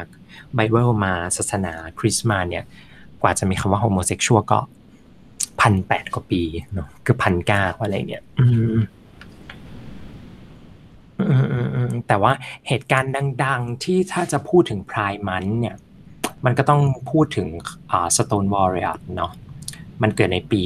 [0.55, 2.63] ไบเบิลมาศาสนาคริสต์มาเนี่ย
[3.21, 4.59] กว่าจะมีคำว่า homosexual ก็
[5.61, 6.41] พันแปดกว่าปี
[6.73, 8.85] เนาะคือพันเก้าอะไรเนี่ยอืมอืมอืมอืม
[12.07, 12.31] แต่ว่า
[12.67, 13.11] เหตุการณ์
[13.45, 15.75] ดัง ๆ ที่ถ้าจะพูดถึงพรายมันเนี่ย
[16.45, 17.47] มันก็ต้องพูดถึง
[17.91, 19.31] อ่า Stone Warrior เนาะ
[20.01, 20.59] มันเกิดในปี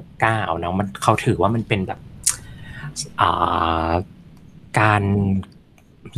[0.00, 2.00] 1969เนาะมันเขาถือว่ามันเป็นแบบ
[3.20, 3.90] อ่า
[4.80, 5.02] การ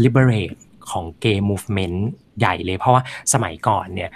[0.05, 0.57] liberate
[0.91, 1.99] ของเกย์ movement
[2.39, 3.03] ใหญ่เลย เพราะว่า
[3.33, 4.11] สมัยก่อนเนี่ย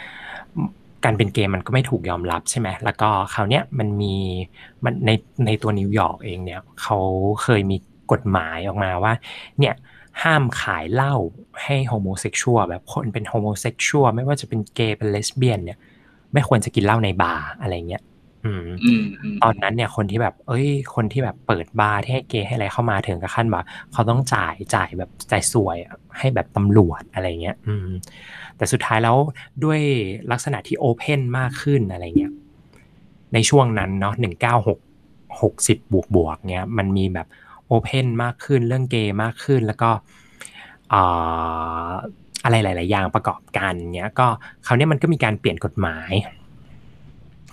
[1.05, 4.15] การเป็นเกย์มันก็ไม่ถูกยอมรับใช่ไหม แล้วก็คราวเนี้ยมันมี
[4.85, 5.11] มันใน
[5.47, 6.99] ในตัวนิวยอร์กเองเนี่ยเขา
[7.43, 7.77] เคยมี
[8.13, 9.13] กฎหมายออกมาว่า
[9.59, 9.75] เนี่ย
[10.23, 11.15] ห้ามขายเหล้า
[11.63, 15.79] ให้ homosexual แบบคนเป็น homosexual ไม่ว่าจะเป็นเกย์เป็นเลสเบี้ยนเนี่ย
[16.33, 18.03] ไม่ควรจะกินเหล้าในบาร์อะไรเงี้ย
[18.45, 27.89] อืมอืมอืมตอนนั้นเนี่ยคนที่แบบ เอ้ย คนที่แบบเปิดบาร์ที่ให้เกย์ให้อะไรเข้ามาถึงกับขั้นว่าเขาต้องจ่ายจ่ายแบบจ่ายส่วยอะให้แบบตำรวจอะไรเงี้ย อืม
[28.57, 29.17] แต่สุดท้ายแล้ว
[29.65, 29.81] ด้วย
[30.31, 32.33] ลักษณะที่ open มากขึ้นอะไรเงี้ย
[33.35, 34.79] ในช่วงนั้นเนาะหนึ่งเก้าหก
[35.43, 37.27] หกสิบบวกบวกเนี้ยมันมีแบบ
[37.67, 39.91] โอเพนมากขึ้น เรื่องเกย์มากขึ้น แล้วก็
[40.93, 40.95] อ
[42.45, 44.27] อะไรหลาย ๆ อย่างประกอบกันเนี้ยก็
[44.67, 46.13] คราวนี้มันก็มีการเปลี่ยนกฎหมาย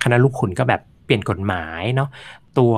[0.04, 2.10] คณะลูกขุนก็แบบเปลี่ยนกฎหมายเนาะ
[2.58, 2.76] ตัว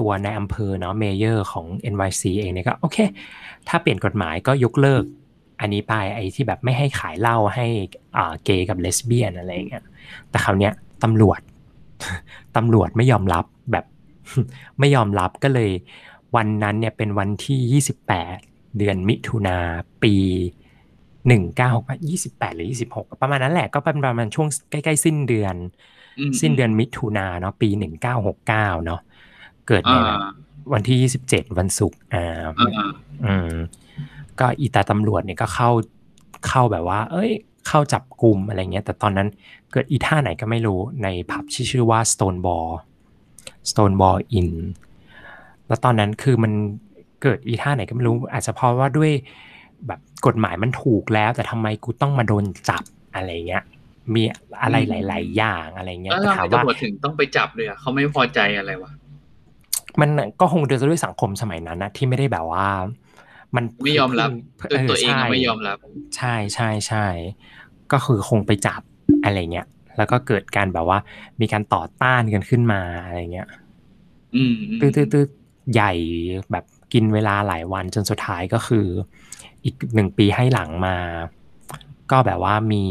[0.00, 2.98] ตัวในอำเภอเนาะเมเยอร์ของ NYC เองเนี่ยก็โอเค
[3.68, 5.04] ถ้าเปลี่ยนกฎหมายก็ยกเลิก
[5.60, 7.66] อันนี้ไปไอ้ที่แบบไม่ให้ขายเหล้าให้
[8.44, 9.84] เกย์กับเลสเบี้ยนอะไรเงี้ย
[10.30, 10.72] แต่คราวเนี้ย
[11.04, 11.40] ตำรวจ
[12.56, 13.84] ตำรวจไม่ยอมรับแบบ
[14.78, 15.70] ไม่ยอมรับก็เลย
[16.36, 17.82] วันนั้นเนี่ยเป็นวันที่
[18.22, 19.58] 28 เดือนมิถุนา
[20.02, 20.14] ปี
[21.28, 25.54] 1968 28 หรือ 26 ประมาณนั้นแหละก็เป็นประมาณช่วงใกล้ๆ สิ้นเดือน
[26.18, 27.68] อืมสิ้นเดือนมิถุนาเนาะปี
[28.12, 29.00] 1969 เนาะ
[29.68, 30.18] เกิดในอ่าแบบ
[30.72, 32.90] วันที่ 27 วันศุกร์อ่าอ่า
[33.24, 33.54] อืม
[34.40, 35.70] ก็อีตาตำรวจเนี่ยก็เข้า
[36.48, 37.30] เข้าแบบว่า เอ้ย
[37.68, 39.28] เข้าจับกลุ่มอะไรเงี้ย แต่ตอนนั้น
[39.72, 42.70] เกิดอีท่าไหนก็ไม่รู้ในผับที่ชื่อว่า Stone Ball
[43.70, 44.50] Stone Ball Inn
[45.74, 46.52] แล้วตอนนั้นคือมัน
[47.22, 49.10] เกิดอีท่าไหนก็ไม่รู้ อาจจะเพราะว่าด้วย
[49.86, 52.82] แบบกฎหมายมันถูกแล้ว แต่ทำไมกูต้องมาโดนจับ
[53.14, 53.64] อะไรเงี้ย
[54.14, 54.22] มี
[54.62, 54.76] อะไร
[55.08, 58.92] หลาย ๆ อย่างอะไรเงี้ยแล้วแต่เราถามไม่ว่าตำรวจถึงต้องไปจับเลยอะเขาไม่พอใจอะไรวะ
[60.00, 60.08] มัน
[60.40, 62.68] ก็คงเดินด้วยสังคมสมัยนั้นนะที่ไม่ได้แบบว่า
[63.56, 64.28] มันไม่ยอมรับ
[64.70, 65.76] เออตัวเองใช่อะไม่ยอมรับ
[66.16, 67.06] ใช่ใช่ใช่
[67.92, 68.80] ก็คือคงไปจับ
[69.24, 69.66] อะไรเงี้ย
[69.96, 70.98] แล้วก็เกิดการแบบว่า
[71.40, 73.48] มีการต่อต้านกันขึ้นมาอะไรเงี้ย
[74.36, 75.24] อืมอืมตื้อตื้อตื้อ
[75.72, 75.92] ใหญ่
[76.52, 78.86] แบบกินเวลาหลายวันจนสุดท้ายก็คือ
[79.64, 80.96] อีกหนึ่งปีให้หลังมา
[82.10, 82.84] ก็แบบว่ามี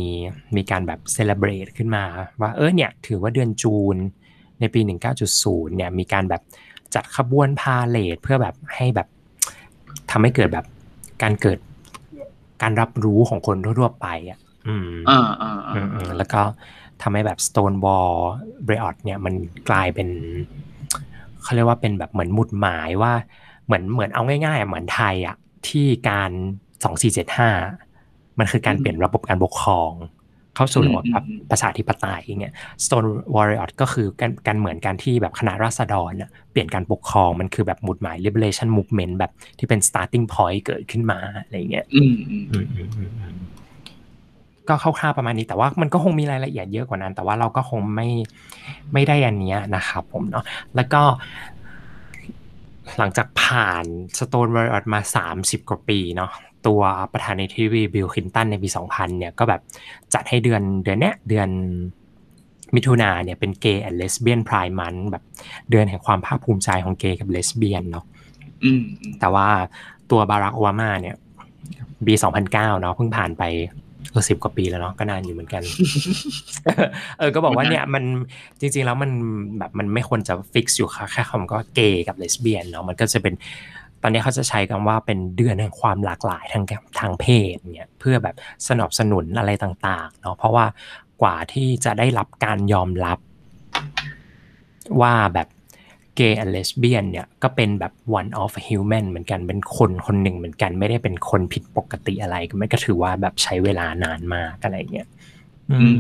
[0.56, 2.04] มีการแบบเซเลบรตขึ้นมา
[2.42, 3.98] ว่าเออเนี่ยถือว่าเดือนจูน
[4.60, 4.80] ในปี
[5.24, 6.42] 19.0 เนี่ยมีการแบบ
[6.96, 9.08] จัดขบวนพาเลทเพื่อแบบให้แบบ
[10.12, 10.66] ทำให้เกิดแบบ
[11.22, 11.60] การเกิด
[12.62, 16.42] การรับรู้ของคนทั่วๆไปอะ อืมอ่าอ่าอือ่ามอืมแล้วก็
[17.02, 18.14] ทำให้แบบ Stonewall
[18.68, 19.34] b r e o t เนี่ยมัน
[19.70, 20.10] กลายเป็น
[21.44, 23.14] เขาเรียกว่าเป็นแบบเหมือนหมุดหมายว่า
[23.66, 25.36] เหมือนเหมือนเอาง่ายๆอะเหมือนไทยอะ
[25.68, 26.32] ที่การ
[27.56, 29.92] 2475มันคือการเปลี่ยนระบบการปกครอง
[30.56, 41.86] เข้าสู่ระบบแบบประชาธิปไตยอย่างเงี้ย Stone Warrior ก็คือการการเหมือนการที่แบบคณะราษฎรน่ะเปลี่ยนการปกครองมันคือแบบหมุดหมาย liberation movement แบบที่เป็น starting point เกิดขึ้นมาอะไรเงี้ย
[44.70, 48.08] ก็คร่าวๆประมาณนี้แต่ว่ามันก็คงมีรายละเอียดเยอะกว่านั้น แต่ว่าเราก็คงไม่
[48.94, 50.46] ไม่ได้อันเนี้ยนะครับผมเนาะ
[50.76, 51.02] แล้วก็
[52.98, 53.86] หลังจากผ่าน
[54.18, 55.02] Stone Warrior มา
[55.36, 56.32] 30 กว่าปีเนาะ
[56.68, 56.82] ตัว
[57.14, 59.62] ประธานาธิบดีบิลคลินตันในปี 2000 เนี่ยก็แบบ
[60.14, 61.50] จัดให้เดือนเดือนเนี้ยเดือน
[62.76, 65.24] มิถุนาเนี่ยเป็น Gay and Lesbian Pride Month แบบ
[65.70, 68.06] เดือนแห่งความภาคภูมิใจของเกย์กับเลสเบี้ยนเนาะ
[68.64, 69.48] อืมอืมแต่ว่า
[70.12, 71.16] ตัวบารักโอบามาเนี่ย
[72.08, 72.14] ปี
[72.48, 73.44] 2009เนาะเพิ่งผ่านไป
[74.14, 75.64] เออสิบกว่าปีแล้วเนาะก็นานอยู่เหมือนกัน
[77.20, 78.04] เออก็บอกว่าเนี่ยมัน
[78.60, 79.12] จริง ๆ แล้วมัน
[79.58, 83.34] แบบมันไม่ควรจะ fix อยู่ค่ะแค่คำก็เกย์กับเลสเบี้ยนเนาะมันก็จะเป็น
[84.02, 86.64] ตอนนี้เขาจะใช้คำว่าเป็นเดือนแห่งความหลากหลายทาง
[87.00, 88.36] ทางเพศเนี่ยเพื่อแบบ
[88.70, 90.66] สนับสนุนอะไรต่างๆเนาะเพราะว่า
[91.22, 93.18] กว่าที่จะได้รับการยอมรับ
[95.02, 95.48] ว่าแบบ
[96.16, 105.08] เกย์ and เลสเบี้ยนเนี่ยก็เป็นแบบ one of human เหมือนกันเป็นคนคนหนึ่งเหมือนกัน ไม่ได้เป็นคนผิดปกติอะไรก็ไม่ก็ถือว่าแบบใช้เวลานานมากอะไรเงี้ย
[105.72, 105.98] อือืมม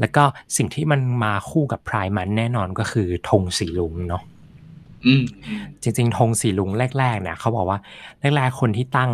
[0.00, 0.24] แล้วก็
[0.56, 4.22] สิ่งที่มันมาคู่กับพรายมันแน่นอนก็คือธงสีลุงเนาะ
[5.06, 7.78] อืมอืมจริงๆธงสีลุงแรกๆเนี่ยเขาบอกว่า
[8.36, 9.12] แรกๆคนที่ตั้ง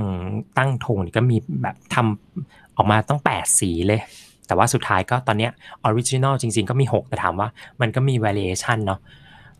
[0.58, 4.00] ตั้งธงนี่ก็มีแบบทำออกมาต้องแปดสีเลย
[4.46, 5.52] แต่ว่าสุดท้ายก็ตอนเนี้ย
[5.84, 7.48] original จริง ๆ ก็มี 6 แต่ถามว่า
[7.80, 9.00] มันก็มี variation เนาะ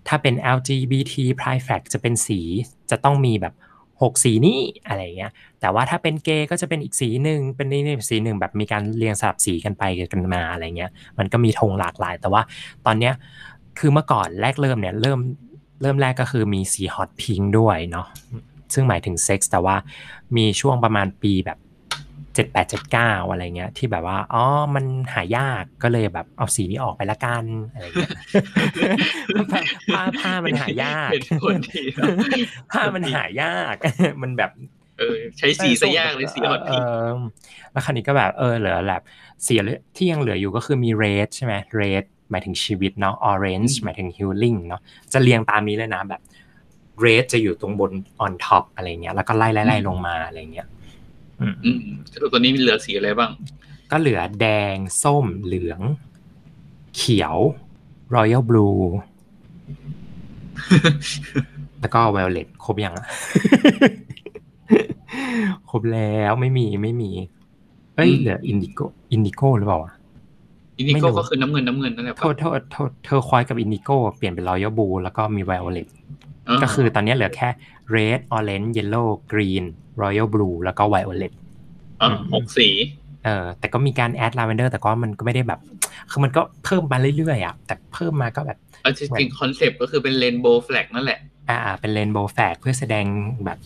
[0.08, 2.40] ถ้าเป็น LGBT pride flag จะเป็นสี
[2.90, 3.54] จะต้องมีแบบ
[4.02, 12.42] 6 สีนี้อะไรเงี้ย แต่ว่าถ้าเป็นเกย์ก็จะเป็นอีกสีหนึ่งเป็นนี่สีหนึ่งแบบมีการเรียงสลับสีกันไปกันมาอะไรเงี้ย มันก็มีธงหลากหลาย แต่ว่า
[12.86, 13.14] ตอนเนี้ย
[13.78, 15.18] คือเมื่อก่อนแรกเริ่มเนี่ยเริ่ม
[15.82, 18.06] เริ่มแรกก็คือมีสีฮอตพิงด้วยเนาะ
[18.74, 19.76] ซึ่งหมายถึงเซ็กส์แต่ว่า
[20.36, 21.58] มีช่วงประมาณปีแบบ
[22.34, 28.10] เจ็ดแปดเจ็ดเก้าอะไรเงี้ย ที่แบบว่า อ๋อ มันหายากก็เลยแบบเอาสีนี้ออกไปละกันอะไรเงี้ย
[29.94, 32.14] ผ้าผ้ามันหายากเป็นคนดีเนอะ
[32.72, 33.74] ผ้ามันหายาก
[34.22, 34.50] มันแบบ
[34.98, 37.18] เออใช้สีซะยากเลยสีฮอตพิงเออ
[37.72, 39.02] แล้วคราวนี้ก็แบบเออเหลือแบบ
[39.46, 39.54] สี
[39.96, 44.80] ที่ยังเหลืออยู่ก็คือมี red ใช่ไหม red หมายถึงชีวิตเนาะ orange หมายถึง healing เนาะ
[45.12, 46.20] จะเรียงตามนี้เลยนะแบบ
[47.04, 47.92] red จะอยู่ตรงบน
[48.24, 50.66] on top อะไรเงี้ยแล้วก็ไล่ไล่ไล่ลงมาอะไรเงี้ย
[51.42, 51.78] อืมอืม
[52.12, 53.30] สรุปตัวนี้มีเหลือสีอะไรบ้าง
[53.90, 55.80] ก็เหลือแดง ส้มเหลือง
[56.96, 57.36] เขียว
[58.14, 58.82] royal blue
[61.80, 63.06] แล้วก็ violet ครบยังอะ
[65.70, 67.10] ครบแล้วไม่มีไม่มี
[67.96, 68.80] เอ้ยอืมเหลือ indigo
[69.12, 69.92] indigo หรือเปล่าวะ
[70.78, 75.88] indigo ไม่รู้ก็คือน้ำเงินน้ำเงินนั่นแหละโทษโทษโทษ turquoise กับ indigo เปลี่ยนเป็น royal blue แล้วก็มี violet
[76.52, 77.48] าก็คือตอนนี้เหลือแค่
[77.94, 79.64] red orange yellow green
[80.02, 81.32] royal blue แล้วก็ violet
[82.02, 82.68] อ่าหกสี
[83.24, 85.60] เออแต่ก็มีการ add lavender แต่ก็มันก็ไม่ได้แบบ
[86.10, 93.06] คือมันก็เพิ่มมาเรื่อยๆอะแต่เพิ่มมาก็แบบเอาจริงๆ concept ก็คือเป็น rainbow flag นั่นแหละ อ่าอ่าเป็น rainbow flag เพื่อแสดง
[93.44, 93.58] แบบ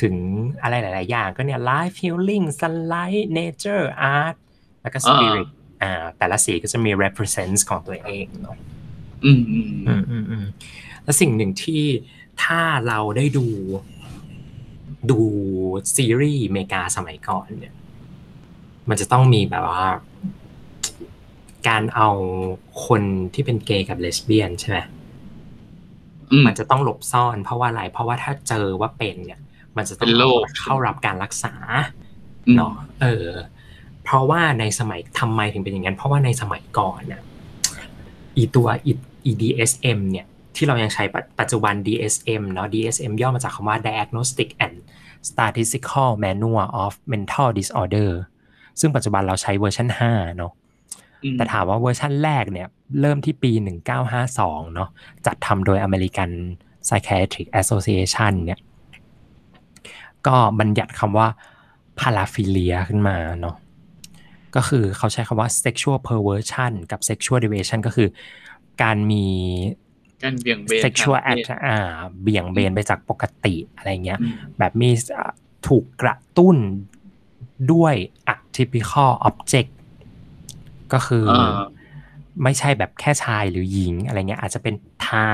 [0.00, 0.14] ถึง
[0.62, 3.84] อะไรหลาย ๆ อย่างก็เนี่ย life healing sunlight nature
[4.16, 4.36] art
[4.82, 5.48] แล้วก็ spirit
[5.82, 8.56] อ่า แต่ละสีก็จะมี represents ของตัวเองเนาะ
[9.24, 10.44] อืมอืมอืมอืมอืม
[11.04, 11.82] แล้วสิ่งหนึ่งที่
[12.44, 13.46] ถ้าเราได้ดู
[15.10, 15.20] ดู
[15.96, 17.74] ซีรีส์อเมริกาสมัยก่อนเนี่ย
[18.88, 19.86] มันจะต้องมีแบบว่า
[21.68, 22.08] การเอา
[22.86, 23.02] คน
[23.34, 24.78] ที่เป็นเกย์กับเลสเบี้ยนใช่ไหม
[26.30, 29.40] อืมมันจะต้องหลบซ่อน เพราะว่าอะไร เพราะว่าถ้าเจอว่าเป็นเนี่ย
[29.76, 31.54] มันจะต้องเป็นโรคเข้ารับการรักษา
[32.46, 33.28] อืมเนาะเออ
[34.04, 37.22] เพราะว่าในสมัยทำไมถึงเป็นอย่างนั้น เพราะว่าในสมัยก่อนน่ะ
[38.36, 38.68] อีตัว
[39.30, 40.26] EDSM เนี่ย
[40.56, 44.76] ที่เรายังใช้ปัจปัจจุบัน DSM เนาะ DSM ย่อมาจากคำว่า Diagnostic and
[45.28, 48.10] Statistical Manual of Mental Disorder
[48.80, 50.52] ซึ่งปัจจุบันเราใช้เวอร์ชัน5เนาะ
[51.24, 52.68] อืมแต่ถามว่าเวอร์ชันแรกเนี่ย
[53.00, 53.52] เริ่มที่ปี
[54.12, 54.88] 1952 เนาะ
[55.26, 56.30] จัดทำโดย American
[56.86, 58.60] Psychiatric Association เนี่ย
[60.26, 61.28] ก็บัญญัติคำว่า
[62.00, 63.56] paraphilia ขึ้นมาเนาะ
[64.56, 68.08] ก็คือเขาใช้คำว่า sexual perversion กับ sexual deviation ก็คือ
[68.82, 69.24] การมี
[70.22, 71.78] การเบี่ยงเบน sexual ทาง act เพศอ่า
[72.22, 75.32] เบี่ยงเบนไปจากปกติอะไรเงี้ยอืมแบบมีอะ
[75.68, 76.56] ถูกกระตุ้น
[77.72, 77.94] ด้วย
[78.34, 79.70] atypical object
[80.92, 81.58] ก็คืออา
[82.42, 85.32] ไม่ใช่แบบแค่ชายหรือหญิงอะไรเงี้ย อาจจะเป็นเท้า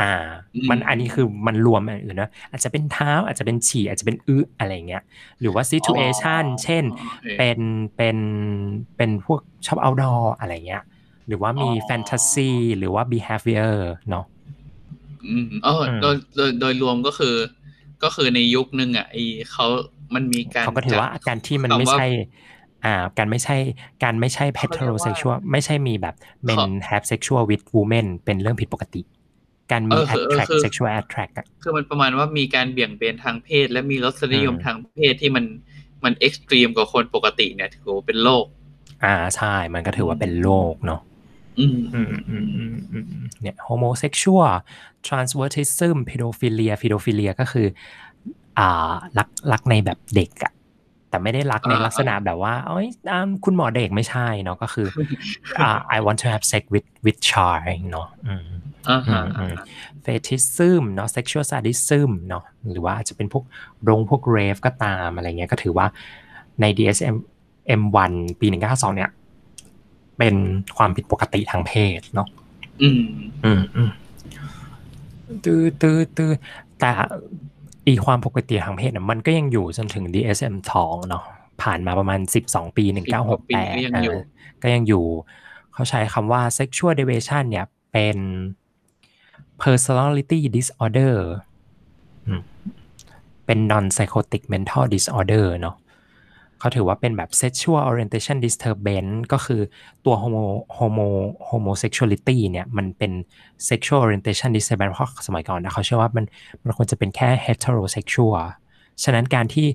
[0.00, 0.12] อ่า
[0.54, 5.02] อืมมันอันนี้คือมันรวมอันอื่นนะอาจจะเป็นเท้าอาจจะเป็นฉี่อาจจะเป็นอึอะไรเงี้ย
[5.40, 7.58] หรือว่า situation เช่นโอเคเป็น
[7.96, 8.18] เป็น
[8.96, 10.82] เป็นพวกชอบ outdoor อะไรเงี้ย
[11.28, 13.74] หรือว่ามีอ๋อ fantasy หรือว่า behavior
[14.10, 14.24] เนาะ
[15.24, 17.34] อืมเอออืมโดยโดยโดยรวมก็คือ
[18.02, 19.16] ก็คือในยุคนึงอะไอ
[19.52, 19.66] เขา
[20.14, 22.06] มันมีการเขาก็ถือว่าจัดการที่มันคำว่าไม่ใช่
[22.84, 23.56] อ่า การไม่ใช่
[24.04, 26.14] การไม่ใช่เขาเรียกว่า heterosexual ไม่ใช่มีแบบ
[26.48, 29.02] men เขา have sexual with women เป็นเรื่องผิดปกติ
[29.72, 35.44] การมีเออคือเออ attract คือ sexual attract อะคือมันประมาณว่ามีการเบี่ยงเบนทางเพศ และมีรสนิยมอืมทางเพศที่มัน
[36.04, 38.44] มันเอ็กซ์ตรีมกว่าคนปกติเนี่ยถือว่าเป็นโรค
[39.04, 41.00] อ่าใช่ มันก็ถือว่าเป็นโรคเนาะ
[41.58, 44.52] อืมอืมอืมอืมอืมอืมเนี่ย homosexual
[45.06, 47.66] transvestism pedophilia pedophilia ก็คือ
[48.58, 50.52] อ่ารักรักในแบบเด็กอะ
[51.10, 54.88] แต่ไม่ได้รักในอ่าลักษณะแบบว่าเอ้ยอ่าคุณหมอเด็กไม่ใช่เนาะก็คือ
[55.58, 58.48] อ่า I want to have sex with with child เนาะอืม
[58.88, 59.54] อ่าอืฮะมอืม
[60.04, 63.44] fetishism เนาะ sexual sadism เนาะหรือว่าอาจจะเป็นพวก
[63.84, 65.86] โรงพวก rave ก็ตามอะไรเงี้ยก็ถือว่า
[66.60, 67.16] ใน DSM
[67.80, 69.10] M1 ปี 1952เนี่ย
[70.18, 70.34] เป็น
[70.76, 72.28] ความผิดปกติทางเพศเนาะ
[72.82, 73.02] อืม
[73.44, 73.90] อืมอืม
[75.44, 76.30] ตือตือตือ
[76.80, 76.90] แต่
[77.86, 81.24] อีความปกติทางเพศน่ะมันก็ยังอยู่จนถึง DSM 2เนาะ
[81.62, 82.84] ผ่านมาประมาณ 12 ปี
[83.16, 84.22] 1968ปีก็ยังอยู่เออ
[84.62, 85.04] ก็ยังอยู่
[85.72, 88.18] เขาใช้คำว่า sexual deviation เนี่ยเป็น
[89.62, 91.16] personality disorder
[92.26, 92.40] อืม
[93.46, 95.76] เป็น non psychotic mental disorder เนาะ
[96.58, 99.60] เขาถือว่าเป็นแบบ sexual orientation disturbance ก็คือ
[100.04, 100.44] ตัว homo
[100.78, 101.08] homo
[101.48, 103.12] homosexuality เนี่ย มันเป็น
[103.68, 106.24] sexual orientation disturbance เพราะสมัยก่อนนะเขาเชื่อว่ามัน
[106.62, 108.34] มันควรจะเป็นแค่ heterosexual
[109.02, 109.68] ฉะนั้นการที่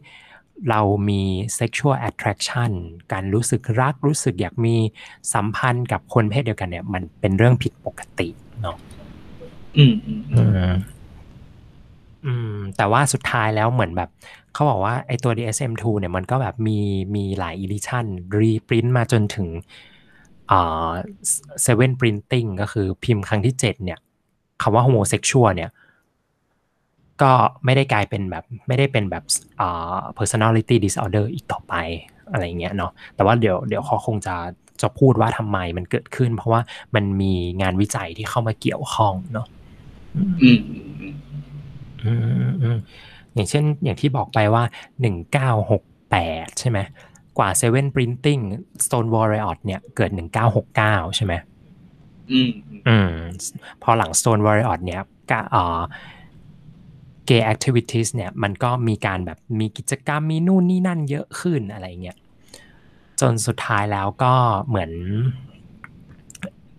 [0.70, 1.22] เรามี
[1.60, 2.72] sexual attraction
[3.12, 4.76] การรู้สึกรักรู้สึกอยากมี
[5.34, 8.28] สัมพันธ์กับคนเพศเดียวกันเนี่ย มันเป็นเรื่องผิดปกติ
[8.62, 8.78] เนาะ
[9.78, 10.74] อืมอืมอือืมม
[12.26, 14.10] อืมแต่ว่าสุดท้ายแล้วเหมือนแบบ
[14.54, 16.80] เขาบอกว่าไอตัว DSM-2 เนี่ยมันก็แบบมี
[17.16, 18.06] มีหลาย edition
[18.40, 19.48] รีปรินต์มาจนถึง
[20.52, 20.92] อ่า
[21.66, 24.00] seven printing ก็คือพิมพ์ครั้งที่เจ็ดเนี่ย
[24.62, 25.72] คำว่า homosexual เนี่ย
[27.22, 27.32] ก็
[27.66, 29.24] ไม่ได้กลายเป็นแบบไม่ได้เป็นแบบ
[29.62, 31.74] อ่า personality disorder อีกต่อไป
[32.32, 34.36] อะไรเงี้ยเนาะแต่ว่าเดี๋ยวเดี๋ยวเขาคงจะ
[34.82, 36.62] จะพูดว่าทำไมมันเกิดขึ้น เพราะว่า
[36.96, 39.48] มันมีงานวิจัยที่เข้ามาเกี่ยวข้องเนาะ
[40.44, 40.60] อืม
[42.04, 42.14] อื
[42.50, 42.78] มอืม
[43.36, 44.64] อืมอย่างเช่นอย่างที่บอกไปว่า
[45.02, 46.80] หนึ่งเก้าหกแปดใช่ไหม
[47.38, 48.42] กว่า Seven Printing
[48.86, 51.34] Stonewall Riot เนี่ยเกิดหนึ่งเก้าหกเก้าใช่ไหม
[52.32, 53.12] อืมอืมอืม
[53.84, 55.80] พอหลัง Stonewall Riot เนี่ยก็เอ่อ
[57.30, 62.18] gay activities เนี่ยมันก็มีการแบบมีกิจกรรมมีนู่นนี่นั่นเยอะขึ้นอะไรเงี้ย
[63.22, 64.34] จนสุดท้ายแล้วก็
[64.68, 64.92] เหมือน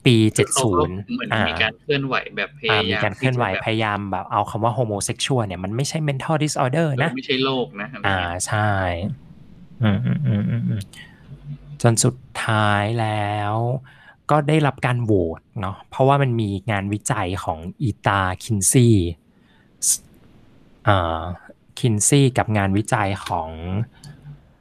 [0.06, 8.70] ปีเจ็ดเขาศูก็นย์เหมือนอ่ามีการเคลื่อนไหวแบบพอ่ายายามมีการเคลื่อนไหวที่จะพยายามแบบเอาคำว่า homosexual เนี่ยมันไม่ใช่ mental disorder แบบนะ ไม่ใช่โรคนะอะไรอ่าเงี้ยใช่
[9.82, 10.80] อืมอืมอืมอืมอืม
[11.82, 13.54] จนสุดท้ายแล้ว
[14.30, 18.88] ก็ได้รับการโหวตเนาะเพราะว่ามันมีงานวิจัยของอีตาคินซี
[20.88, 21.22] อ่า
[21.78, 23.50] คินซีกับงานวิจัยของ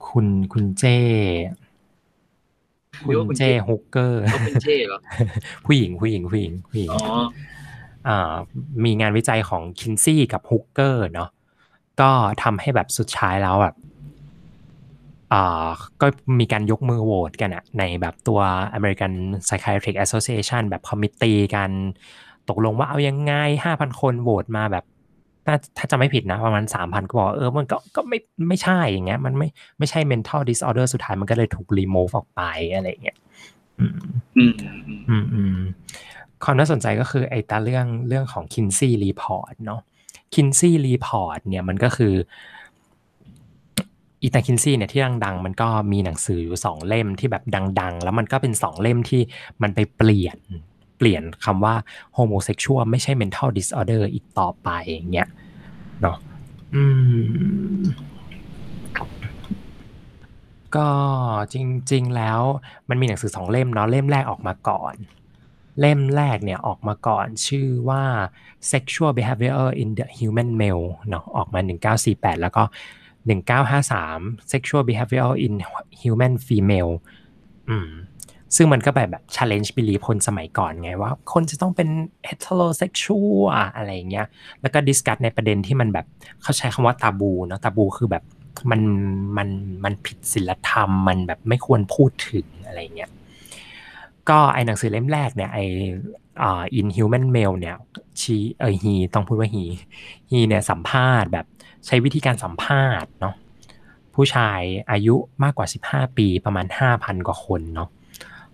[0.07, 1.62] คุณคุณเจเรียกว่า
[3.01, 4.99] คุณคุณเจเจฮุกเกอร์เขาเป็นเจ้เหรอ
[5.65, 7.01] ผู้หญิงผู้หญิงผู้หญิงผู้หญิงอ๋อ
[8.07, 8.35] อ่า
[8.83, 11.29] มีงานวิจัยของคินซี่กับฮุกเกอร์เนาะ
[12.01, 12.11] ก็
[12.43, 13.75] ทำให้แบบสุดท้ายแล้วแบบ
[15.33, 15.67] อ่า
[16.01, 16.07] ก็
[16.39, 18.39] มีการยกมือโหวตกันอะในแบบตัว
[18.77, 19.13] American
[19.45, 21.69] Psychiatric Association แบบ committee กัน
[22.49, 23.33] ตกลงว่าเอายังไง
[23.71, 24.85] 5,000 คนโหวตมาแบบ
[25.45, 28.17] ถ้าถ้าจะไม่ผิดนะประมาณ3,000ก็บอกว่าเออมันก็ก็ไม่
[28.49, 29.47] ไม่ใช่อย่างเงี้ย มันไม่
[29.79, 32.41] ไม่ใช่ mental disorder สุดท้ายมันก็เลยถูก remove ออกไป
[32.73, 33.17] อะไรอย่างเงี้ย
[33.79, 33.93] อืม
[34.37, 35.59] อืมอืมอืมอืมอืม
[36.43, 39.81] ความน่าสนใจก็คือไอ้ตาเรื่องเรื่องของ Kinsey Report เนาะ
[40.33, 42.13] Kinsey Report เนี่ยมันก็คือ
[44.21, 47.43] อีตาคินซี่เนี่ยที่ดังๆ มันก็มีหนังสืออยู่สองเล่มที่แบบ
[47.81, 49.21] ดัง ๆ แล้วมันก็เป็นสองเล่มที่
[49.61, 50.72] มันไปเปลี่ยนเป
[51.05, 51.75] ลี่ยนคำว่า
[52.17, 55.27] homosexual ไม่ใช่ mental disorder อีกต่อไปอย่างเงี้ย
[56.01, 56.17] เนาะ
[56.75, 56.83] อื
[57.73, 57.81] ม
[60.75, 60.89] ก็
[61.53, 61.55] จ
[61.91, 62.41] ริง ๆ แล้ว
[62.89, 64.95] มันมีหนังสือสองเล่มเนาะเล่มแรกออกมาก่อน
[65.79, 68.03] เล่มแรกเนี่ยออกมาก่อนชื่อว่า
[68.71, 71.59] sexual behavior in the human male เนาะออกมา
[72.01, 72.63] 1948 แล้วก็
[73.37, 75.53] 1953 sexual behavior in
[76.01, 76.91] human female
[77.69, 77.89] อืม
[78.55, 81.89] ซึ่งมันก็แบบแบบ challenge belief คนสมัยก่อนไงว่า คนจะต้องเป็น
[82.29, 83.33] heterosexual
[83.75, 84.27] อะไรอย่างเงี้ย
[84.61, 86.05] แล้วก็ discuss ในประเด็นที่มันแบบ
[86.41, 88.23] เขาใช้คำว่าตาบูเนาะตาบูคือแบบ
[88.71, 88.81] มัน
[89.37, 89.49] มัน
[89.83, 93.11] มันผิดศีลธรรม มันแบบไม่ควรพูดถึงอะไรเงี้ย
[94.29, 95.59] ก็ไอหนังสือเล่มแรกเนี่ยไอ
[96.43, 97.75] อ่า inhuman male เนี่ย
[98.21, 99.63] ชีเออฮีต้องพูดว่าฮี
[100.31, 101.45] ฮีเนี่ยสัมภาษณ์แบบ
[101.85, 103.35] ใช้วิธีการสัมภาษณ์เนาะ
[104.15, 106.65] ผู้ชายอายุมากกว่า 15 ปีประมาณ
[106.97, 107.89] 5,000 กว่าคนเนาะ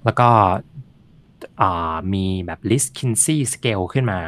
[0.05, 0.29] แล้วก็
[2.13, 4.19] มีแบบ list Kinsey scale ขึ้นมา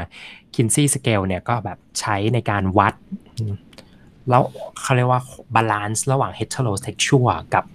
[0.54, 2.94] Kinsey scale เนี่ยก็แบบใช้ในการวัด
[4.30, 4.44] แล้ว
[4.82, 5.22] เขาเรียกว่า
[5.56, 7.66] บาลานซ์ระหว่าง heterosexual กับ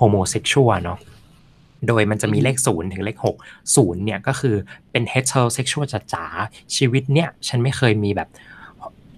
[0.00, 0.98] homosexual เนาะ
[1.88, 3.36] โดยมันจะมีเลขศูนย์ถึงเลขหก
[3.76, 4.56] ศูนย์เนี่ยก็คือ
[4.90, 6.24] เป็น heterosexual จ๋า
[6.76, 8.28] ชีวิตเนี่ยฉันไม่เคยมีแบบ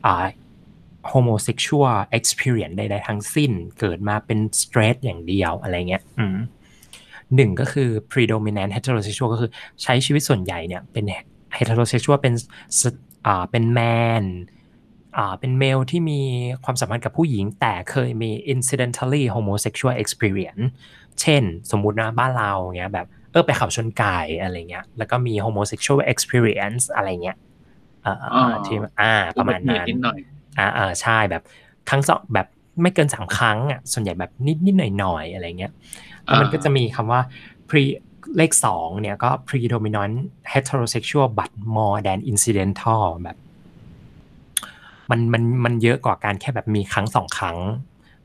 [0.05, 0.27] อ่า
[1.13, 3.51] homosexual experience ใดๆทั้งสิ้น
[3.81, 6.37] เกิดมาเป็น straight อย่างเดียวอะไรเงี้ยอืม
[7.37, 9.51] หนึ่งก็คือ predominant heterosexual ก็คือ
[9.83, 11.05] ใช้ชีวิตส่วนใหญ่เนี่ยเป็น
[11.57, 12.35] heterosexual เป็น
[13.27, 13.81] อ่าเป็นแม
[14.23, 14.25] น
[15.19, 16.21] อ่าเป็นเมลที่มี
[16.65, 20.65] ความสัมพันธ์กับผู้หญิง แต่เคยมี incidentally homosexual experience
[21.21, 27.37] เช่น สมมุตินะบ้านเราเงี้ยแบบเออไปขับชนไก่อะไรเงี้ยแล้วก็มี homosexual experience อะไรเงี้ย
[28.05, 29.89] อ่าที่อ่าประมาณนั้น
[30.59, 31.43] อ่าอ่าใช่แบบ
[31.89, 32.47] ครั้งสองแบบ
[32.83, 35.73] ไม่เกินสามครั้งอะส่วนใหญ่แบบนิดนิดหน่อยหน่อยอะไรเงี้ย
[36.31, 37.21] แล้วมันก็จะมีคำว่า
[37.69, 37.83] pre
[38.37, 40.17] เลขสองเนี่ยก็ predominant
[40.53, 43.37] heterosexual but more than incidental แบบ
[45.11, 47.59] มันมันมันเยอะกว่าการแค่แบบมีครั้งสองครั้ง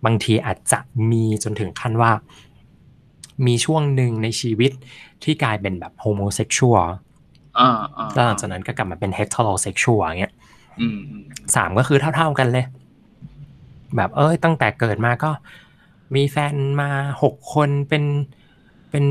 [0.05, 0.79] บางทีอาจจะ
[1.11, 2.11] มีจนถึงขั้นว่า
[3.45, 4.71] มีช่วงหนึ่งในชีวิต
[5.23, 6.85] ที่กลายเป็นแบบ homosexual
[8.13, 10.33] แล้วหลังจากนั้นก็กลับมาเป็น heterosexual เงี้ย
[11.55, 12.65] สามก็คือเท่าๆกันเลย
[13.95, 15.29] แบบเอ้ยตั้งแต่เกิดมาก็
[16.15, 16.89] มีแฟนมา
[17.23, 18.03] หกคนเป็น
[18.91, 19.03] เป็น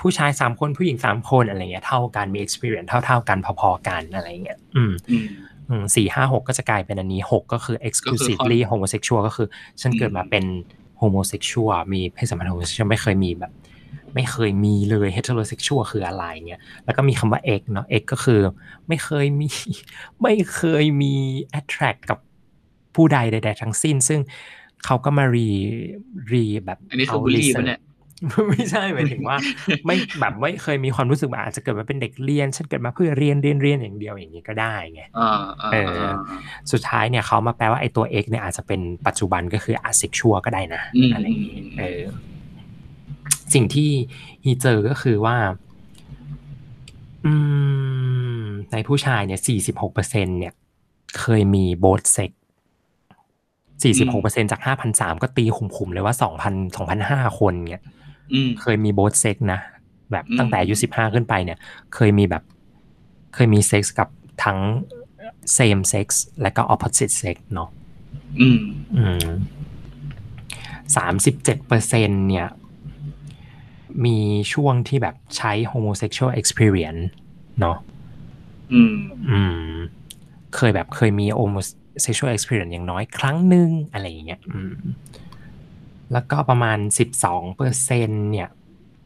[0.00, 9.48] ผู้ชายสามคนผู้หญิงสามคนอะไรเงี้ยเท่ากันมี experience เท่า ๆ กันพอๆกันอะไรเงี้ยอืมสี่ห้าหกก็จะกลายเป็นอันนี้หกก็คือ exclusively homosexual ก็คือ
[9.80, 10.44] ฉันเกิดมาเป็น
[11.00, 13.52] homosexual มีเพศสัมพันธ์ homosexual ไม่เคยมีแบบ
[14.14, 18.40] ไม่เคยมีเลย heterosexual คืออะไรเงี้ยแล้วก็มีคำว่า x เนาะ x ก็คือ
[18.88, 19.48] ไม่เคยมี
[20.22, 21.14] ไม่เคยมี
[21.60, 22.18] attract กับ
[22.94, 24.20] ผู้ใดใดๆทั้งสิ้น ซึ่ง
[24.86, 25.48] เขาก็มารี
[26.32, 27.80] รีแบบอันนี้คือบุลลี่ปะเนี่ย
[28.48, 29.36] ไม่ใช่หมายถึงว่า
[29.86, 35.02] ไม่แบบไม่เคยมีความรู้สึกว่าอาจจะเกิดมาเป็นเด็กเรียนฉันเกิดมาเพื่อเรียนเรียนเรียนอย่างเดียวอย่างนี้ก็ได้ไง
[35.72, 35.96] เออ
[36.72, 40.82] สุดท้ายเนี่ยเขามาแปลว่าไอ้ตัว X เนี่ยอาจจะเป็นปัจจุบันก็คืออาเซ็กชวก็ได้นะ
[41.14, 42.02] อะไรอย่างนี้เออ
[43.54, 43.90] สิ่งที่
[44.44, 45.36] he เจอก็คือว่า
[47.24, 47.32] อื
[48.44, 50.52] มในผู้ชายเนี่ยสี่สิบหกเปอร์เซ็นเนี่ย
[51.20, 52.30] เคยมีโบสเซ็ก
[53.82, 57.82] สี่สิบหกเปอร์เซ็นจากห้าพันสามก็ตีกลมๆเลยว่าสองพันสองพันห้าคนเนี่ย
[58.60, 59.60] เคยมีโบสเซ็กนะ
[60.12, 61.58] แบบตั้งแต่อายุสิบห้าขึ้นไปเนี่ย
[61.94, 62.42] เคยมีแบบ
[63.34, 64.08] เคยมีเซ็กส์กับ
[64.44, 64.58] ทั้ง
[65.58, 66.06] same sex
[66.42, 67.68] และก็ opposite sex เนาะ
[68.40, 68.60] อืม
[68.96, 69.28] อืม
[70.96, 72.48] สามสิบเจ็ดเปอร์เซ็นเนี่ย
[74.04, 74.18] มี
[74.52, 77.04] ช่วงที่แบบใช้ homosexual experience
[77.60, 77.76] เนาะ
[78.72, 78.94] อืม
[79.30, 79.74] อืม
[80.56, 81.26] เคยแบบเคยมี
[81.92, 84.74] homosexual experience อย่างน้อยครั้งหนึ่งอะไรอย่างเงี้ยอืม
[86.12, 86.78] แล้วก็ประมาณ
[87.18, 88.48] 12เปอร์เซ็นเนี่ย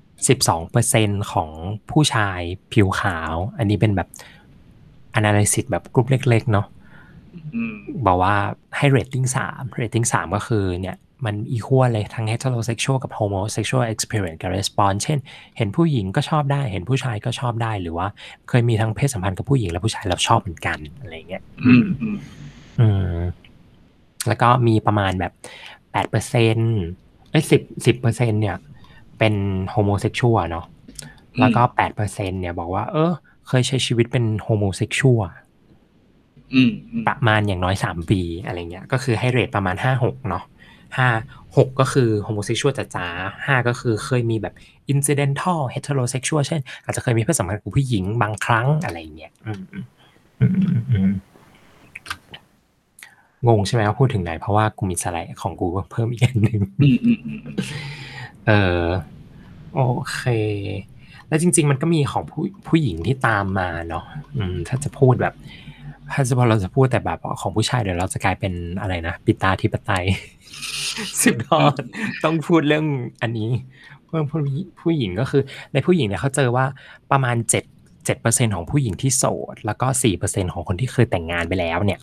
[0.06, 1.50] 12เปอร์เซ็นของ
[1.90, 2.40] ผู้ชาย
[2.72, 4.08] ผิวขาว อันนี้เป็นแบบ
[5.18, 6.66] analysis แบบกลุ่มเล็กๆ เนาะ
[8.06, 8.34] บอกว่า
[8.76, 15.18] ให้ rating 3 rating 3ก็คือเนี่ยมันอีควเลยทั้ง heterosexual กับ homosexual experience กับ response เช่น
[15.56, 18.08] เห็นผู้หญิงก็ชอบได้ เห็นผู้ชายก็ชอบได้ หรือว่า
[18.48, 21.42] เคยมีทั้งเพศสัมพันธ์กับผู้หญิงและผู้ชายแล้วชอบเหมือนกันอะไรเงี้ย
[22.80, 23.28] อืมอืม
[24.28, 25.32] แล้วก็มีประมาณแบบ
[25.92, 26.56] แปดเปอร์เซ็น
[27.30, 28.56] ไอ้สิบสิบเปอร์เซ็นเนี่ย
[29.18, 29.34] เป็น
[29.70, 30.66] homosexual เนาะ
[31.40, 33.12] แล้วก็แปดเปอร์เซ็นเนี่ยบอกว่า เออ
[33.48, 35.26] เคยใช้ชีวิตเป็น homosexual
[37.06, 40.44] ประมาณอย่างน้อยสามปีอะไรเงี้ย ก็คือให้ rate ประมาณห้าหกเนาะ
[40.98, 41.08] ห้า
[41.56, 43.06] หกก็คือ homosexual จ๋า
[43.46, 44.54] ห้าก็คือเคยมีแบบ
[44.88, 50.52] incidental heterosexual เช่น อาจจะเคยมีเพศสัมพันธ์กับผู้หญิงบางครั้งอะไรเงี้ยอืมอืม
[50.90, 51.10] อืม
[53.48, 56.60] งงใช่ไหมว่าพูดถึงไหน เพราะว่ากูมีสไลด์ของกูเพิ่มอีกอันหนึ่ง
[58.46, 58.84] เออ
[59.74, 59.80] โอ
[60.12, 60.22] เค
[61.28, 64.04] แล้วจริง ๆ มันก็มีของผู้ผู้หญิงที่ตามมาเนาะ
[64.36, 65.34] อืม ถ้าจะพูดแบบ
[66.12, 70.04] ถ้าจะพอเราจะพูดแต่แบบของผู้ชายเดี๋ยวเราจะกลายเป็นอะไรนะปิตาธิปไตย
[71.22, 71.80] สุดทอด
[72.24, 72.86] ต้องพูดเรื่อง
[73.22, 73.48] อันนี้
[74.06, 74.40] เพิ่มผู้
[74.80, 76.66] ผู้หญิงก็คือ ในผู้หญิงเนี่ยเขาเจอว่า
[77.10, 77.64] ประมาณเจ็ด
[78.14, 79.24] 7%ของผู้หญิงที่โส
[79.54, 79.86] ด แล้วก็
[80.20, 82.00] 4%ของคนที่เคยแต่งงานไปแล้วเนี่ย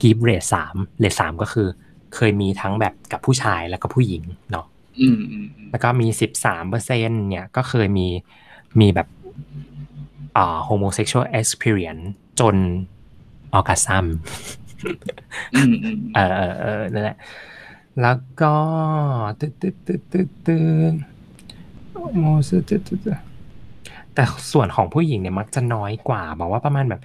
[0.00, 1.68] กีฟเรทสามเรทสามก็คือ
[2.14, 4.66] เคยมีทั้งแบบกับผู้ชายแล้วก็ผู้หญิงเนาะ
[5.00, 6.06] อืมอืมอืมแล้วก็มี
[6.38, 8.06] 13เปอร์เซ็นเนี่ยก็เคยมี
[8.80, 9.08] มีแบบ
[10.36, 12.04] อ่า homosexual experience
[12.40, 12.56] จน
[13.54, 14.06] ออกัสซัม
[15.56, 17.18] อืมอืมเออเออเออนั่นแหละ
[18.02, 18.54] แล้วก็
[19.40, 20.94] ตึ๊ดตึ๊ดตึ๊ดตึ๊ดตึ๊ด
[22.18, 23.20] โมสตึ๊ดตึ๊ดตึ๊ด
[24.14, 24.22] แต่
[24.52, 27.00] ส่วนของผู้หญิงเนี่ยมักจะน้อยกว่า บอกว่าประมาณแบบ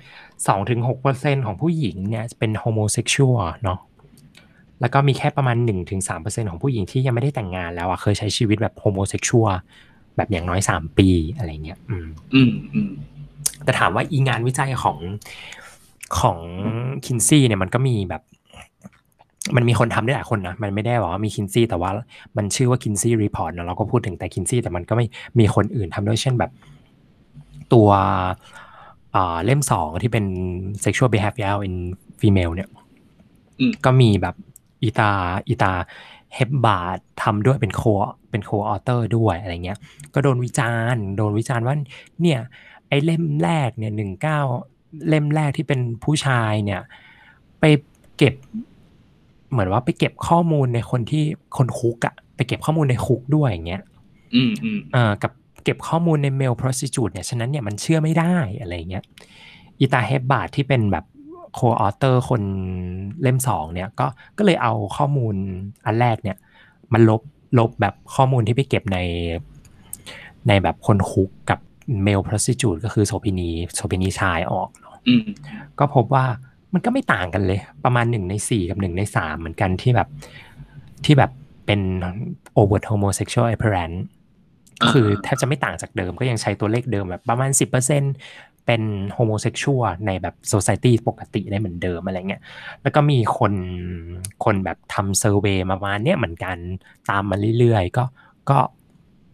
[0.48, 3.80] สองถึงหกเปอร์เซ็นของผู้หญิงเนี่ยเป็น homosexual เนาะ
[4.82, 9.52] แล้วก็มีแค่ประมาณหนึ่งถึงสามเปอร์เซ็นของผู้หญิงที่ยังไม่ได้แต่งงานแล้วอะเคยใช้ชีวิตแบบ homosexual
[10.16, 12.90] แบบอย่างน้อยสามปีอะไรเงี้ยอืมอืมอืม
[13.64, 14.98] แต่ถามว่าอีงานวิจัยของ
[16.20, 16.38] ของ
[17.06, 18.22] คินซี่เนี่ยมันก็มีแบบ
[19.56, 21.92] มันมีคนทำได้หลายคนนะ มันไม่ได้บอกว่ามีคินซี่แต่ว่า
[22.38, 25.06] มันชื่อว่า Kinsey Report นะเราก็พูดถึงแต่คินซี่แต่มันก็ไม่
[25.40, 26.52] มีคนอื่นทำด้วยเช่นแบบ
[27.74, 28.28] ตัวอ่า
[29.46, 30.26] เล่มสองที่เป็น
[30.84, 31.76] sexual behavior in
[32.22, 32.70] female เนี่ย
[33.60, 34.36] อืมก็มีแบบ
[34.84, 35.12] อีตา
[35.48, 35.72] อีตา
[36.36, 37.82] เฮบบาร์ทำด้วยเป็น co-
[38.32, 39.78] เป็น co-author ด้วยอะไรเงี้ย
[40.14, 41.76] ก็โดนวิจารณ์โดนวิจารณ์ว่า
[42.22, 42.40] เนี่ย
[42.88, 44.40] ไอ้เล่มแรกเนี่ยหนึ่งเก้า
[45.10, 46.82] เล่มแรกที่เป็นผู้ชายเนี่ย
[47.60, 47.64] ไป
[48.18, 48.34] เก็บ
[49.52, 51.24] เหมือนว่าไปเก็บข้อมูลในคนที่
[51.58, 53.84] คนคุกอะไปเก็บข้อมูลในคุกด้วยอย่างเงี้ย
[54.36, 55.32] อืมอืมเอ่อกับ
[55.64, 59.04] เก็บข้อมูลใน male prostitute เนี่ยฉะนั้นเนี่ยมันเชื่อไม่ได้อะไรเงี้ย
[59.80, 61.06] อีตาเฮบบาร์ที่เป็นแบบ
[61.54, 62.42] co-author คน
[63.22, 64.08] เล่มสองเนี่ยก็
[64.38, 65.36] ก็เลยเอาข้อมูล
[65.86, 66.38] อันแรกเนี่ย
[66.94, 67.22] มันลบ
[67.60, 68.98] ลบแบบข้อมูลที่ไปเก็บใน
[70.48, 71.60] ในแบบคนคุกกับ
[72.04, 74.96] เมล prostitute ก็คือโสเภณีโสเภณีชายออกเนาะ
[75.80, 76.26] ก็พบว่า
[76.74, 80.08] มันก็ไม่ต่างกันเลย ประมาณหนึ่งในสี่กับหนึ่งในสามเหมือนกันที่แบบ
[81.06, 81.32] ที่แบบ
[81.66, 81.80] เป็น
[82.60, 84.00] overt homosexual appearance
[84.90, 87.50] คือแทบจะไม่ต่างจากเดิมก็ยังใช้ตัวเลขเดิมแบบประมาณ
[88.08, 88.82] 10%เป็น
[89.18, 92.42] homosexual ในแบบ society ปกติได้เหมือนเดิมอะไรเงี้ย
[92.82, 93.54] แล้วก็มีคน
[94.44, 96.58] คนแบบทำเซอร์เวย์มาประมาณเนี้ยเหมือนกัน
[97.10, 98.04] ตามมาเรื่อยๆ ก็
[98.50, 98.58] ก็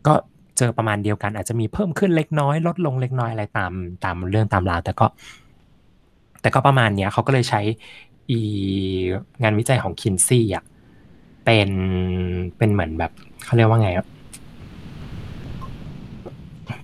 [0.07, 0.13] ก็
[0.57, 3.71] เจอประมาณเดียวกัน อาจจะมีเพิ่มขึ้นเล็กน้อย ลดลงเล็กน้อยอะไรตาม
[4.03, 5.05] ตามเรื่องตามราวแต่ก็
[6.41, 7.61] แต่ก็ประมาณเนี้ยเขาก็เลยใช้
[8.29, 8.39] อี
[9.43, 10.63] งานวิจัยของคินซี่อะ
[11.45, 11.69] เป็น
[12.57, 13.11] เป็นเหมือนแบบ
[13.45, 14.05] เขาเรียกว่าไงอะ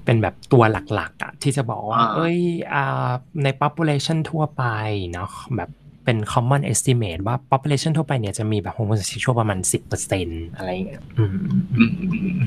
[0.06, 2.38] เป็นแบบตัวหลักๆอะที่จะบอกว่าอ่าเอ้ย
[2.74, 3.10] อ่า
[3.44, 4.64] ใน population ทั่วไป
[5.12, 5.70] เนาะแบบ
[6.04, 9.60] เป็น common estimate ว่า population ทั่วไปเนี่ยจะมีแบบ homosexual ประมาณ
[10.08, 11.30] 10%อะไรอย่างเงี้ยอืม
[11.76, 12.38] อืมอืม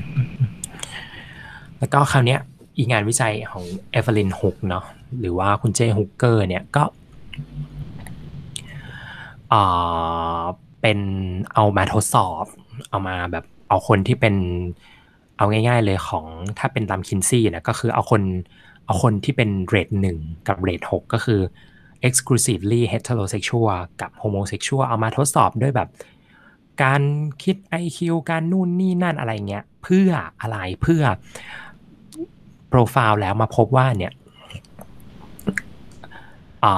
[1.79, 2.39] แล้วก็คราวเนี้ย
[2.77, 4.85] อีกงานวิจัยของเอเวลินฮุกเนาะ
[5.19, 6.83] หรือว่าคุณเจฮุกเกอร์เนี่ยก็
[9.53, 10.43] อ่า
[10.81, 10.99] เป็น
[11.53, 12.45] เอามาทดสอบ
[12.89, 14.35] เอามาแบบเอาคนที่เป็น
[15.37, 16.25] เอาง่าย ๆ เลยของ
[16.59, 18.21] ถ้าเป็นตามคินซี่นะก็คือเอาคน
[18.85, 20.17] เอาคนที่เป็น rate หนึ่ง
[20.47, 21.41] กับ rate หกก็คือ
[22.07, 25.89] exclusively heterosexual กับ homosexual เอามาทดสอบด้วยแบบ
[26.83, 27.01] การ
[27.43, 30.09] คิด IQ การนู่นนี่นั่นอะไรเงี้ย เพื่อ
[30.41, 31.03] อะไรเพื่อ
[32.69, 34.13] โปรไฟล์แล้วมาพบว่าเนี่ย
[36.63, 36.73] อ่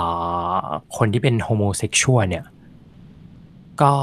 [0.63, 0.65] า
[0.97, 2.45] คนที่เป็น homosexual เนี่ย
[3.81, 3.93] ก็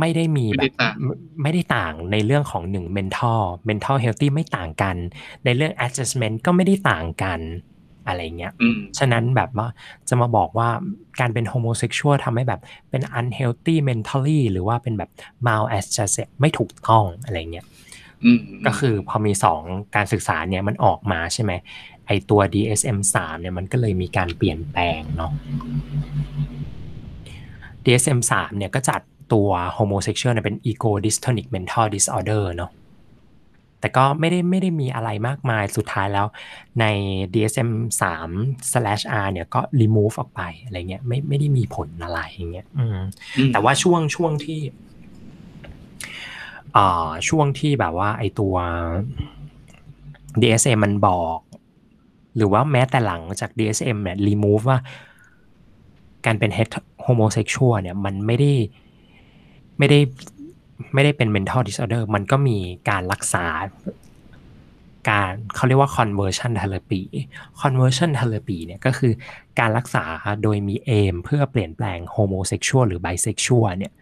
[0.00, 0.96] ไม่ได้มีแบบไม่ได้ต่าง
[1.42, 4.96] ไม่ได้ต่างในเรื่องของหนึ่ง mental mental healthy ไม่ต่างกัน
[5.44, 7.40] ในเรื่อง adjustment ก็ไม่ได้ต่างกัน
[8.06, 9.68] อะไรเงี้ยอืมฉะนั้นแบบว่า
[10.08, 10.68] จะมาบอกว่า
[11.20, 15.10] การเป็น homosexual ทำให้แบบเป็น unhealthy mentally หรือว่าเป็นแบบ
[15.46, 17.66] maladjusted ไม่ถูกต้องอะไรเงี้ย
[18.24, 19.60] อืมก็คือพอมีสอง
[19.96, 21.52] การศึกษาเนี่ยมันออกมาใช่ไหม
[22.06, 25.32] ไอตัว DSM 3เนี่ยมันก็เลยมีการเปลี่ยนแปลงเนาะ
[27.84, 29.00] DSM 3เนี่ยก็จัด
[29.32, 29.48] ตัว
[29.78, 32.70] homosexual เนี่ยเป็น ego dystonic mental disorder เนาะ
[33.84, 36.26] แต่ก็ไม่ได้ไม่ได้มีอะไรมากมายสุดท้ายแล้ว
[36.80, 36.84] ใน
[37.34, 37.70] DSM
[38.00, 42.98] 3 slash R เนี่ยก็ remove ออกไปอะไรเงี้ยไม่ไม่ได้มีผลอะไรอย่างเงี้ยอืม
[43.36, 44.60] อืมแต่ว่าช่วงช่วงที่
[46.76, 48.54] อ่าช่วงที่แบบว่าไอตัว
[50.40, 51.38] DSM มันบอก
[52.36, 54.78] หรือว่าแม้แต่หลังจาก DSM เนี่ย remove ว่า
[56.26, 56.68] การเป็น het
[57.06, 58.52] homosexual เนี่ย มันไม่ได้
[59.78, 59.98] ไม่ได้
[60.94, 62.58] ไม่ได้เป็น mental disorder มันก็มี
[62.90, 63.46] การรักษา
[65.08, 67.02] การเขาเรียกว่า conversion therapy
[67.62, 69.12] conversion therapy เนี่ยก็คือ
[69.60, 70.04] การรักษา
[70.42, 73.92] โดยมี aim เพื่อเปลี่ยนแปลง homosexual หรือ bisexual เนี่ย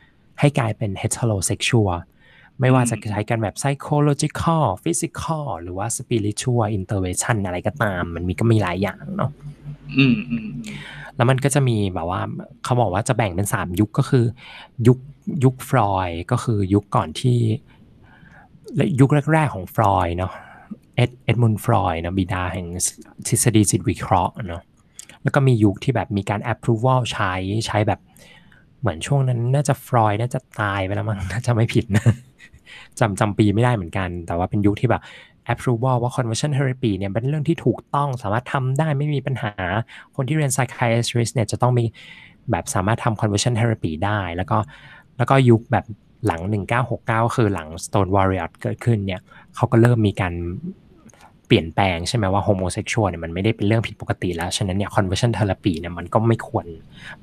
[0.40, 1.92] ให้กลายเป็น heterosexual
[2.60, 9.30] ไม่ว่าจะใช้กันแบบ psychological physical หรือว่า spiritual intervention อะไรก็ตาม มันมีก็มีหลายอย่างเนาะ
[9.98, 10.48] อืมอืม
[11.16, 12.20] แล้วมันก็จะมีแบบว่า
[12.64, 14.24] เขาบอกว่าจะแบ่งเป็นสามยุคก็คือ
[14.86, 14.98] ยุค
[15.44, 17.38] ยุคฟรอยก็คือยุคก่อนที่
[18.76, 20.32] และยุคแรก ๆ ของฟรอยเนาะ
[20.96, 22.66] เอ็ดเอ็ดมุนฟรอยนะบิดาแห่ง
[23.28, 24.62] ทฤษฎีจิตวิเคราะห์เนาะ
[25.22, 27.32] แล้วก็มียุคที่แบบมีการ approval ใช้
[27.66, 28.00] ใช้แบบ
[28.80, 32.04] เหมือนช่วงนั้นน่าจะฟรอยน่าจะตายไปแล้วมั้งน่าจะไม่ผิดนะ
[32.98, 35.02] จำจำปีไม่ได้เหมือนกัน แต่ว่าเป็นยุคที่แบบ
[35.52, 39.52] approval ว่า conversion therapy เนี่ยเป็นเรื่องที่ถูกต้องสามารถทำได้ไม่มีปัญหา
[40.16, 41.84] คนที่เรียน psychiatrist เนี่ยจะต้องมี
[42.50, 44.58] แบบสามารถทำ conversion therapy ได้ แล้วก็
[45.16, 45.84] แล้วก็ยุคแบบ
[46.26, 46.40] หลัง
[46.88, 49.20] 1969 คือหลัง Stone Warrior เกิดขึ้นเนี่ย
[49.56, 50.34] เขาก็เริ่มมีการ
[51.46, 56.66] เปลี่ยนแปลงใช่ไหมว่า homosexual เนี่ยมันไม่ได้เป็นเรื่องผิดปกติแล้ว ฉะนั้นเนี่ย conversion therapy เนี่ยมันก็ไม่ควร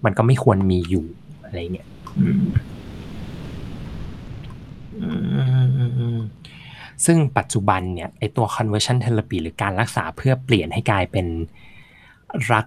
[0.06, 1.06] มันก็ไม่ควรมีอยู่
[1.46, 1.88] อะไรเงี้ย
[2.20, 2.44] อืม
[5.02, 5.12] อื
[5.66, 6.20] มอืมอืม
[7.06, 11.26] ซึ่งปัจจุบันเนี่ยไอตัว conversion therapy หรือการรักษาเพื่อเปลี่ยนให้กลายเป็น
[12.52, 12.66] รัก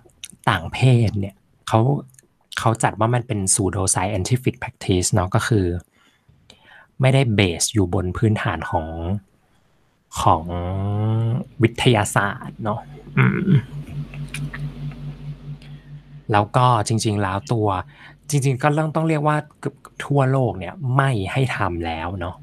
[0.48, 1.34] ต่างเพศเนี่ย
[1.68, 1.80] เขา
[2.58, 5.66] เขาจัดว่ามันเป็น pseudo scientific practice เนาะก็คือ
[7.00, 8.86] ไม่ได้เบสอยู่บนพื้นฐานของ
[10.22, 10.44] ของ
[11.62, 12.80] วิทยาศาสตร์เนาะ
[13.18, 13.52] อืม
[16.32, 17.68] แล้วก็จริง ๆ แล้วตัว
[18.30, 19.74] จริง ๆ ก็เรื่องต้องเรียกว่าเกือบ
[20.04, 22.36] ทั่วโลกเนี่ยไม่ให้ทำแล้วเนาะ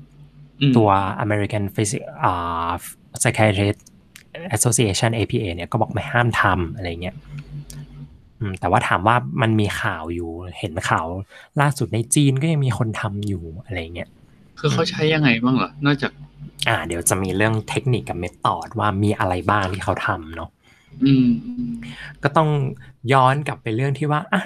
[0.61, 0.89] อืมตัว
[1.23, 2.69] American Physics อ่า
[3.21, 3.79] Psychiatrist
[4.55, 7.28] Association APA เนี่ยก็บอกไม่ห้ามทำอะไรเงี้ยอืม
[8.59, 10.29] แต่ว่าถามว่ามันมีข่าวอยู่
[10.59, 11.05] เห็นข่าว
[11.61, 14.09] ล่าสุดในจีนก็ยังมีคนทำอยู่อะไรเงี้ย
[14.59, 16.11] คือเขาใช้ยังไงบ้างเหรอนอกจาก
[16.67, 20.49] อ่า เดี๋ยวจะมีเรื่องเทคนิคกับเมธอดว่ามีอะไรบ้างที่เขาทำเนาะ
[21.05, 21.69] อืมอืม
[22.23, 22.49] ก็ต้อง
[23.13, 24.43] ย้อนกลับไปเรื่องที่ว่าอะ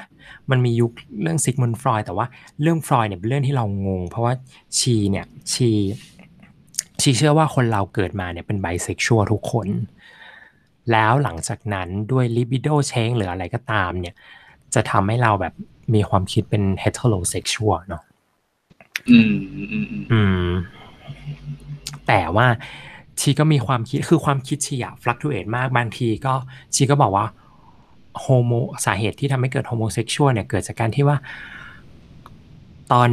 [0.52, 0.91] มันมียุค
[1.22, 2.26] เรื่องซิกมุนฟรอยแต่ว่า
[2.62, 4.34] เรื่องฟรอยเนี่ยเป็นเรื่องที่เรางง เพราะว่า
[4.80, 5.70] ชีเนี่ยชี
[7.02, 9.68] ชีเชื่อว่าคนเราเกิดมาเนี่ยเป็นไบเซ็กชวลทุกคน
[10.92, 14.16] แล้วหลังจากนั้นด้วยลิบิโดเชงหรืออะไรก็ตามเนี่ย
[14.74, 15.54] จะทำให้เราแบบ
[15.94, 18.04] มีความคิดเป็นเฮต e โ o เซ็กชวลเนาะ
[19.10, 20.48] อืมอืมอืมอืมอืม
[22.08, 22.48] แต่ว่า
[23.20, 26.34] she ก็มีความคิดคือความคิด she อะ fluctuate มากบางทีก็
[26.76, 27.26] she ก็บอกว่า
[28.20, 28.51] homo
[28.86, 31.18] สาเหตุที่ทำให้เกิด homosexual เนี่ยเกิดจากการที่ว่า
[32.92, 33.10] ตอน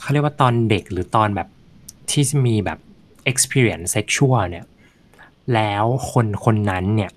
[0.00, 1.48] เขาเรียกว่าตอนเด็กหรือตอนแบบ
[2.10, 2.78] ที่มีแบบ
[3.30, 4.64] experience sexual เนี่ย
[5.54, 7.10] แล้วคนคนนั้นเนี่ย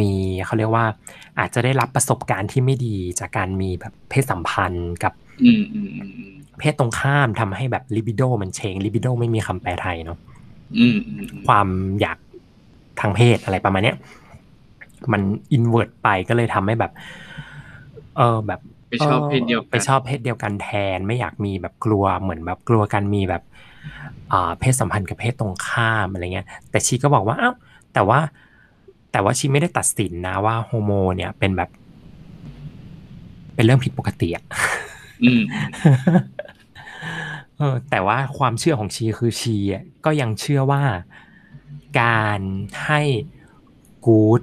[0.00, 0.12] มี
[0.44, 0.86] เขาเรียกว่า
[1.38, 5.12] อาจจะได้รับประสบการณ์ที่ไม่ดีจากการมีแบบเพศสัมพันธ์กับ
[5.42, 10.18] อืมอืมอืมอืมเพศตรงข้ามทำให้แบบลิบิโดมันเชงลิบิโดไม่มีคำแปลไทยเนาะ
[10.78, 11.68] อืมอืมอืมความ
[12.00, 12.18] อยาก
[13.00, 13.96] ทางเพศอะไรประมาณเนี้ย
[15.12, 15.22] มัน
[15.52, 16.92] อินเว r ร์ไปก็เลยทำให้แบบ
[18.16, 23.49] เออแบบไปชอบเพศเดียวกันไปชอบเพศเดียวกันแทนไม่อยากมีแบบกลัวเหมือนแบบกลัวกันมีแบบอ่า
[24.58, 27.54] เพศสัมพันธ์กับเพศตรงข้ามอะไรเงี้ย แต่ชีก็บอกว่าอ้าว
[27.94, 28.20] แต่ว่า
[29.12, 31.70] แต่ว่าชีไม่ได้ตัดสินนะว่าโฮโมเนี่ยเป็นแบบ
[33.54, 34.44] เป็นเรื่องผิดปกติอะ
[35.24, 35.42] อืม
[37.58, 40.82] เออแต่ว่าความเชื่อของ she คือ she อะก็ยังเชื่อว่า
[42.00, 42.40] การ
[42.86, 43.02] ให้
[44.06, 44.42] good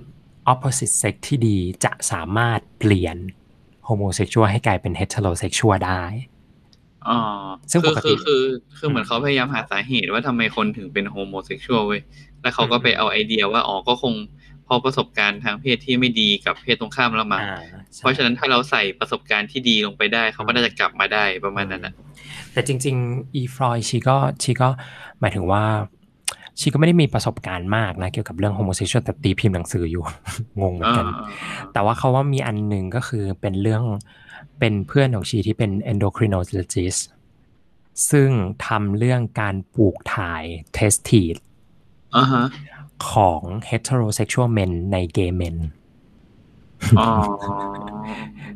[0.52, 3.18] opposite sex ที่ดีจะสามารถเปลี่ยน
[3.88, 6.04] homosexual ให้กลายเป็น heterosexual ได้
[7.10, 7.20] อ๋อ
[7.72, 8.44] ซึ่งคือปกติคือคือ
[8.78, 12.02] คือเหมือนเขาพยายามหาสาเหตุว่าทำไมคนถึงเป็น homosexual เว้ย
[12.42, 14.14] แล้วเขาก็ไปเอาไอเดียว่าอ๋อก็คง
[14.68, 17.60] พอประสบการณ์ทางเพศที่ไม่ดีกับเพศตรงข้ามแล้วมาอ่า
[17.94, 21.94] ใช่เพราะฉะนั้นถ้าเราใส่ประสบการณ์ที่ดีลงไปได้ เขาก็น่าจะกลับมาได้ประมาณนั้นนะ
[22.54, 24.70] แต่จริง ๆ อีฟรอยชีก็ชีก็
[25.20, 25.64] หมายถึงว่า
[26.60, 30.04] ชีก็ไม่ได้มีประสบการณ์มากนะเกี่ยวกับเรื่อง homosexual แต่ตีพิมพ์หนังสืออยู่
[30.62, 31.08] งงเหมือนอ่ากัน
[31.74, 33.84] แต่ว่าเขาว่ามีอันหนึ่งก็คือเป็นเรื่อง
[34.60, 37.02] เป็นเพื่อนของชีที่เป็น endocrinologist
[38.12, 38.30] ซึ่ง
[38.68, 40.44] ทำเรื่องการปลูกถ่าย
[40.78, 41.36] testis
[42.18, 42.46] อ่าฮะ
[43.12, 45.58] ของ heterosexual men ใน gay men
[47.00, 47.08] อ๋อ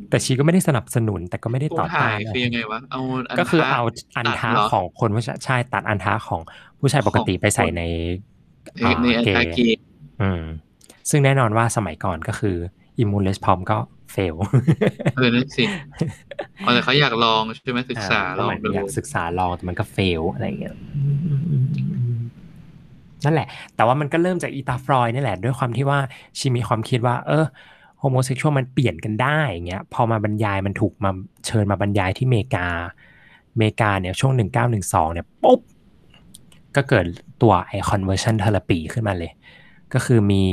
[0.08, 3.00] แต่ชีก็ไม่ได้สนับสนุนแต่ก็ไม่ได้ผู้ต่อถ่าต้ายนคือยังไงวะเอา
[3.34, 3.82] นก็คือทะเอา
[4.16, 6.40] อันท้าตัดเหรอของคนผู้ชายใช่ตัดอันท้าของ
[6.80, 7.82] ผู้ชายปกติของไปใส่ใน
[8.80, 9.68] ในในอันเกทาย์เกี
[10.22, 10.42] อืม
[11.10, 12.56] ซึ่งแน่นอนว่าสมัยก่อนก็คือ
[12.98, 13.78] อิมูเลสพอมก็
[14.12, 14.34] เฟล
[15.16, 15.64] เออนั่นสิ
[16.64, 20.74] อ๋อแต่เขาอยากลองใช่ไหมศึกษาลองดูอยากศึกษาลองแต่มันก็เฟลอะไรอย่างเงี้ย
[23.24, 25.98] นั่นแหละ แต่ว่ามันก็เริ่มจากอีตาฟรอยด์นี่แหละ ด้วยความที่ว่า
[26.38, 27.44] ชีมีความคิดว่า เออ
[27.98, 31.10] โฮโมเซ็กชวลมันเปลี่ยนกันได้อย่างเงี้ย พอมาบรรยายมันถูกมา
[31.46, 32.66] เชิญมาบรรยายที่อเมริกา
[33.52, 34.32] อเมริกาเนี่ยช่วง
[34.72, 35.60] 1912 เนี่ยปุ๊บ
[36.76, 37.04] ก็เกิด
[37.42, 39.32] ตัวไอ conversion therapy ขึ้นมาเลย
[39.92, 40.44] ก็คือมี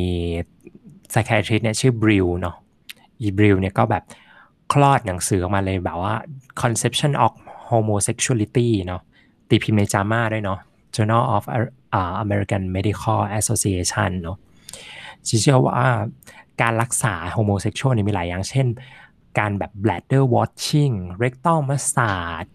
[1.11, 2.55] psychiatrist เนี่ยชื่อบริวเนาะ
[3.21, 4.03] อีบริวเนี่ยก็แบบ
[4.73, 6.15] คลอดหนังสือออกมาเลยแบบว่า
[6.61, 7.33] conception of
[7.69, 9.01] homosexuality เนาะ
[9.49, 10.59] ตีพิมพ์ในจามาด้วยเนาะ
[10.95, 11.43] Journal of
[11.99, 14.37] uh, American Medical Association เนาะ
[15.25, 15.87] เชื่อว่า
[16.61, 18.67] การรักษา homosexual เนี่ยมีหลายอย่าง เช่น
[19.39, 20.93] การแบบ bladder watching
[21.23, 22.49] rectal massage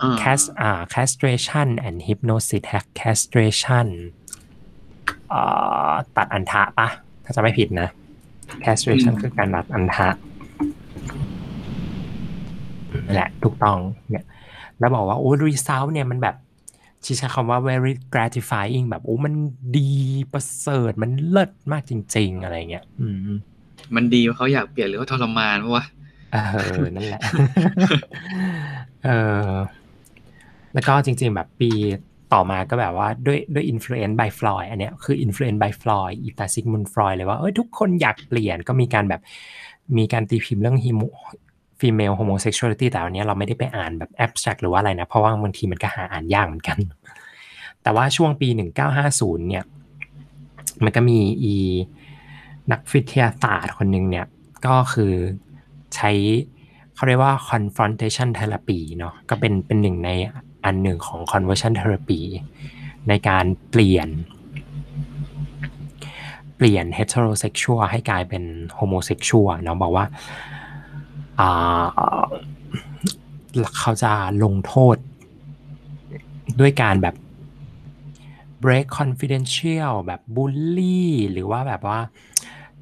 [0.00, 2.62] อ่า cast อ่า castration and hypnosis
[3.00, 3.88] castration
[5.32, 6.88] อ่าตัดอันทะปะ
[7.24, 7.88] ถ้าจะไม่ผิดนะ
[8.64, 10.08] castration คือการตัดอันทะ
[13.06, 13.78] นั่นแหละถูกต้อง
[14.10, 14.26] เนี่ย
[14.78, 16.36] แล้วบอกว่าโอ้ result เนี่ยมันแบบ
[17.04, 19.34] ชีใช้คำว่า very gratifying แบบโอ้มัน
[19.78, 19.90] ดี
[20.32, 23.30] ประเสริฐมันเลิศมากจริง ๆ อะไรเงี้ยอืม
[23.94, 25.84] มันดีว่าเขาอยากเปลี่ยนหรือว่าทรมานเพราะว่า
[26.32, 27.20] เออ นั่นแหละ
[29.04, 29.10] เอ
[29.48, 29.50] อ
[30.74, 31.70] แล้วก็จริง ๆ แบบปี
[32.32, 39.20] ต่อมาก็แบบว่าด้วยด้วย influence by Freud อันเนี้ยคือ influence by Freud อีตาซิกมุนฟรอยเลยว่าเอ้ยทุกคนอยากเปลี่ยนก็มีการแบบ
[39.98, 41.08] มีการตีพิมพ์เรื่อง hemo
[41.80, 46.78] female homosexuality แต่อันเนี้ยเราไม่ได้ไปอ่านแบบ abstract หรือว่าอะไรนะ เพราะว่าบางทีมันก็หาอ่านยากเหมือนกัน
[47.82, 48.48] แต่ว่าช่วงปี
[48.98, 49.64] 1950 เนี่ย
[50.84, 51.54] มันก็มีอี
[52.72, 54.26] นักวิทยาศาสตร์คนหนึ่งเนี่ย
[54.66, 55.12] ก็คือ
[55.94, 56.10] ใช้
[56.94, 60.10] เขาเรียกว่า confrontation therapy เนาะก็เป็นเป็นหนึ่งใน
[60.64, 62.22] อันหนึ่งของ conversion therapy
[63.08, 64.08] ในการเปลี่ยน
[66.56, 68.44] เปลี่ยน heterosexual ให้กลายเป็น
[68.78, 70.06] homosexual เนาะบอกว่า
[73.78, 74.12] เขาจะ
[74.44, 74.96] ลงโทษ
[76.60, 77.14] ด้วยการแบบ
[78.64, 81.98] break confidential แบบบูลลี่หรือว่าแบบว่า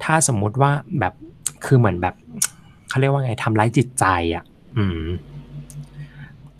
[0.03, 1.13] ถ้าสมมุติว่าแบบ
[1.65, 2.15] คือเหมือนแบบ
[2.89, 4.43] เขาเรียกว่าไงทำร้ายจิตใจอะ
[4.77, 5.05] อืม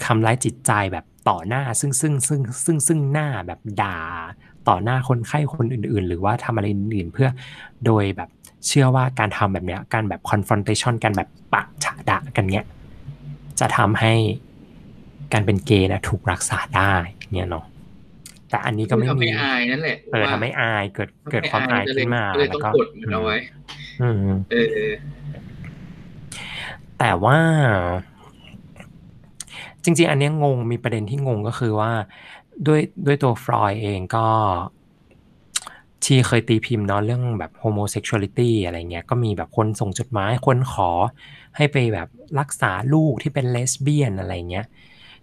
[0.06, 3.98] ทำร้ายจิตใจแบบ ต่อหน้าซึ่งซึ่งซึ่งซึ่งซึ่งหน้าแบบด่า
[4.70, 7.30] ต่อหน้าคนไข้คนอื่น ๆ หรือว่าทำอะไรอื่นๆเพื่อ
[7.86, 8.30] โดยแบบ
[8.68, 12.66] เชื่อว่าการทำแบบเนี้ยการแบบ confrontation การแบบปะฉะดะกันเนี้ย
[13.60, 14.14] จะทำให้
[15.34, 16.94] การเป็นเกย์นะถูกรักษาได้
[17.34, 17.66] เนี่ยเนาะ
[18.50, 23.38] แต่อันนี้ก็ไม่ทำมีให้อายนั่นแหละเออทำให้อายเกิดเกิดความอายขึ้นมาก็เลยแล้ต้องวก็กดมันเอาไว้
[24.02, 24.16] อืม
[24.52, 24.56] เอ
[24.90, 24.92] อ
[27.00, 27.38] แต่ว่า
[29.84, 31.92] จริง ๆ อันนี้งงมีประเด็นที่งงก็คือว่า
[32.68, 34.26] ด้วยด้วยตัวฟรอยเองก็
[36.04, 40.90] ชีเคยตีพิมพ์เนาะเรื่องแบบ homosexuality อะไรเงี้ยก็มีแบบคนส่งจดหมายคนขอ
[41.58, 42.08] ให้ไปแบบ
[42.40, 44.66] รักษาลูกที่เป็นเลสเบี้ยนอะไรเงี้ย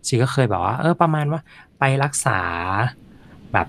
[0.06, 1.40] ชีก็เคยบอกว่าเออประมาณว่า
[1.78, 2.40] ไปรักษา
[3.52, 3.68] แบบ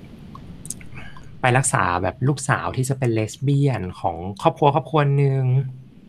[1.41, 5.43] ไปรักษาแบบลูกสาวที่จะเป็นเลสเบี้ยนของครอบครัวครอบครัวหนึ่ง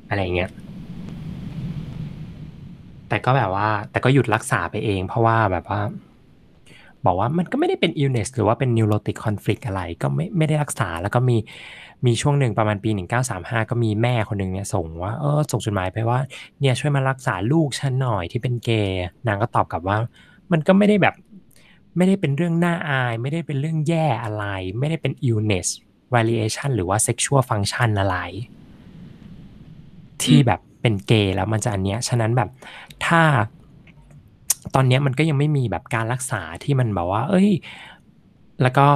[0.09, 0.50] อะไรเงี้ย
[3.09, 5.80] แต่ก็แบบว่า แต่ก็หยุดรักษาไปเอง เพราะว่าแบบว่า
[7.06, 11.36] บอกว่ามันก็ไม่ได้เป็น illness หรือว่าเป็น neurotic conflict อะไร ก็ไม่ไม่ได้รักษาแล้วก็มี
[12.06, 12.90] มีช่วงหนึ่งประมาณปี
[13.30, 16.18] 1935 ก็มีแม่คนหนึ่งเนี่ยส่งว่าเออส่งจดหมายไปว่า
[16.60, 19.98] เนี่ยช่วยมารักษาลูกฉันหน่อยที่เป็นเกย์นางก็ตอบกลับว่า
[20.52, 21.14] มันก็ไม่ได้แบบ
[21.97, 24.44] ไม่ได้เป็นเรื่องน่าอาย ไม่ได้เป็นเรื่องแย่อะไร
[24.78, 25.68] ไม่ได้เป็น illness
[26.14, 28.16] variation หรือว่า sexual function อะไร
[30.22, 32.48] ที่แบบเป็นเกย์แล้วมันจะอันเนี้ย ฉะนั้นแบบ
[33.06, 33.22] ถ้า
[34.74, 37.50] ตอนนี้มันก็ยังไม่มีแบบการรักษาที่มันแบบว่า เอ้ย
[38.62, 38.86] แล้วก็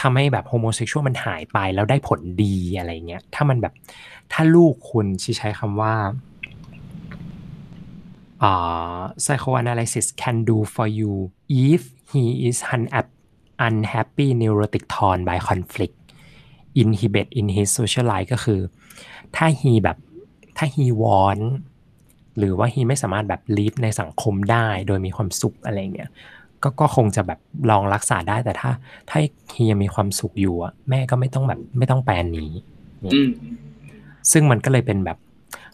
[0.00, 3.74] ทำให้แบบโฮโมเซ็กชวลมันหายไปแล้วได้ผลดีอะไรเงี้ย ถ้ามันแบบ
[4.32, 5.06] ถ้าลูกคุณ
[5.38, 5.94] ใช้คำว่า
[8.42, 11.12] อ่า psychoanalysis can do for you
[11.70, 12.90] if he is un-
[13.66, 15.96] unhappy neurotic torn by conflict
[16.82, 18.60] inhibit in his social life ก็คือ
[19.36, 19.98] ถ้า he แบบ
[20.56, 21.44] ถ้า he want
[22.40, 26.10] หรือว่า he ไม่สามารถแบบ live ในสังคมได้โดยมีความสุขอะไรเงี้ย
[26.62, 27.38] ก็ก็คงจะแบบ
[27.70, 28.70] ลองรักษาได้แต่ถ้า
[29.10, 29.18] ถ้า
[29.54, 32.52] he ยังมีความสุขอยู่อะแม่ก็ไม่ต้องแบบไม่ต้องแปลนนี้
[33.14, 33.28] อืม
[34.32, 35.18] ซึ่งมันก็เลยเป็นแบบ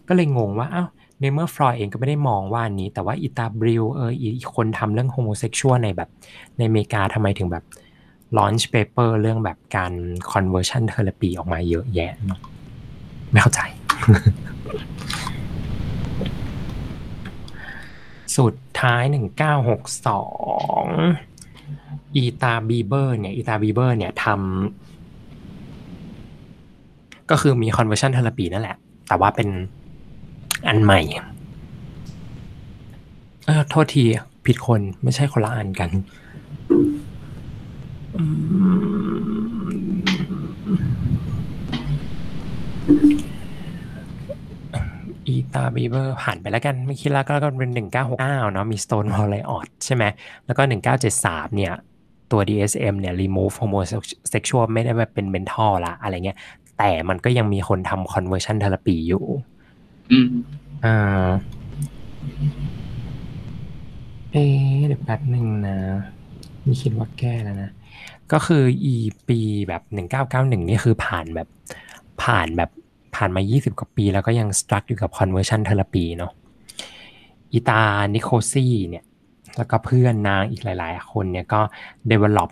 [0.09, 0.89] ก็เลยงงว่าอ้าว
[1.21, 6.11] ในเมื่อฟรอยเองก็ไม่ได้มองว่าอันนี้ แต่ว่าอีตาบีเบอร์เอออีกคนทำเรื่อง homosexual ในแบบ
[6.57, 7.65] ในอเมริกาทำไมถึงแบบ
[8.39, 9.93] launch paper เรื่องแบบการ
[10.33, 12.41] conversion therapy ออกมาเยอะแยะเนอะ
[13.31, 13.61] ไม่เข้าใจ
[18.37, 19.13] สุดท้าย 1962
[22.17, 24.37] อีตาบีเบอร์เนี่ย อีตาบีเบอร์เนี่ยทำ
[27.31, 28.77] ก็คือมี conversion therapy นั่นแหละ
[29.09, 29.49] แต่ว่าเป็น
[30.69, 31.01] อันใหม่
[33.47, 34.05] เออโทษที
[34.47, 35.91] ผิดคนไม่ใช่คนละอันกัน
[38.17, 38.35] อืม
[45.09, 45.15] อี
[45.55, 50.05] ตาบีเบอร์ผ่านไปแล้วกัน ไม่คิดแล้วก็ก็เป็นหนึ่งเก้าหกเก้าเนาะมี Stone w a l l y o t ใช่ไหม
[50.47, 51.75] แล้วก็หนึ่งเก้าเจ็ดสามเนี่ย
[52.31, 56.39] ตัว DSM เนี่ย remove homosexual ไม่ได้แบบเป็น mental ละอะไรเงี้ย
[56.79, 59.25] แต่มันก็ยังมีคนทำ conversion therapy อยู่
[60.13, 60.31] อืม
[60.85, 61.29] อ่า
[64.33, 65.77] เอ๊ะเดี๋ยวแป๊บหนึ่งนะ
[66.65, 67.71] นี่คิดว่าแก้แล้วนะ
[68.33, 68.95] ก็คืออี
[69.29, 69.39] ปี
[69.69, 71.49] แบบหนึ่งเก้าเก้าหนึ่งนี่คือผ่านแบบ
[72.23, 72.71] ผ่านแบบ
[73.17, 76.33] ผ่านมา 20 กว่าปี แล้วก็ยังสตรักอยู่กับ conversion therapy เนาะ
[77.53, 77.81] อีตา
[78.15, 79.05] นิโคซี่เนี่ย
[79.57, 81.61] แล้วก็เพื่อนนางอีกหลาย ๆ คนเนี่ยก็
[82.11, 82.51] develop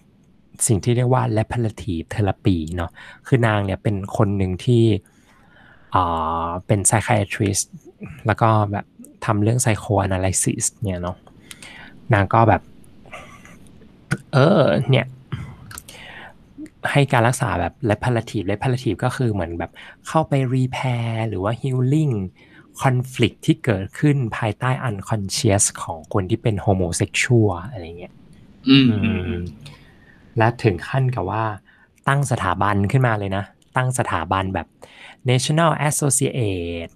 [0.66, 2.90] สิ่งที่เรียกว่า reparative therapy เนาะ
[3.26, 4.84] คือนางเนี่ยเป็นคนหนึ่งที่
[5.94, 7.66] อ่าเป็น psychiatrist
[8.26, 8.86] แล้วก็แบบ
[9.24, 11.16] ทำเรื่อง psychoanalysis เนี่ยเนาะ
[12.14, 12.62] นางก็แบบ
[14.32, 15.06] เออเนี่ย
[16.92, 19.70] ให้การรักษาแบบ reparative reparative ก็คือเหมือนแบบ
[20.08, 22.14] เข้าไป repair หรือว่า healing
[22.82, 28.14] conflict ที่เกิดขึ้นภายใต้ unconscious ของคนที่เป็น homosexual อะไรเงี้ย
[28.68, 29.42] อืมอืม
[30.38, 31.44] และถึงขั้นกับว่า
[32.08, 33.44] ตั้งสถาบันขึ้นมาเลยนะ
[33.76, 34.66] ตั้งสถาบันแบบ
[35.30, 36.90] National Associate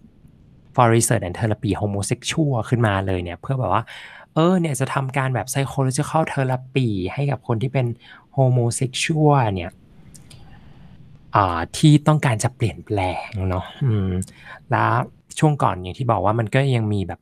[0.75, 3.83] for Research and Therapy Homosexual ขึ้นมาเลยเนี่ย เพื่อแบบว่า
[4.35, 7.87] เออเนี่ยจะทำการแบบ psychological therapy ให้กับคนที่เป็น
[8.39, 9.71] homosexual เนี่ย
[11.77, 13.65] ที่ต้องการจะเปลี่ยนแปลงเนาะ
[14.71, 14.91] แล้ว
[15.39, 17.21] ช่วงก่อนอย่างที่บอกว่ามันก็ยังมีแบบ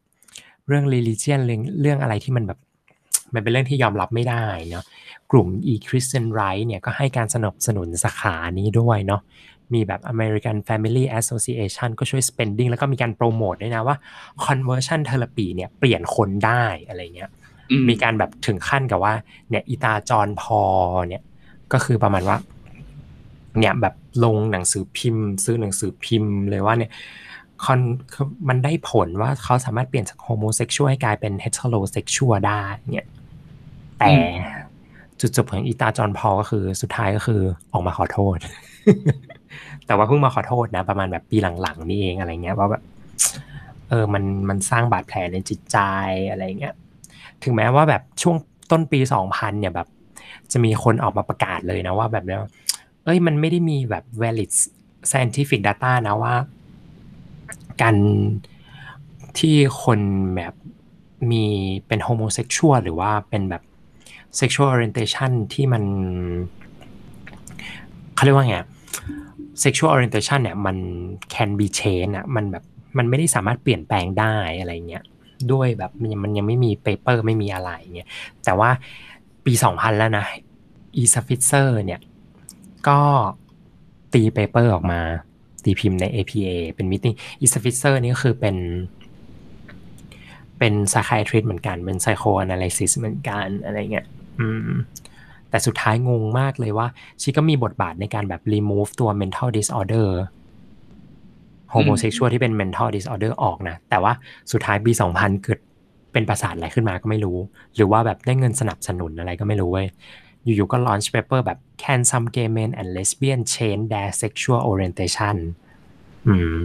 [0.69, 2.59] เรื่อง religion เรื่องเรื่องอะไรที่มันแบบ
[3.35, 4.85] มันเป็นเรื่องที่ยอมรับไม่ได้เนาะ
[5.33, 9.21] กลุ่ม e-Christian Right เนี่ยก็ให้การสนับสนุนสาขานี้ด้วยเนาะ
[9.75, 13.97] มีแบบ American Family Association ก็ช่วย spending แล้วก็มีการโปรโมทด้วยนะว่า
[14.47, 17.31] conversion therapy เนี่ยเปลี่ยนคนได้อะไรเงี้ย
[17.89, 19.15] มีการแบบถึงขั้นกับว่า
[19.51, 20.61] เนี่ยอีตาจอนพอ
[21.09, 21.23] เนี่ย
[21.73, 22.37] ก็คือประมาณว่า
[23.59, 23.95] เนี่ยแบบ
[24.25, 26.91] ลงหนังสือพิมพ์ ซื้อหนังสือพิมพ์เลยว่าเนี่ย
[27.65, 27.81] คอน
[28.49, 32.63] มันได้ผลว่าเขาสามารถเปลี่ยนจาก homosexual ให้กลายเป็น heterosexual ได้
[32.95, 33.09] เนี่ย
[33.99, 34.09] แต่
[35.21, 37.41] จุดจบของอีตาจอนพอก็คือสุดท้ายก็คือ
[37.73, 38.39] ออกมาขอโทษ
[39.87, 42.83] แต่ว่าเพิ่งมาขอโทษนะ ประมาณแบบปีหลังๆนี่เองอะไรเงี้ยว่าแบบ
[43.89, 45.79] เออมันมันสร้างบาดแผลในจิตใจ
[46.31, 46.75] อะไรเงี้ย
[47.45, 48.37] ถึงแม้ว่าแบบช่วง
[48.71, 48.99] ต้นปี
[49.29, 49.89] 2000 เนี่ยแบบ
[50.53, 52.41] จะมีคนออกมาประกาศเลยนะว่าแบบเนี้ย
[53.05, 54.51] เอ้ยมันไม่ได้มีแบบ valid
[55.11, 56.35] scientific data นะว่า
[57.83, 57.97] การ
[59.39, 60.01] ที่คน
[60.37, 60.55] แบบ
[61.31, 61.45] มี
[61.87, 63.63] เป็น homosexual หรือว่าเป็นแบบ
[64.41, 65.83] sexual orientation ที่มัน
[68.15, 68.59] เขาเรียกว่าไง
[69.63, 70.77] sexual orientation เนี่ยมัน
[71.35, 72.65] can be changed อะมันแบบ
[72.99, 75.05] มันไม่ได้สามารถเปลี่ยนแปลงได้อะไรเงี้ย
[75.53, 78.09] ด้วยแบบมันยังมันยังไม่มีเปเปอร์ไม่มีอะไรเงี้ย
[78.45, 78.71] แต่ว่า
[79.45, 80.27] ปี 2000 แล้วนะ
[81.03, 82.01] อี Spitzer เนี่ย
[82.89, 83.01] ก็
[84.13, 85.01] ตี paper ออกมา
[85.65, 87.11] ตีพิมพ์ใน APA เป็นมิ e
[87.41, 88.57] อี Spitzer นี่ก็คือเป็น
[90.59, 94.07] เป็น psychiatrist เหมือนกัน เป็น psychoanalysis เหมือนกันอะไรเงี้ย
[94.41, 94.71] อืม
[95.51, 96.87] แต่สุดท้ายงงมากเลยว่า
[97.21, 100.09] ชีก็มีบทบาทในการแบบ remove ตัว mental disorder
[101.77, 104.13] homosexual ที่เป็น mental disorder ออกนะ แต่ว่า
[104.53, 105.59] สุดท้ายปี 2000 เกิด
[106.13, 107.39] เป็นประสาทอะไรขึ้นมาก็ไม่รู้
[107.75, 109.89] หรือว่าแบบได้เงินสนับสนุนอะไรก็ไม่รู้เว้ย
[110.45, 115.37] อยู่ๆ ก็ launch paper แบบ can some gay men and lesbian change their sexual orientation
[116.29, 116.57] อืม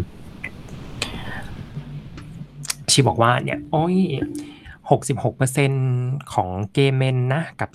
[2.91, 3.97] ชีบอกว่าเนี่ย โอ้ย
[5.19, 7.69] 66%ของเกย์เมนนะกับ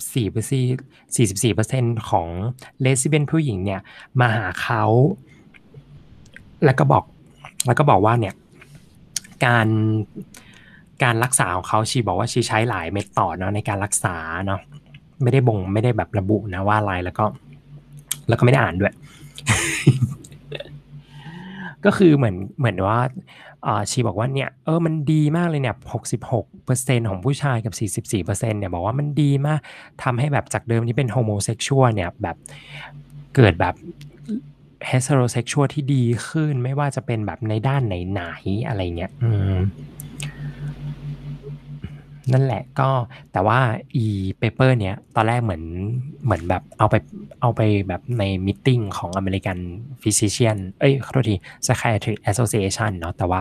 [1.15, 2.27] 4% 44%ของ
[2.81, 3.81] เลสเบียนผู้หญิงเนี่ย
[4.19, 4.83] มาหาเขา
[6.65, 7.03] แล้วก็บอก
[7.65, 8.33] แล้วก็บอกว่าเนี่ย
[9.45, 9.67] การ
[11.03, 14.15] การรักษาของเขาชีบอกว่าชีใช้หลายเม็ดต่อเนาะในการรักษา
[14.45, 14.59] เนาะ
[15.21, 17.25] ไม่ได้บ่งไม่ได้แบบระบุนะว่าอะไรแล้วก็
[18.27, 18.93] แล้วก็ไม่ได้อ่านด้วย
[21.85, 22.99] ก็คือเหมือนเหมือนว่า
[23.91, 25.75] ชีบอกว่าเนี่ยเออมันดีมากเลยเนี่ย
[26.41, 27.73] 66%ของผู้ชายกับ
[28.23, 29.59] 44%เนี่ยบอกว่ามันดีมาก
[30.03, 32.37] ทำให้แบบจากเดิมที่เป็นโฮโมเซ็กชวลเนี่ยแบบ
[33.35, 33.75] เกิดแบบ
[34.85, 39.57] heterosexual ที่ดีขึ้นไม่ว่าจะเป็นแบบในด้านไหนๆอะไรเงี้ยอืม
[42.33, 42.89] นั่นแหละก็
[43.33, 43.59] แต่ว่า
[44.03, 44.05] อี
[44.41, 45.63] paper เนี้ยตอนแรกเหมือน
[46.23, 46.95] เหมือนแบบเอาไป
[47.41, 49.59] เอาไปแบบใน meeting ของ American
[50.01, 51.35] Physician เอ้ยขอโทษที
[51.65, 53.39] Psychiatric Association เนาะแต่ว่า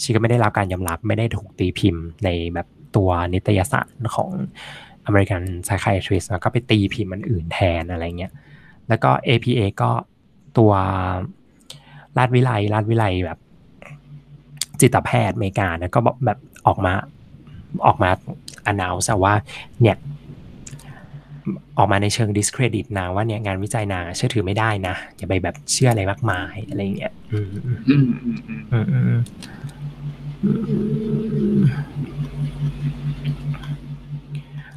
[0.00, 4.30] ชีก็ไม่ได้รับการยอมรับไม่ได้ถูกตีพิมพ์ในแบบตัวนิตยสารของ
[5.08, 8.32] American Psychiatrist แล้วก็ไปตีพิมพ์มันอื่นแทนอะไรเงี้ย
[8.88, 9.90] แล้วก็ APA ก็
[10.58, 10.72] ตัว
[12.18, 13.38] ราชวิไลราชวิไลแบบ
[14.80, 16.92] จิตแพทย์อเมริกานะก็บอกแบบออกมา
[17.86, 18.10] ออกมา
[18.70, 19.34] announce ว่า
[19.82, 19.96] เนี่ย
[21.78, 27.12] ออกมาในเชิง discredit นะว่าเนี่ยงานวิจัยนาเชื่อถือไม่ได้นะอย่าไปแบบเชื่ออะไรมากมายอะไรเงี้ย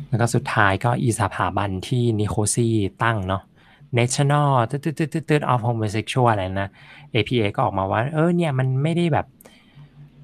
[0.10, 2.70] แล้วก็สุดท้ายก็อีสถาบันที่นิโคซี
[3.04, 3.44] ตั้งเนาะ
[4.00, 6.70] National ตืดตืดตืดตืด of homosexual อะไรนะ
[7.14, 9.26] APA ก็ออกมาว่า เออเนี่ยมันไม่ได้แบบ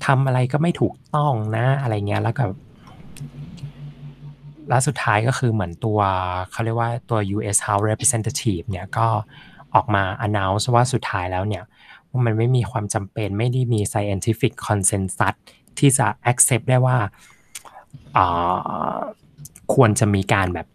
[0.06, 2.44] ทำอะไรก็ไม่ถูกต้องนะอะไรเงี้ยแล้วก็
[4.70, 6.00] แล้วสุดท้ายก็คือเหมือนตัว
[6.52, 9.08] เขาเรียกว่าตัว US House Representative เนี่ยก็
[9.76, 11.64] ออกมา announce ว่าสุดท้ายแล้วเนี่ย
[12.10, 15.36] ว่ามันไม่มีความจำเป็นไม่ได้มี scientific consensus
[15.78, 16.98] ที่จะ accept ได้ว่า
[18.18, 18.98] อ่า
[19.74, 20.68] ควรจะมีการแบบ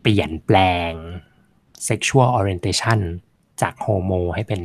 [0.00, 0.56] เปลี่ยนแปล
[0.90, 0.92] ง
[1.88, 3.00] sexual orientation
[3.62, 4.60] จากโฮโมให้เป็น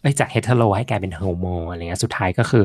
[0.00, 2.64] เอ้ยจากเฮเทโรให้กลายเป็นโฮโมอะไรเงี้ยสุดท้ายก็คือ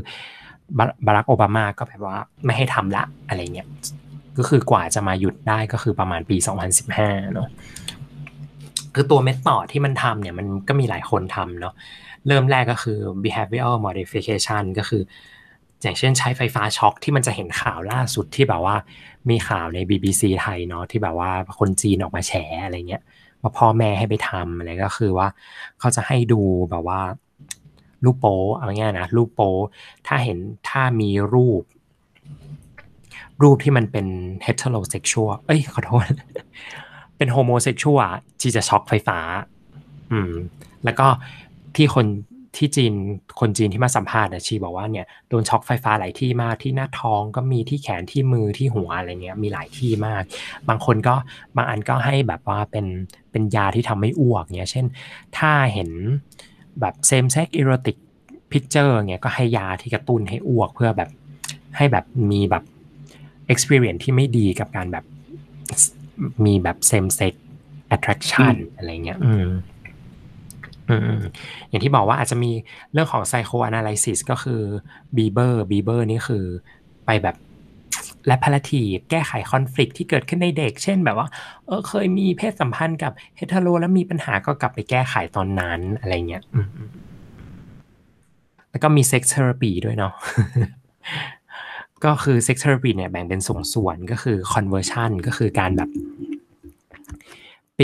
[1.05, 3.67] บารักโอบามาก็แบบว่าไม่ให้ทำละอะไรเงี้ย
[4.37, 6.37] ก็คือกว่าจะมาหยุดได้ก็คือประมาณปี
[6.85, 7.49] 2015 เนาะ
[8.95, 11.73] คือตัวเมทอที่มันทำเนี่ยมันก็มีหลายคนทำเนาะ
[12.27, 15.01] เริ่มแรกก็คือ behavioral modification ก็คือ
[15.81, 18.75] อย่างเช่นใช้ไฟฟ้าช็อคที่มันจะเห็นข่าวล่าสุดที่แบบว่า
[19.29, 22.33] มีข่าวใน BBC ไทยเนาะที่แบบว่าคนจีนออกมาแฉ
[22.65, 23.03] อะไรเงี้ย
[23.41, 25.27] ว่าพ่อแม่ให้ไปทำอะไรก็คือว่า
[25.79, 27.01] เขาจะให้ดูแบบว่า
[28.05, 29.51] รูปโป๊เอาง่ายนะรูปโป๊
[30.07, 30.37] ถ้าเห็น
[30.69, 31.63] ถ้ามีรูป
[33.41, 34.07] รูปที่มันเป็น
[34.45, 36.05] heterosexual เอ้ยขอโทษ
[37.17, 37.99] เป็น homosexual
[38.41, 39.19] ที่จะช็อกไฟฟ้า
[40.11, 40.31] อืม
[40.83, 41.07] แล้วก็
[41.75, 42.05] ที่คน
[42.57, 42.93] ที่จีน
[43.39, 50.23] คนจีนที่มาสัมภาษณ์ชีบอกว่าเนี่ยโดนช็อกไฟฟ้าหลายที่มากที่หน้าท้องก็มีที่แขนที่มือที่หัวอะไรเงี้ยมีหลายที่มาก
[50.69, 51.15] บางคนก็
[51.55, 52.85] บางอันก็ให้แบบว่าเป็น
[53.31, 54.85] เป็นยาที่ทำให้อ้วกเงี้ยเช่น
[55.37, 55.89] ถ้าเห็น
[56.79, 57.97] แบบ same sex erotic
[58.51, 61.09] picture เงี้ยก็ให้ยาที่กระตุ้นให้อ้วกเพื่อแบบ
[61.77, 62.63] ให้แบบมีแบบ
[63.53, 65.05] experience ที่ไม่ดีกับการแบบ
[66.45, 67.33] มีแบบ same sex
[67.95, 69.47] attraction อะไรเงี้ย อืม
[71.69, 72.51] อย่างที่บอกว่าอาจจะมี
[72.93, 74.61] เรื่องของ psychoanalysis ก็คือ
[75.15, 76.43] บีเบอร์บีเบอร์นี่คือ
[77.05, 77.35] ไปแบบ
[78.27, 81.27] และพาราทีแก้ไขคอน FLICT ที่เกิดขึ้นในเด็ก เช่นแบบว่า
[81.65, 86.43] เออเคยมีเพศสัมพันธ์กับเฮตโรแล้วมีปัญหาก็กลับไปแก้ไขตอนนั้นอะไรเงี้ย
[88.69, 90.13] แล้วก็มี sex therapy ด้วยเนาะ
[92.05, 95.89] ก็คือ sex therapy เนี่ยแบ่งเป็นสองส่วนก็คือ conversion ก็คือการแบบ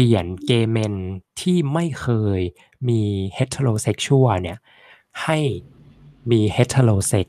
[0.01, 0.93] เปลี่ยน gay men
[1.41, 2.07] ที่ไม่เค
[2.37, 2.39] ย
[2.89, 3.01] มี
[3.35, 4.57] heterosexual เนี่ย
[5.23, 5.37] ให้
[6.31, 7.27] มี hetero sex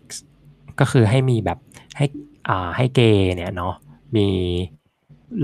[0.81, 1.59] ก็คือให้มีแบบ
[1.97, 2.05] ให้
[2.49, 3.75] อ่าให้เกย์เนี่ยเนาะ
[4.17, 4.27] มี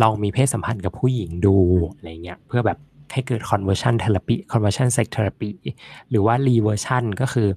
[0.02, 1.56] ลองมีเพศสัมพันธ์กับผู้หญิงดู
[1.94, 2.78] อะไรเงี้ยเพื่อแบบ
[3.12, 5.50] ให้เกิด conversion therapy conversion sex therapy
[6.10, 7.48] หรือว่า reversion ก็คือ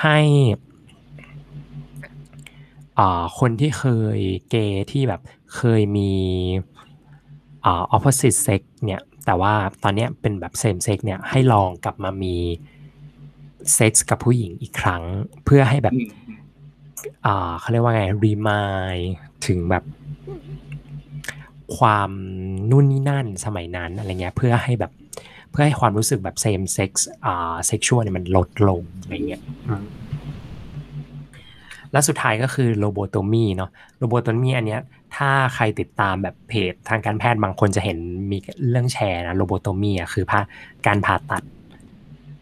[0.00, 0.18] ให้
[2.98, 3.84] อ่าคนที่เค
[4.16, 4.18] ย
[4.50, 5.20] เกย์ที่แบบ
[5.54, 6.12] เคยมี
[7.94, 12.36] opposite sex เนี่ยแต่ว่าตอนนี้เป็นแบบ same sex เนี่ยให้ลองกลับมามี
[13.74, 15.02] เซ็กส์กับผู้หญิงอีกครั้ง
[15.44, 15.94] เพื่อให้แบบ
[17.26, 18.62] อ่าเขาเรียกว่าไงรีมา
[18.94, 18.96] ย
[19.46, 19.84] ถึงแบบ
[21.76, 22.10] ความ
[22.70, 24.92] นู่นนี่นั่นสมัยนั้นอะไรเงี้ยเพื่อให้แบบ
[25.50, 26.90] เพื่อให้ความรู้สึกแบบ same sex
[27.24, 29.42] อ่า sexual เนี่ยมันลดลงอะไรเงี้ย
[31.92, 34.80] แล้วสุดท้ายก็คือโลโบโตมีเนาะโลโบโตมีอันเนี้ย
[35.16, 37.98] ถ้าใครติดตามแบบเพจทางการแพทย์บางคนจะเห็น
[38.30, 38.38] มี
[38.68, 40.40] เรื่องแชร์นะโลโบโตมีอะคือผ่า
[40.86, 41.42] การผ่าตัด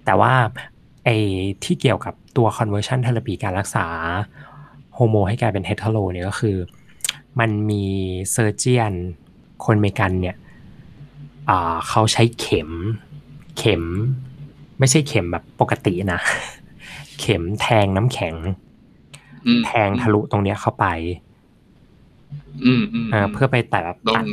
[0.04, 0.32] แต่ว่า
[1.04, 1.16] ไอ้
[1.64, 3.86] ที่เกี่ยวกับตัว conversion therapy การรักษา
[4.94, 6.56] โฮโมให้กลายเป็นเฮตโรเนี่ยก็คือ
[7.40, 7.84] มันมี
[8.32, 8.92] surgeon
[9.64, 10.36] คนเมกันเนี่ย
[11.88, 12.70] เขาใช้เข็ม
[13.58, 13.84] เข็ม
[14.78, 16.20] ไม่ใช่เข็มแบบปกตินะ
[17.20, 18.34] เข็มแทงน้ำแข็ง
[19.66, 20.86] แทงทะลุตรงเนี้ยเข้าไป
[22.66, 23.82] อืมอืมเพื่อไปตัด
[24.16, 24.24] ตัด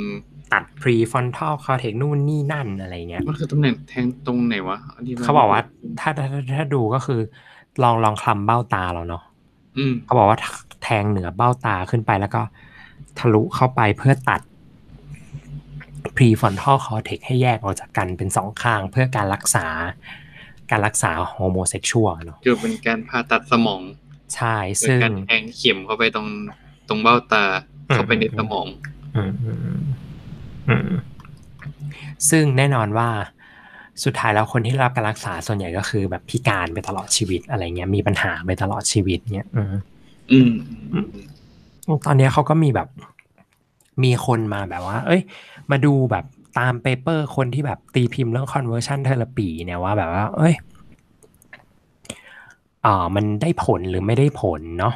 [0.54, 4.78] ตัด prefrontal cortex นู่นนี่นั่นอะไรเงี้ยมันคือตำแหน่งแทงตรงไหนวะ
[5.24, 5.62] เขาบอกว่า
[6.00, 7.20] ถ้าถ้าถ้าดูก็คือ
[7.84, 9.24] ลองลองคลำเบ้าตาเราเนาะ
[10.06, 10.38] เขาบอกว่า
[10.84, 12.42] แทงเหนือเบ้าตาขึ้นไปแล้วก็
[13.20, 14.42] ทะลุเข้าไปเพื่อตัด
[16.16, 19.66] prefrontal cortex ให้แยกออกจากกันเป็นสองข้างเพื่อการรักษา
[20.72, 23.82] การรักษา homosexual เนาะคือเป็นการผ่าตัดสมอง
[24.36, 24.56] ใช่
[24.88, 26.28] ซึ่งการแทงเข็มเข้าไปตรง
[26.90, 27.44] ตรงเบ้าตา
[27.94, 28.68] เข้าไปในสมอง
[32.30, 33.10] ซึ่งแน่นอนว่า
[34.03, 39.49] สุดท้ายแล้วคนที่รับการรักษาส่วนใหญ่ก็คือ แบบพิการไปตลอดชีวิตอะไรเงี้ยมีปัญหาไปตลอดชีวิตเงี้ย
[40.32, 40.52] อืม
[42.06, 42.88] ตอนนี้เขาก็มีแบบ
[44.03, 45.22] มีคนมาแบบว่า เอ้ย
[45.72, 46.26] มาดูแบบ
[46.60, 50.53] ตาม paper คนที่แบบตีพิมพ์เรื่อง conversion therapy เนี่ยว่าแบบว่า เอ้ย
[52.86, 54.94] อ่ามันได้ผลหรือไม่ได้ผลเนาะ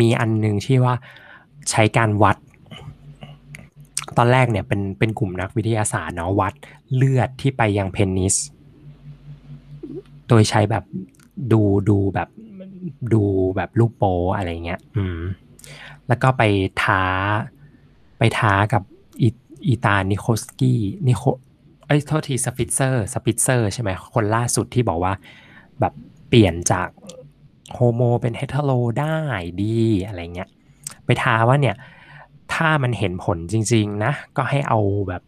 [0.00, 0.94] มีอันนึงที่ว่า
[1.70, 2.36] ใช้การวัด
[4.16, 6.54] ตอนแรกเนี่ยเป็นเป็นกลุ่มนักวิทยาศาสตร์เนาะวัด
[6.94, 8.34] เลือดที่ไปยัง penis
[10.28, 10.84] โดยใช้แบบ
[11.52, 12.28] ดูดูแบบ
[13.12, 13.22] ดู
[13.56, 14.04] แบบรูปโป๊
[14.36, 15.20] อะไรเงี้ย อืม
[16.08, 16.42] แล้วก็ไป
[16.82, 17.04] ท้า
[18.18, 18.82] ไปท้ากับ
[19.66, 21.22] อีตานิโคสกี้นิโค
[21.86, 25.12] เอ้โทษที Spitzer Spitzer ใช่ไหมคนล่าสุดที่บอกว่า
[25.80, 25.92] แบบ
[26.28, 26.88] เปลี่ยนจาก
[27.74, 28.70] homo เป็น hetero
[29.00, 29.18] ได้
[29.62, 30.50] ดีอะไรเงี้ย
[31.06, 31.76] ไปท้าว่าเนี่ย
[32.54, 35.22] ถ้ามันเห็นผลจริง ๆ นะ ก็ให้เอาแบบ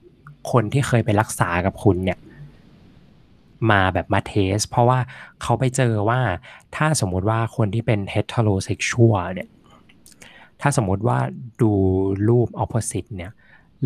[0.53, 2.19] คนที่เคยไปรักษากับคุณเนี่ย
[3.71, 4.99] มาแบบมา test เพราะว่า
[5.43, 6.21] เขาไปเจอว่า
[6.77, 9.49] ถ้าสมมุติว่าคนที่เป็น heterosexual เนี่ย
[10.61, 11.19] ถ้าสมมติว่า
[11.63, 11.73] ดู
[12.29, 13.33] รูป opposite เนี่ย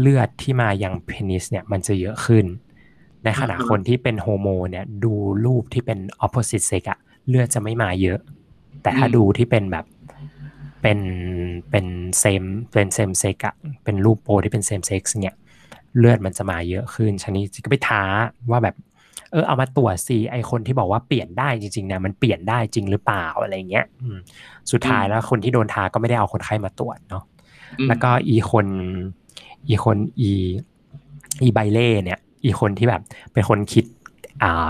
[0.00, 2.44] เลือดที่มายัง penis เนี่ยมันจะเยอะขึ้น
[3.24, 5.12] ในขณะคนที่เป็น homo เนี่ย ดู
[5.44, 6.98] รูปที่เป็น opposite sex อะ
[7.28, 8.20] เลือดจะไม่มาเยอะ
[8.82, 9.84] แต่ถ้าดูที่เป็นแบบ
[10.82, 10.98] เป็น
[11.70, 11.86] เป็น
[12.18, 15.36] same เป็น same sex อะเป็นรูปโป๊ที่เป็น same sex เนี่ย
[15.98, 18.02] เลือดมันจะมาเยอะขึ้นชนิดก็ไปท้า
[18.50, 18.76] ว่าแบบ
[19.32, 23.86] เออเอามาตรวจสิไอคนที่บอกว่าเปลี่ยนได้จริงๆเนี่ยมันเปลี่ยนได้จริงหรือเปล่าอะไรเงี้ย
[24.72, 27.24] สุดท้ายแล้วคนที่โดนท้าก็ไม่ได้เอาคนไข้มาตรวจเนาะ
[27.88, 28.66] แล้วก็อีคน
[29.68, 30.30] อีคนอี
[31.42, 33.02] อีไบเล่เนี่ย อีคนที่แบบ
[33.32, 33.84] เป็นคนคิด
[34.42, 34.68] อ่า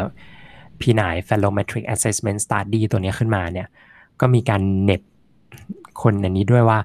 [0.81, 3.69] penile Phallometric Assessment Study ตัวนี้ขึ้นมาเนี่ย
[4.21, 5.03] ก็มีการเน็บ
[6.03, 6.79] คนอันนี้ด้วยว่า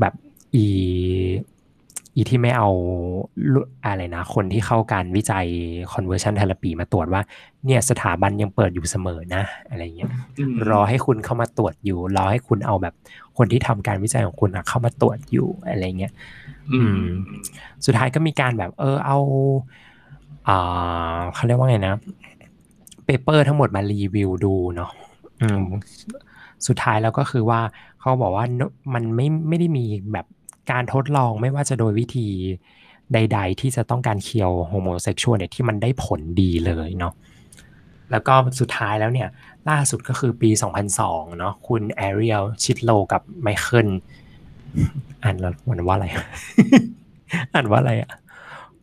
[0.00, 0.14] แบบ
[0.54, 0.66] อี
[2.14, 2.68] อีที่ไม่เอา
[3.84, 5.46] อะไรนะ คนที่เข้าการวิจัย
[5.92, 7.22] conversion therapy มาตรวจว่า
[7.64, 10.10] เนี่ยสถาบันยังเปิดอยู่เสมอนะ อะไรเงี้ย
[10.70, 12.94] รอให้คุณเข้ามาตรวจอยู่ รอให้คุณเอาแบบ
[13.36, 16.12] คนที่ทำการวิจัยของคุณเข้ามาตรวจอยู่อะไรเงี้ย
[16.74, 17.00] อืม
[17.84, 19.18] สุดท้ายก็มีการแบบ เออเอา
[20.48, 21.94] อ่าเขาเรียกว่าไงนะ
[23.04, 24.90] paper ทั้งหมดมารีวิวดูเนาะ
[25.42, 25.64] อืม
[26.66, 27.60] สุดท้ายแล้วก็คือว่า
[28.06, 28.46] เขาบอกว่า
[28.94, 30.26] มันไม่ไม่ได้มีแบบ
[30.72, 32.28] การทดลองไม่ว่าจะโดยวิธี
[33.12, 37.12] ใด ๆ ที่จะต้องการ cure homosexual เนี่ยที่มันได้ผลดีเลยเนาะ
[38.10, 39.28] แล้วก็สุดท้ายแล้วเนี่ย
[39.70, 40.50] ล่าสุดก็คือปี
[40.94, 43.88] 2002 เนาะคุณแอเรียลชิดโลกับไมเคิล
[45.22, 46.06] อ่านแล้วมันว่าอะไร
[47.54, 48.10] อ่านว่าอะไรอะ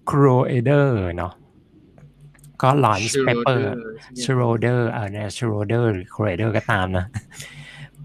[0.10, 1.34] ครเอเดอร์เนาะ
[2.62, 3.74] ก็ launch paper
[4.22, 7.06] ชโรเดอร์เออเนี่ยชโรเดอร์หรือครเอเดอร์ก็ตามนะ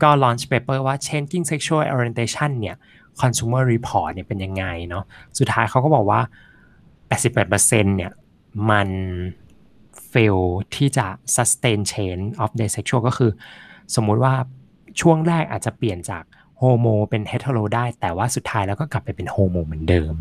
[0.03, 2.77] ก็ launch paper ว่า changing sexual orientation เนี่ย
[3.21, 5.05] consumer report เนี่ยเป็นยังไงเนาะ
[5.39, 6.21] สุดท้ายเขาก็บอกว่า
[7.09, 8.13] 88%เนี่ย
[8.71, 8.89] มัน
[10.13, 10.41] fail
[10.75, 11.07] ที่จะ
[11.37, 13.31] sustain change of the sexual ก็คือ
[13.95, 14.35] สมมุติว่า
[15.01, 16.25] ช่วงแรกอาจจะเปลี่ยนจาก
[16.59, 20.15] homo เป็น hetero ได้ แต่ว่าสุดท้ายแล้วก็กลับไปเป็น homo เหมือนเดิม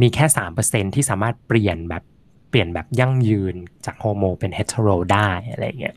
[0.00, 0.26] มีแค่
[0.60, 2.02] 3%ที่สามารถเปลี่ยนแบบ
[2.50, 3.54] เปลี่ยนแบบยั่งยืน
[3.86, 5.96] จาก homo เป็น hetero ได้อะไรเงี้ย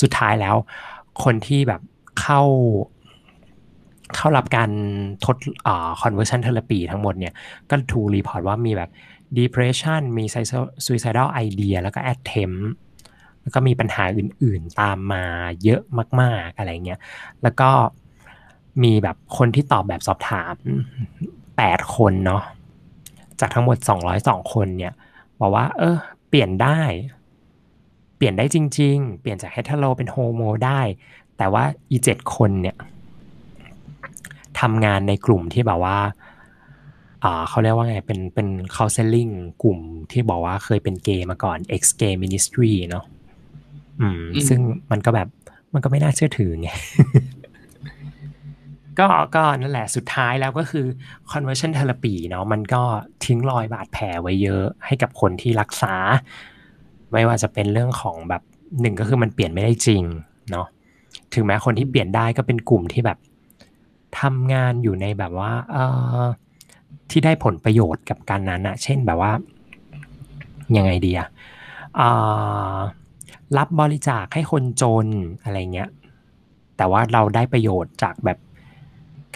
[0.00, 0.56] สุดท้ายแล้ว
[1.24, 1.80] คนที่แบบ
[2.20, 2.42] เข้า
[4.16, 4.70] เข้ารับการ
[5.24, 7.34] ทดอ่า conversion therapy ทั้งหมดเนี่ย
[7.70, 8.90] ก็ถูก report ว่ามีแบบ
[9.38, 10.24] depression มี
[10.84, 12.62] suicidal idea แล้วก็ attempt
[13.42, 15.24] แล้วก็มีปัญหาอื่น ๆ ตามมา
[15.64, 15.82] เยอะ
[16.20, 17.00] มาก ๆ อะไรเงี้ย
[17.42, 17.70] แล้วก็
[18.82, 20.56] มีแบบคนที่ตอบแบบสอบถาม
[21.26, 22.42] 8 คนเนาะ
[23.40, 23.76] จากทั้งหมด
[24.14, 24.94] 202 คนเนี่ย
[25.40, 25.96] บอกว่า เออ
[26.28, 26.80] เปลี่ยนได้
[28.16, 30.80] เปลี่ยนได้จริง ๆ เปลี่ยนจากเฮตโรเป็นโฮโมได้
[31.38, 32.76] แต่ว่าอีเจ็ดคนเนี่ย
[34.60, 35.98] ทำงานในกลุ่มที่แบบว่า
[37.24, 39.32] อ่าเขาเรียกว่าไง เป็น เป็น counseling
[39.62, 39.78] กลุ่ม
[40.10, 43.04] ที่บอกว่าเคยเป็นเกย์มาก่อน ex gay ministry เนาะ
[44.00, 44.60] อืม ซึ่ง
[44.90, 45.28] มันก็แบบ
[45.72, 46.70] มันก็ไม่น่าเชื่อถือไง
[48.98, 50.86] ก็ ก็นั่นแหละ สุดท้ายแล้วก็คือ
[51.30, 52.82] conversion therapy เนาะ มันก็
[53.24, 55.94] ทิ้งรอยบาดแผลไว้เยอะให้กับคนที่รักษา
[57.12, 58.42] ไม่ว่าจะเป็นเรื่องของแบบ
[58.80, 60.02] หนึ่งก็คือมันเปลี่ยนไม่ได้จริง
[60.50, 60.66] เนาะ
[61.34, 63.18] ถึงแม้คนที่เปลี่ยนได้ก็เป็นกลุ่มที่แบบ
[64.20, 65.76] ทำงานอยู่ในแบบว่าเอ
[66.20, 66.24] อ
[67.10, 69.32] ที่ได้ผลประโยชน์กับการนั้นอะเช่นแบบว่า
[70.76, 71.28] ยังไงดีอะ
[73.56, 75.06] รับบริจาคให้คนจน
[75.44, 75.88] อะไรเงี้ย
[76.76, 78.38] แต่ว่าเราได้ประโยชน์จากแบบ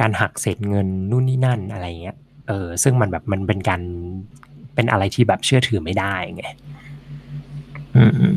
[0.00, 2.16] การหักเศษเงินนู่นนี่นั่นอะไรเงี้ย
[2.48, 3.80] เออ ซึ่งมันแบบมันเป็นการ
[4.74, 6.46] เป็นอะไรที่แบบเชื่อถือไม่ได้ไง
[7.96, 8.34] อืมอืม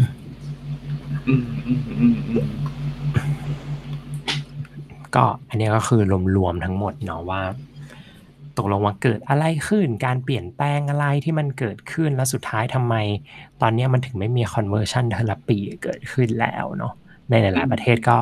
[1.28, 2.48] อืมอืมอืม
[5.16, 6.02] ก็อันนี้ก็คือ
[6.38, 7.42] รวมๆทั้งหมดเนาะว่า
[8.58, 12.96] ตกลงว่าเกิดอะไรขึ้น การเปลี่ยนแปลงอะไรที่มันเกิดขึ้นแล้วสุดท้ายทำไม
[13.62, 16.94] ตอนนี้มันถึงไม่มี conversion therapy เกิดขึ้นแล้วเนาะ
[17.30, 18.18] ในหลายๆประเทศก็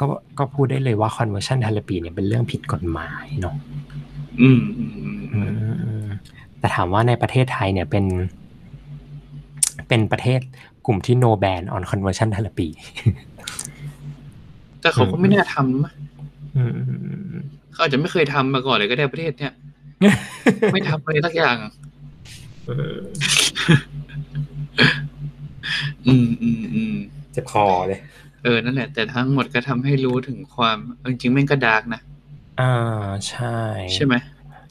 [0.00, 0.06] ก็
[0.38, 3.54] ก็พูดได้เลยว่า conversion therapy เนี่ยเป็นเรื่องผิดกฎหมายเนาะ
[4.40, 6.08] อืม
[6.58, 8.04] แต่ถามว่าในประเทศไทยเนี่ยเป็น
[9.88, 10.40] เป็นประเทศ
[10.86, 12.68] กลุ่มที่ no ban on conversion therapy
[14.80, 15.64] แต่เขาก็ไม่น่าทำ
[17.72, 19.52] เขาอาจจะไม่เคยทำมาก่อนเลยก็ได้ประเทศเนี้ย
[20.72, 21.56] ไม่ทำอะไรสักอย่าง
[26.06, 26.94] อืมอืมอืม
[27.36, 28.00] จะคอเลย
[28.42, 30.78] เออ นั่นแหละ แต่ทั้งหมดก็ทำให้รู้ถึงความ
[31.10, 32.00] จริงๆแม่งก็ dark นะ
[32.60, 32.72] อ่า
[33.28, 33.58] ใช่
[33.94, 34.14] ใช่ไหม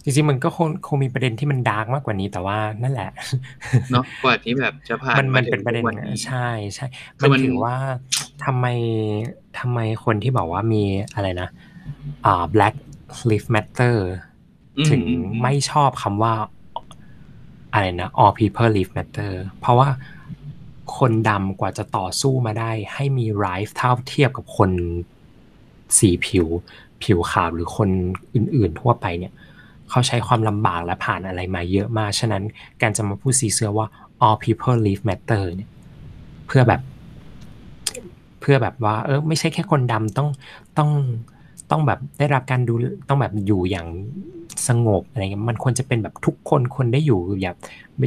[0.03, 3.11] จริงๆมันก็คงคงมีประเด็นที่มัน dark มากกว่านี้แต่ว่านั่นแหละ
[3.91, 5.83] เนาะกว่าที่แบบจะผ่านมันมันเป็นประเด็น
[6.25, 6.85] ใช่ใช่
[7.21, 7.75] มันถือว่า
[8.45, 8.65] ทำไม
[9.59, 10.83] ทำไมคนที่บอกว่ามี
[11.15, 11.49] อะไรนะ
[12.25, 12.75] อ่า Black
[13.29, 13.95] Lives Matter
[14.89, 15.01] ถึง
[15.41, 16.33] ไม่ชอบคำว่า
[17.73, 19.89] อะไรนะ All People Live Matter เพราะว่า
[20.97, 24.71] คนดำกว่าจะต่อสู้มาได้ ให้มีไรฟ์เท่าเทียบกับคน
[25.97, 26.47] สีผิว
[27.03, 27.89] ผิวขาวหรือคน
[28.33, 29.33] อื่นๆทั่วไปเนี่ย
[29.93, 32.43] เขาใช้ความลำบากและผ่านอะไรมาเยอะมาก ฉะนั้น
[32.81, 33.87] การจะมาพูดซีเซอร์ว่า
[34.25, 35.71] all people live matter เนี่ย
[36.47, 36.81] เพื่อแบบ
[38.41, 40.29] เพื่อแบบว่า เออไม่ใช่แค่คนดำต้อง
[40.77, 40.89] ต้อง
[41.71, 42.73] ต้องแบบได้รับการดู
[43.09, 43.87] ต้องแบบอยู่อย่าง
[44.67, 47.55] สงบอะไรเงี้ยมันควรจะเป็นแบบทุกคนคนได้อยู่อย่าง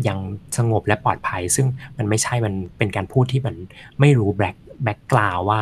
[0.05, 0.19] อย่าง
[0.57, 3.55] สงบและปลอดภัย ซึ่งมันไม่ใช่มันเป็นการพูดที่มัน
[4.01, 5.61] ไม่รู้แบ็คแบ็กกราวว่า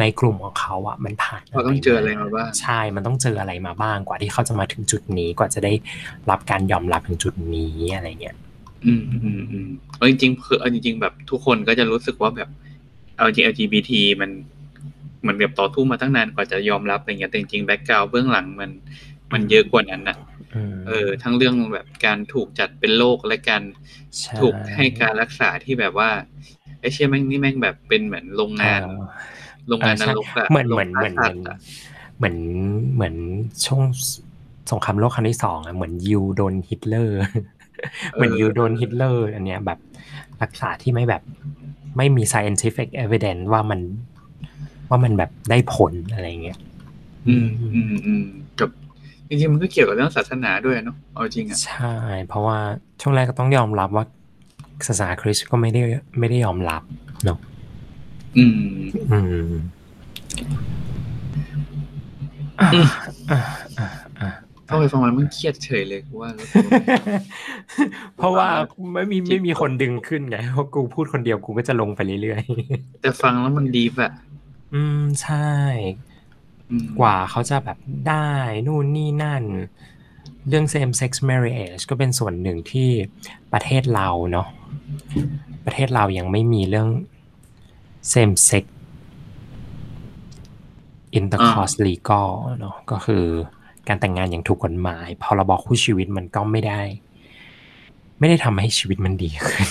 [0.00, 5.72] ในกลุ่มของเขาอะมันผ่านเขาต้องเจออะไรมาบ้างใช่ มันต้องเจออะไรมาบ้างกว่าที่เขาจะมาถึงจุดนี้กว่าจะได้
[6.30, 8.36] รับการยอมรับถึงจุดนี้อะไรเงี้ย
[8.86, 12.48] อืมอืมอืมเอาจริงๆคือเอาจริง ๆ แบบทุกคนก็จะรู้สึกว่าแบบ
[13.16, 13.90] เอาจริง LGBT
[14.20, 14.30] มัน
[15.20, 18.70] เหมือนแบบต่อสู้มาตั้งนานกว่าจะยอมรับอะไรเงี้ยแต่จริงๆแบ็กกราวเบื้องหลังมัน
[19.32, 20.16] มันเยอะกว่านั้นอะ
[20.54, 23.62] อืมเออ ทั้งเรื่องแบบการถูกจัดเป็นโรคและการ
[24.18, 26.10] ใช่ถูกให้การรักษาที่แบบว่า
[26.80, 29.04] ไอ้เชี่ยแม่งนี่แม่งแบบเป็นเหมือนโรงงานเออ
[29.68, 31.56] โรงงานนใช่รกอะเหมือนเหมือนโรงเหมือนฆ่าเหมือนสัตว์อะ
[32.16, 32.36] เหมือน
[32.94, 33.14] เหมือน
[33.66, 33.82] ช่วง
[34.70, 37.18] สงครามโลกครั้งที่สองอะเหมือนยิวโดนฮิตเลอร์
[38.14, 39.78] เหมือนยิวโดนฮิตเลอร์ อันเนี้ยแบบ
[40.42, 41.22] รักษาที่ไม่แบบ
[41.96, 43.80] ไม่มี scientific evidence ว่ามัน
[44.88, 46.58] ว่ามันแบบได้ผลอะไรเงี้ย
[47.28, 48.22] อืมอืมอืม
[48.58, 48.70] กับ
[49.28, 52.58] จริงๆมันก็เกี่ยวกับเรื่องศาสนาด้วยเนาะเอาจริงอะใช่ เพราะว่า
[53.00, 54.04] ช่วงแรกก็ต้องยอมรับว่า
[54.86, 55.82] ศาสนาคริสต์ก็ไม่ได้
[56.18, 56.82] ไม่ได้ยอมรับ
[57.24, 57.38] เนาะ
[58.36, 58.58] อืม
[59.12, 59.18] อื
[59.50, 59.52] ม
[62.60, 62.68] อะ
[63.30, 63.40] อะ
[63.78, 63.88] อะ
[64.20, 64.30] อะ
[64.66, 66.58] เข้าไปฟังมันมันเครียดเฉยเลยกูว่าแล้วกู
[68.16, 68.48] เพราะว่า
[68.94, 72.42] ไม่มีไม่มีคนดึงขึ้นไงเพราะกูพูดคนเดียวกูก็จะลงไปเรื่อย
[73.02, 75.50] แต่ฟังแล้วมันดีแบบๆอืมใช่
[76.70, 78.28] อืมกว่าเขาจะแบบได้
[78.66, 79.44] นู่นนี่นั่น
[80.48, 82.88] เรื่อง same sex marriage ก็เป็นส่วนหนึ่งที่
[83.52, 84.48] ประเทศเราเนาะ
[85.66, 86.88] ประเทศเรายังไม่มีเรื่อง
[88.12, 88.64] same sex
[91.18, 92.30] intercourse legal
[92.60, 93.24] เนาะก็คือ
[93.88, 96.82] การแต่งงานอย่างถูกกฎหมายพอเราบอกคู่ชีวิตมันก็ไม่ได้
[98.18, 99.68] ไม่ได้ทำให้ชีวิตมันดีขึ้น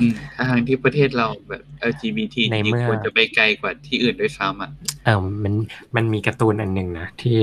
[0.00, 0.14] อืม
[0.48, 4.70] ทางที่ประเทศเราแบบ LGBT ในจริงเมื่อๆควรจะไปไกลกว่าที่อื่นด้วยซ้ำอะ
[5.04, 5.54] เออมัน
[5.96, 7.36] มันมีการ์ตูนอันหนึ่งนะที่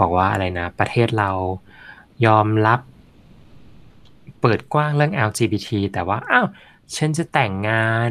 [0.00, 1.30] บอกว่าอะไรนะ ประเทศเรา
[2.26, 2.80] ยอมรับ
[4.40, 6.46] เปิดกว้างเรื่อง LGBT แต่ว่า อ้าว
[6.96, 8.10] ฉันจะแต่งงาน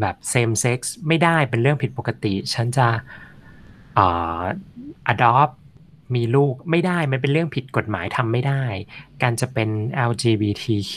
[0.00, 2.88] แบบ same sex ไม่ได้เป็นเรื่องผิดปกติ ฉันจะ
[3.98, 4.42] อ่า
[5.12, 5.52] adopt
[6.14, 8.64] มีลูกไม่ได้มันเป็นเรื่องผิดกฎหมายทำไม่ได้
[9.22, 9.68] การจะเป็น
[10.10, 10.94] LGBTQ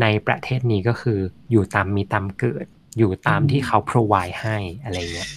[0.00, 1.18] ในประเทศนี้ก็คือ
[1.50, 2.66] อยู่ตามมีตามเกิด
[2.98, 5.30] อยู่ตามที่เขา provide ให้อะไรเงี้ย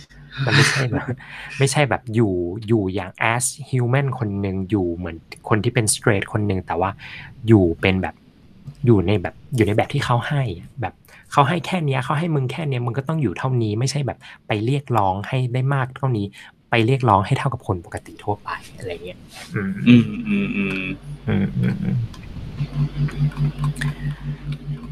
[0.45, 1.06] มันไม่ใช่แบบ
[1.60, 2.34] ไม่ใช่แบบอยู่
[2.68, 5.18] อยู่อย่าง as human คนหนึ่งอยู่เหมือน
[5.49, 6.90] คนที่เป็น straight คนหนึ่งแต่ว่า
[7.48, 8.15] อยู่เป็นแบบ
[8.85, 10.94] อยู่ในแบบอยู่ในแบบที่เขาให้อะแบบ
[11.34, 16.26] เขาให้แค่เนี้ยเขาให้มึงแค่เนี้ยมึงก็ต้องอยู่เท่านี้ไม่ใช่แบบไปเรียกร้องให้ได้มากเท่านี้
[16.69, 19.18] ไปเรียกร้องให้เท่ากับคนปกติทั่วไปอะไรเงี้ย
[19.55, 20.84] อืมอืมอืมอืม
[21.27, 21.97] อืมอืมอืม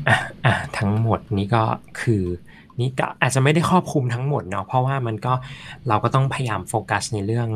[0.08, 1.64] อะอะทั้งหมดนี้ก็
[2.02, 2.24] คือ
[2.80, 5.34] นี่ก็อาจจะไม่ได้ครอบคลุมทั้งหมดเนาะเพราะว่ามันก็
[5.88, 7.50] เราก็ต้องพยายามโฟกัสในเรื่อง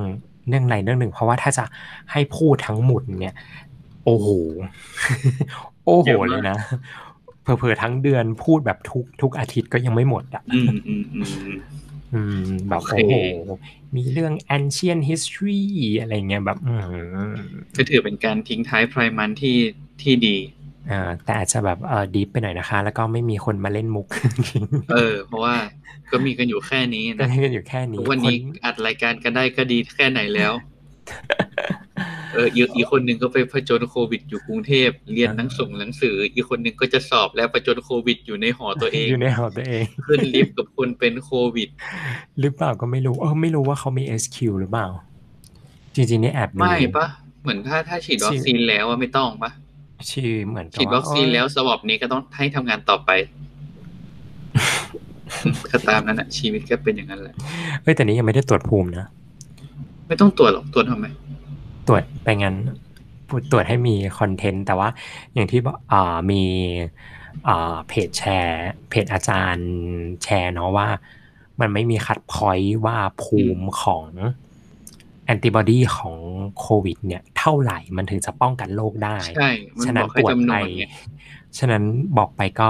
[0.49, 1.65] เรื่องใดเรื่องหนึ่ง เพราะว่าถ้าจะ
[2.11, 3.35] ให้พูดทั้งหมดเนี่ย
[4.05, 4.27] โอ้โห
[5.85, 6.57] โอ้โหเลยนะ
[7.45, 11.57] เผลอๆทั้งเดือนพูดแบบทุกทุกอาทิตย์ก็ยังไม่หมดอะอืมอืมอืมอืม
[12.13, 13.15] อืมแบบโอเคโอ้โห
[13.95, 15.63] มีเรื่อง ancient history
[15.99, 16.75] อะไรเงี้ยแบบอื
[17.47, 19.57] มก็ถือเป็นการทิ้งท้ายไพรมันที่
[20.01, 20.37] ที่ดี
[20.91, 24.07] อ่าแต่อาจจะแบบเออดีไปหน่อยนะคะ แล้วก็ไม่มีคนมาเล่นมุก
[24.91, 25.55] เออ เพราะว่า
[26.11, 30.53] ก็มีกันอยู่แค่นี้ก็นะให้กันอยู่แค่นี้วันนี้คอัดรายการกันได้ก็ดีแค่ไหนแล้ว
[32.35, 41.69] เอออีกอีกคนหนึ่งก็ไปผจญโควิดอยู่กรุงเทพเรียนหนังส่งหนังสือ อีกคนหนึ่งก็จะสอบแล้วผจญโควิดอยู่ในหอตัวเองอยู่ในหอตัวเองขึ้นลิฟต์กับคนเป็นโควิด
[42.39, 44.87] หรือเปล่าก็ไม่รู้เออไม่รู้ว่าเขามี SQ หรือเปล่า
[45.95, 47.07] จริงๆนี่แอบรู้ไม่ปะ
[47.41, 49.51] เหมือนถ้าถ้าฉีดวัคซีนแล้วอะไม่ต้องปะ
[50.11, 53.11] ชื่อเหมือนกับฉีดวัคซีนแล้วสวอปนี้ก็ต้องให้ทำงานต่อไป
[55.71, 57.35] ก็ตามนั้นอะชีวิตก็เป็นอย่างนั้นแหละ
[57.83, 59.07] เอ้ยแต่นี้ยังไม่ได้ตรวจภูมินะ
[60.07, 61.05] ไม่ต้องตรวจหรอกตรวจทำไม
[61.87, 62.55] ตรวจไปงั้น
[63.51, 64.89] ตรวจให้มีคอนเทนต์แต่ว่า
[65.33, 66.43] อย่างที่บอกอ่ามี
[67.47, 69.69] อ่าเพจแชร์เพจอาจารย์
[70.23, 70.87] แชร์เนาะว่า
[71.59, 74.05] มันไม่มีคัดพอยต์ว่าภูมิของ
[75.25, 76.15] แอนติบอดีของ
[76.59, 80.85] โควิด เนี่ย เท่าไหร่มันถึงจะป้องกันโรคได้ ใช่มันฉะบนั้อนกแค่ตรวจจำนไปวนไง
[81.57, 81.83] ฉะนั้น
[82.17, 82.69] บอกไปก็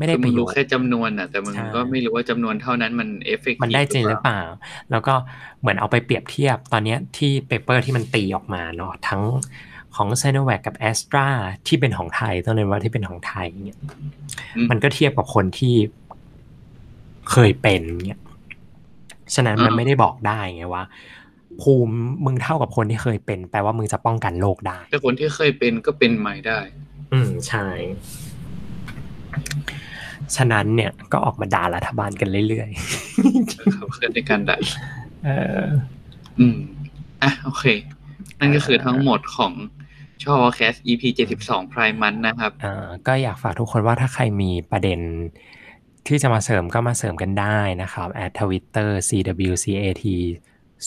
[0.00, 4.40] ไม่ได้คือปมึระงโยรู้ชน์แค่จำนวนอะ แต่มึงใช่ก็ไม่รู้ว่าจำนวนเท่านั้นมันเอฟเฟกต์มันได้จริงหรือเปล่า
[4.90, 5.14] แล้วก็
[5.60, 9.22] เหมือนเอาไปเปรียบเทียบตอนเนี้ยที่เปเปอร์ที่มันตีออกมาเนาะทั้ง
[9.96, 11.28] ของ s i n o v a c กับ a s t r a
[11.66, 13.78] ที่เป็นของไทยต้องเรียนว่าที่เป็นของไทยเนี่ย
[14.70, 15.74] มันก็เทียบกับคนที่
[17.30, 18.20] เคยเป็นเนี่ย
[19.34, 20.84] ฉะนั้นมันอ่าไม่ได้บอกได้ไงว่า
[21.60, 21.94] ภูมิ
[22.24, 26.58] มึงเท่ากับคนที่เคยเป็น แปลว่ามึงจะป้องกันโรคได้ แต่คนที่เคยเป็นก็เป็นใหม่ได้
[27.12, 27.66] อืมใช่
[30.36, 32.68] ฉะนั้นเนี่ยก็ออกมาด่ารัฐบาลกันเรื่อย
[33.74, 35.30] ครับเคลื่อนในการดัดๆเอ
[35.62, 35.64] อ
[36.38, 36.58] อืม
[37.22, 37.64] อะโอเค
[38.38, 39.52] นั่นก็คือทั้งหมดของ
[40.22, 41.02] ชอวแคส EP
[41.40, 44.98] 72 Prime Month นะครับอ่าก็อยากฝากทุกคนว่าถ้าใครมีประเด็น
[46.06, 50.04] ที่จะมาเสริมก็มาเสริมกันได้นะครับ at twitter cwcat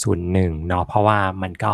[0.02, 1.72] 01เนาะเพราะว่ามันก็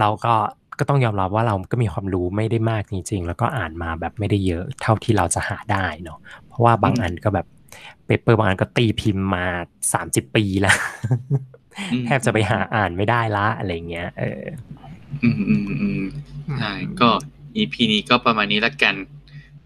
[0.00, 0.34] เราก็
[0.78, 7.46] ก็ต้องยอมรับว่าเราก็มีความรู้ไม่ได้มากจริงๆ แล้วก็อ่านมาแบบไม่ได้เยอะเท่าที่เราจะหาได้เนาะเพ ราะว่าบางอืมอันก็แบบ
[8.06, 9.44] เปเปอร์บางอันก็ตีพิมพ์มา
[9.92, 10.76] สามสิบปีแล้ว
[11.92, 14.42] อืมแทบจะไปหาอ่านไม่ได้ละอะไรเงี้ย เออ
[15.22, 16.02] อืมอืมอืม
[16.58, 17.08] ใช่ก็
[17.56, 18.94] EP นี้ก็ประมาณนี้ละกัน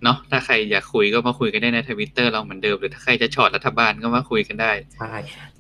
[0.03, 5.13] เนาะถ้าใครอยากคุยก็มาคุยกันได้ในทวิตเตอร์เราเหมือนเดิมหรือถ้าใครจะช็อตรัฐบาลก็มาคุยกันได้ใช่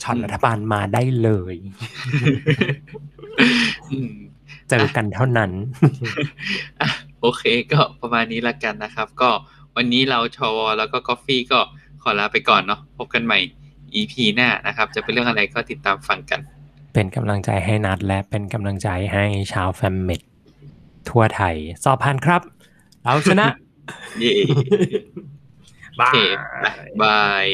[0.02, 1.54] ช็อตรัฐบาลมาได้เลย
[3.92, 4.14] อืม
[4.68, 5.50] เจอกันเท่านั้น
[6.80, 6.88] อะ
[7.20, 7.42] โอเค
[7.72, 9.30] ก็ประมาณนี้ละกันนะครับ ก็
[9.77, 11.61] วันนี้เราชวแล้วก็กาแฟก็
[12.03, 13.39] ขอลาไปก่อนเนาะพบกันใหม่
[13.94, 16.40] EP หน้านะครับ จะเป็นเรื่องอะไรก็ติดตามฟังกัน
[16.94, 20.20] เป็นกำลังใจให้นัดและเป็นกำลังใจให้ชาว Fam Med
[21.11, 21.55] ทั่วไทย
[21.85, 22.43] สอบผ่านครับ
[23.03, 23.47] เราชนะ
[24.20, 24.70] เย่โอเค
[26.01, 27.47] bye byeย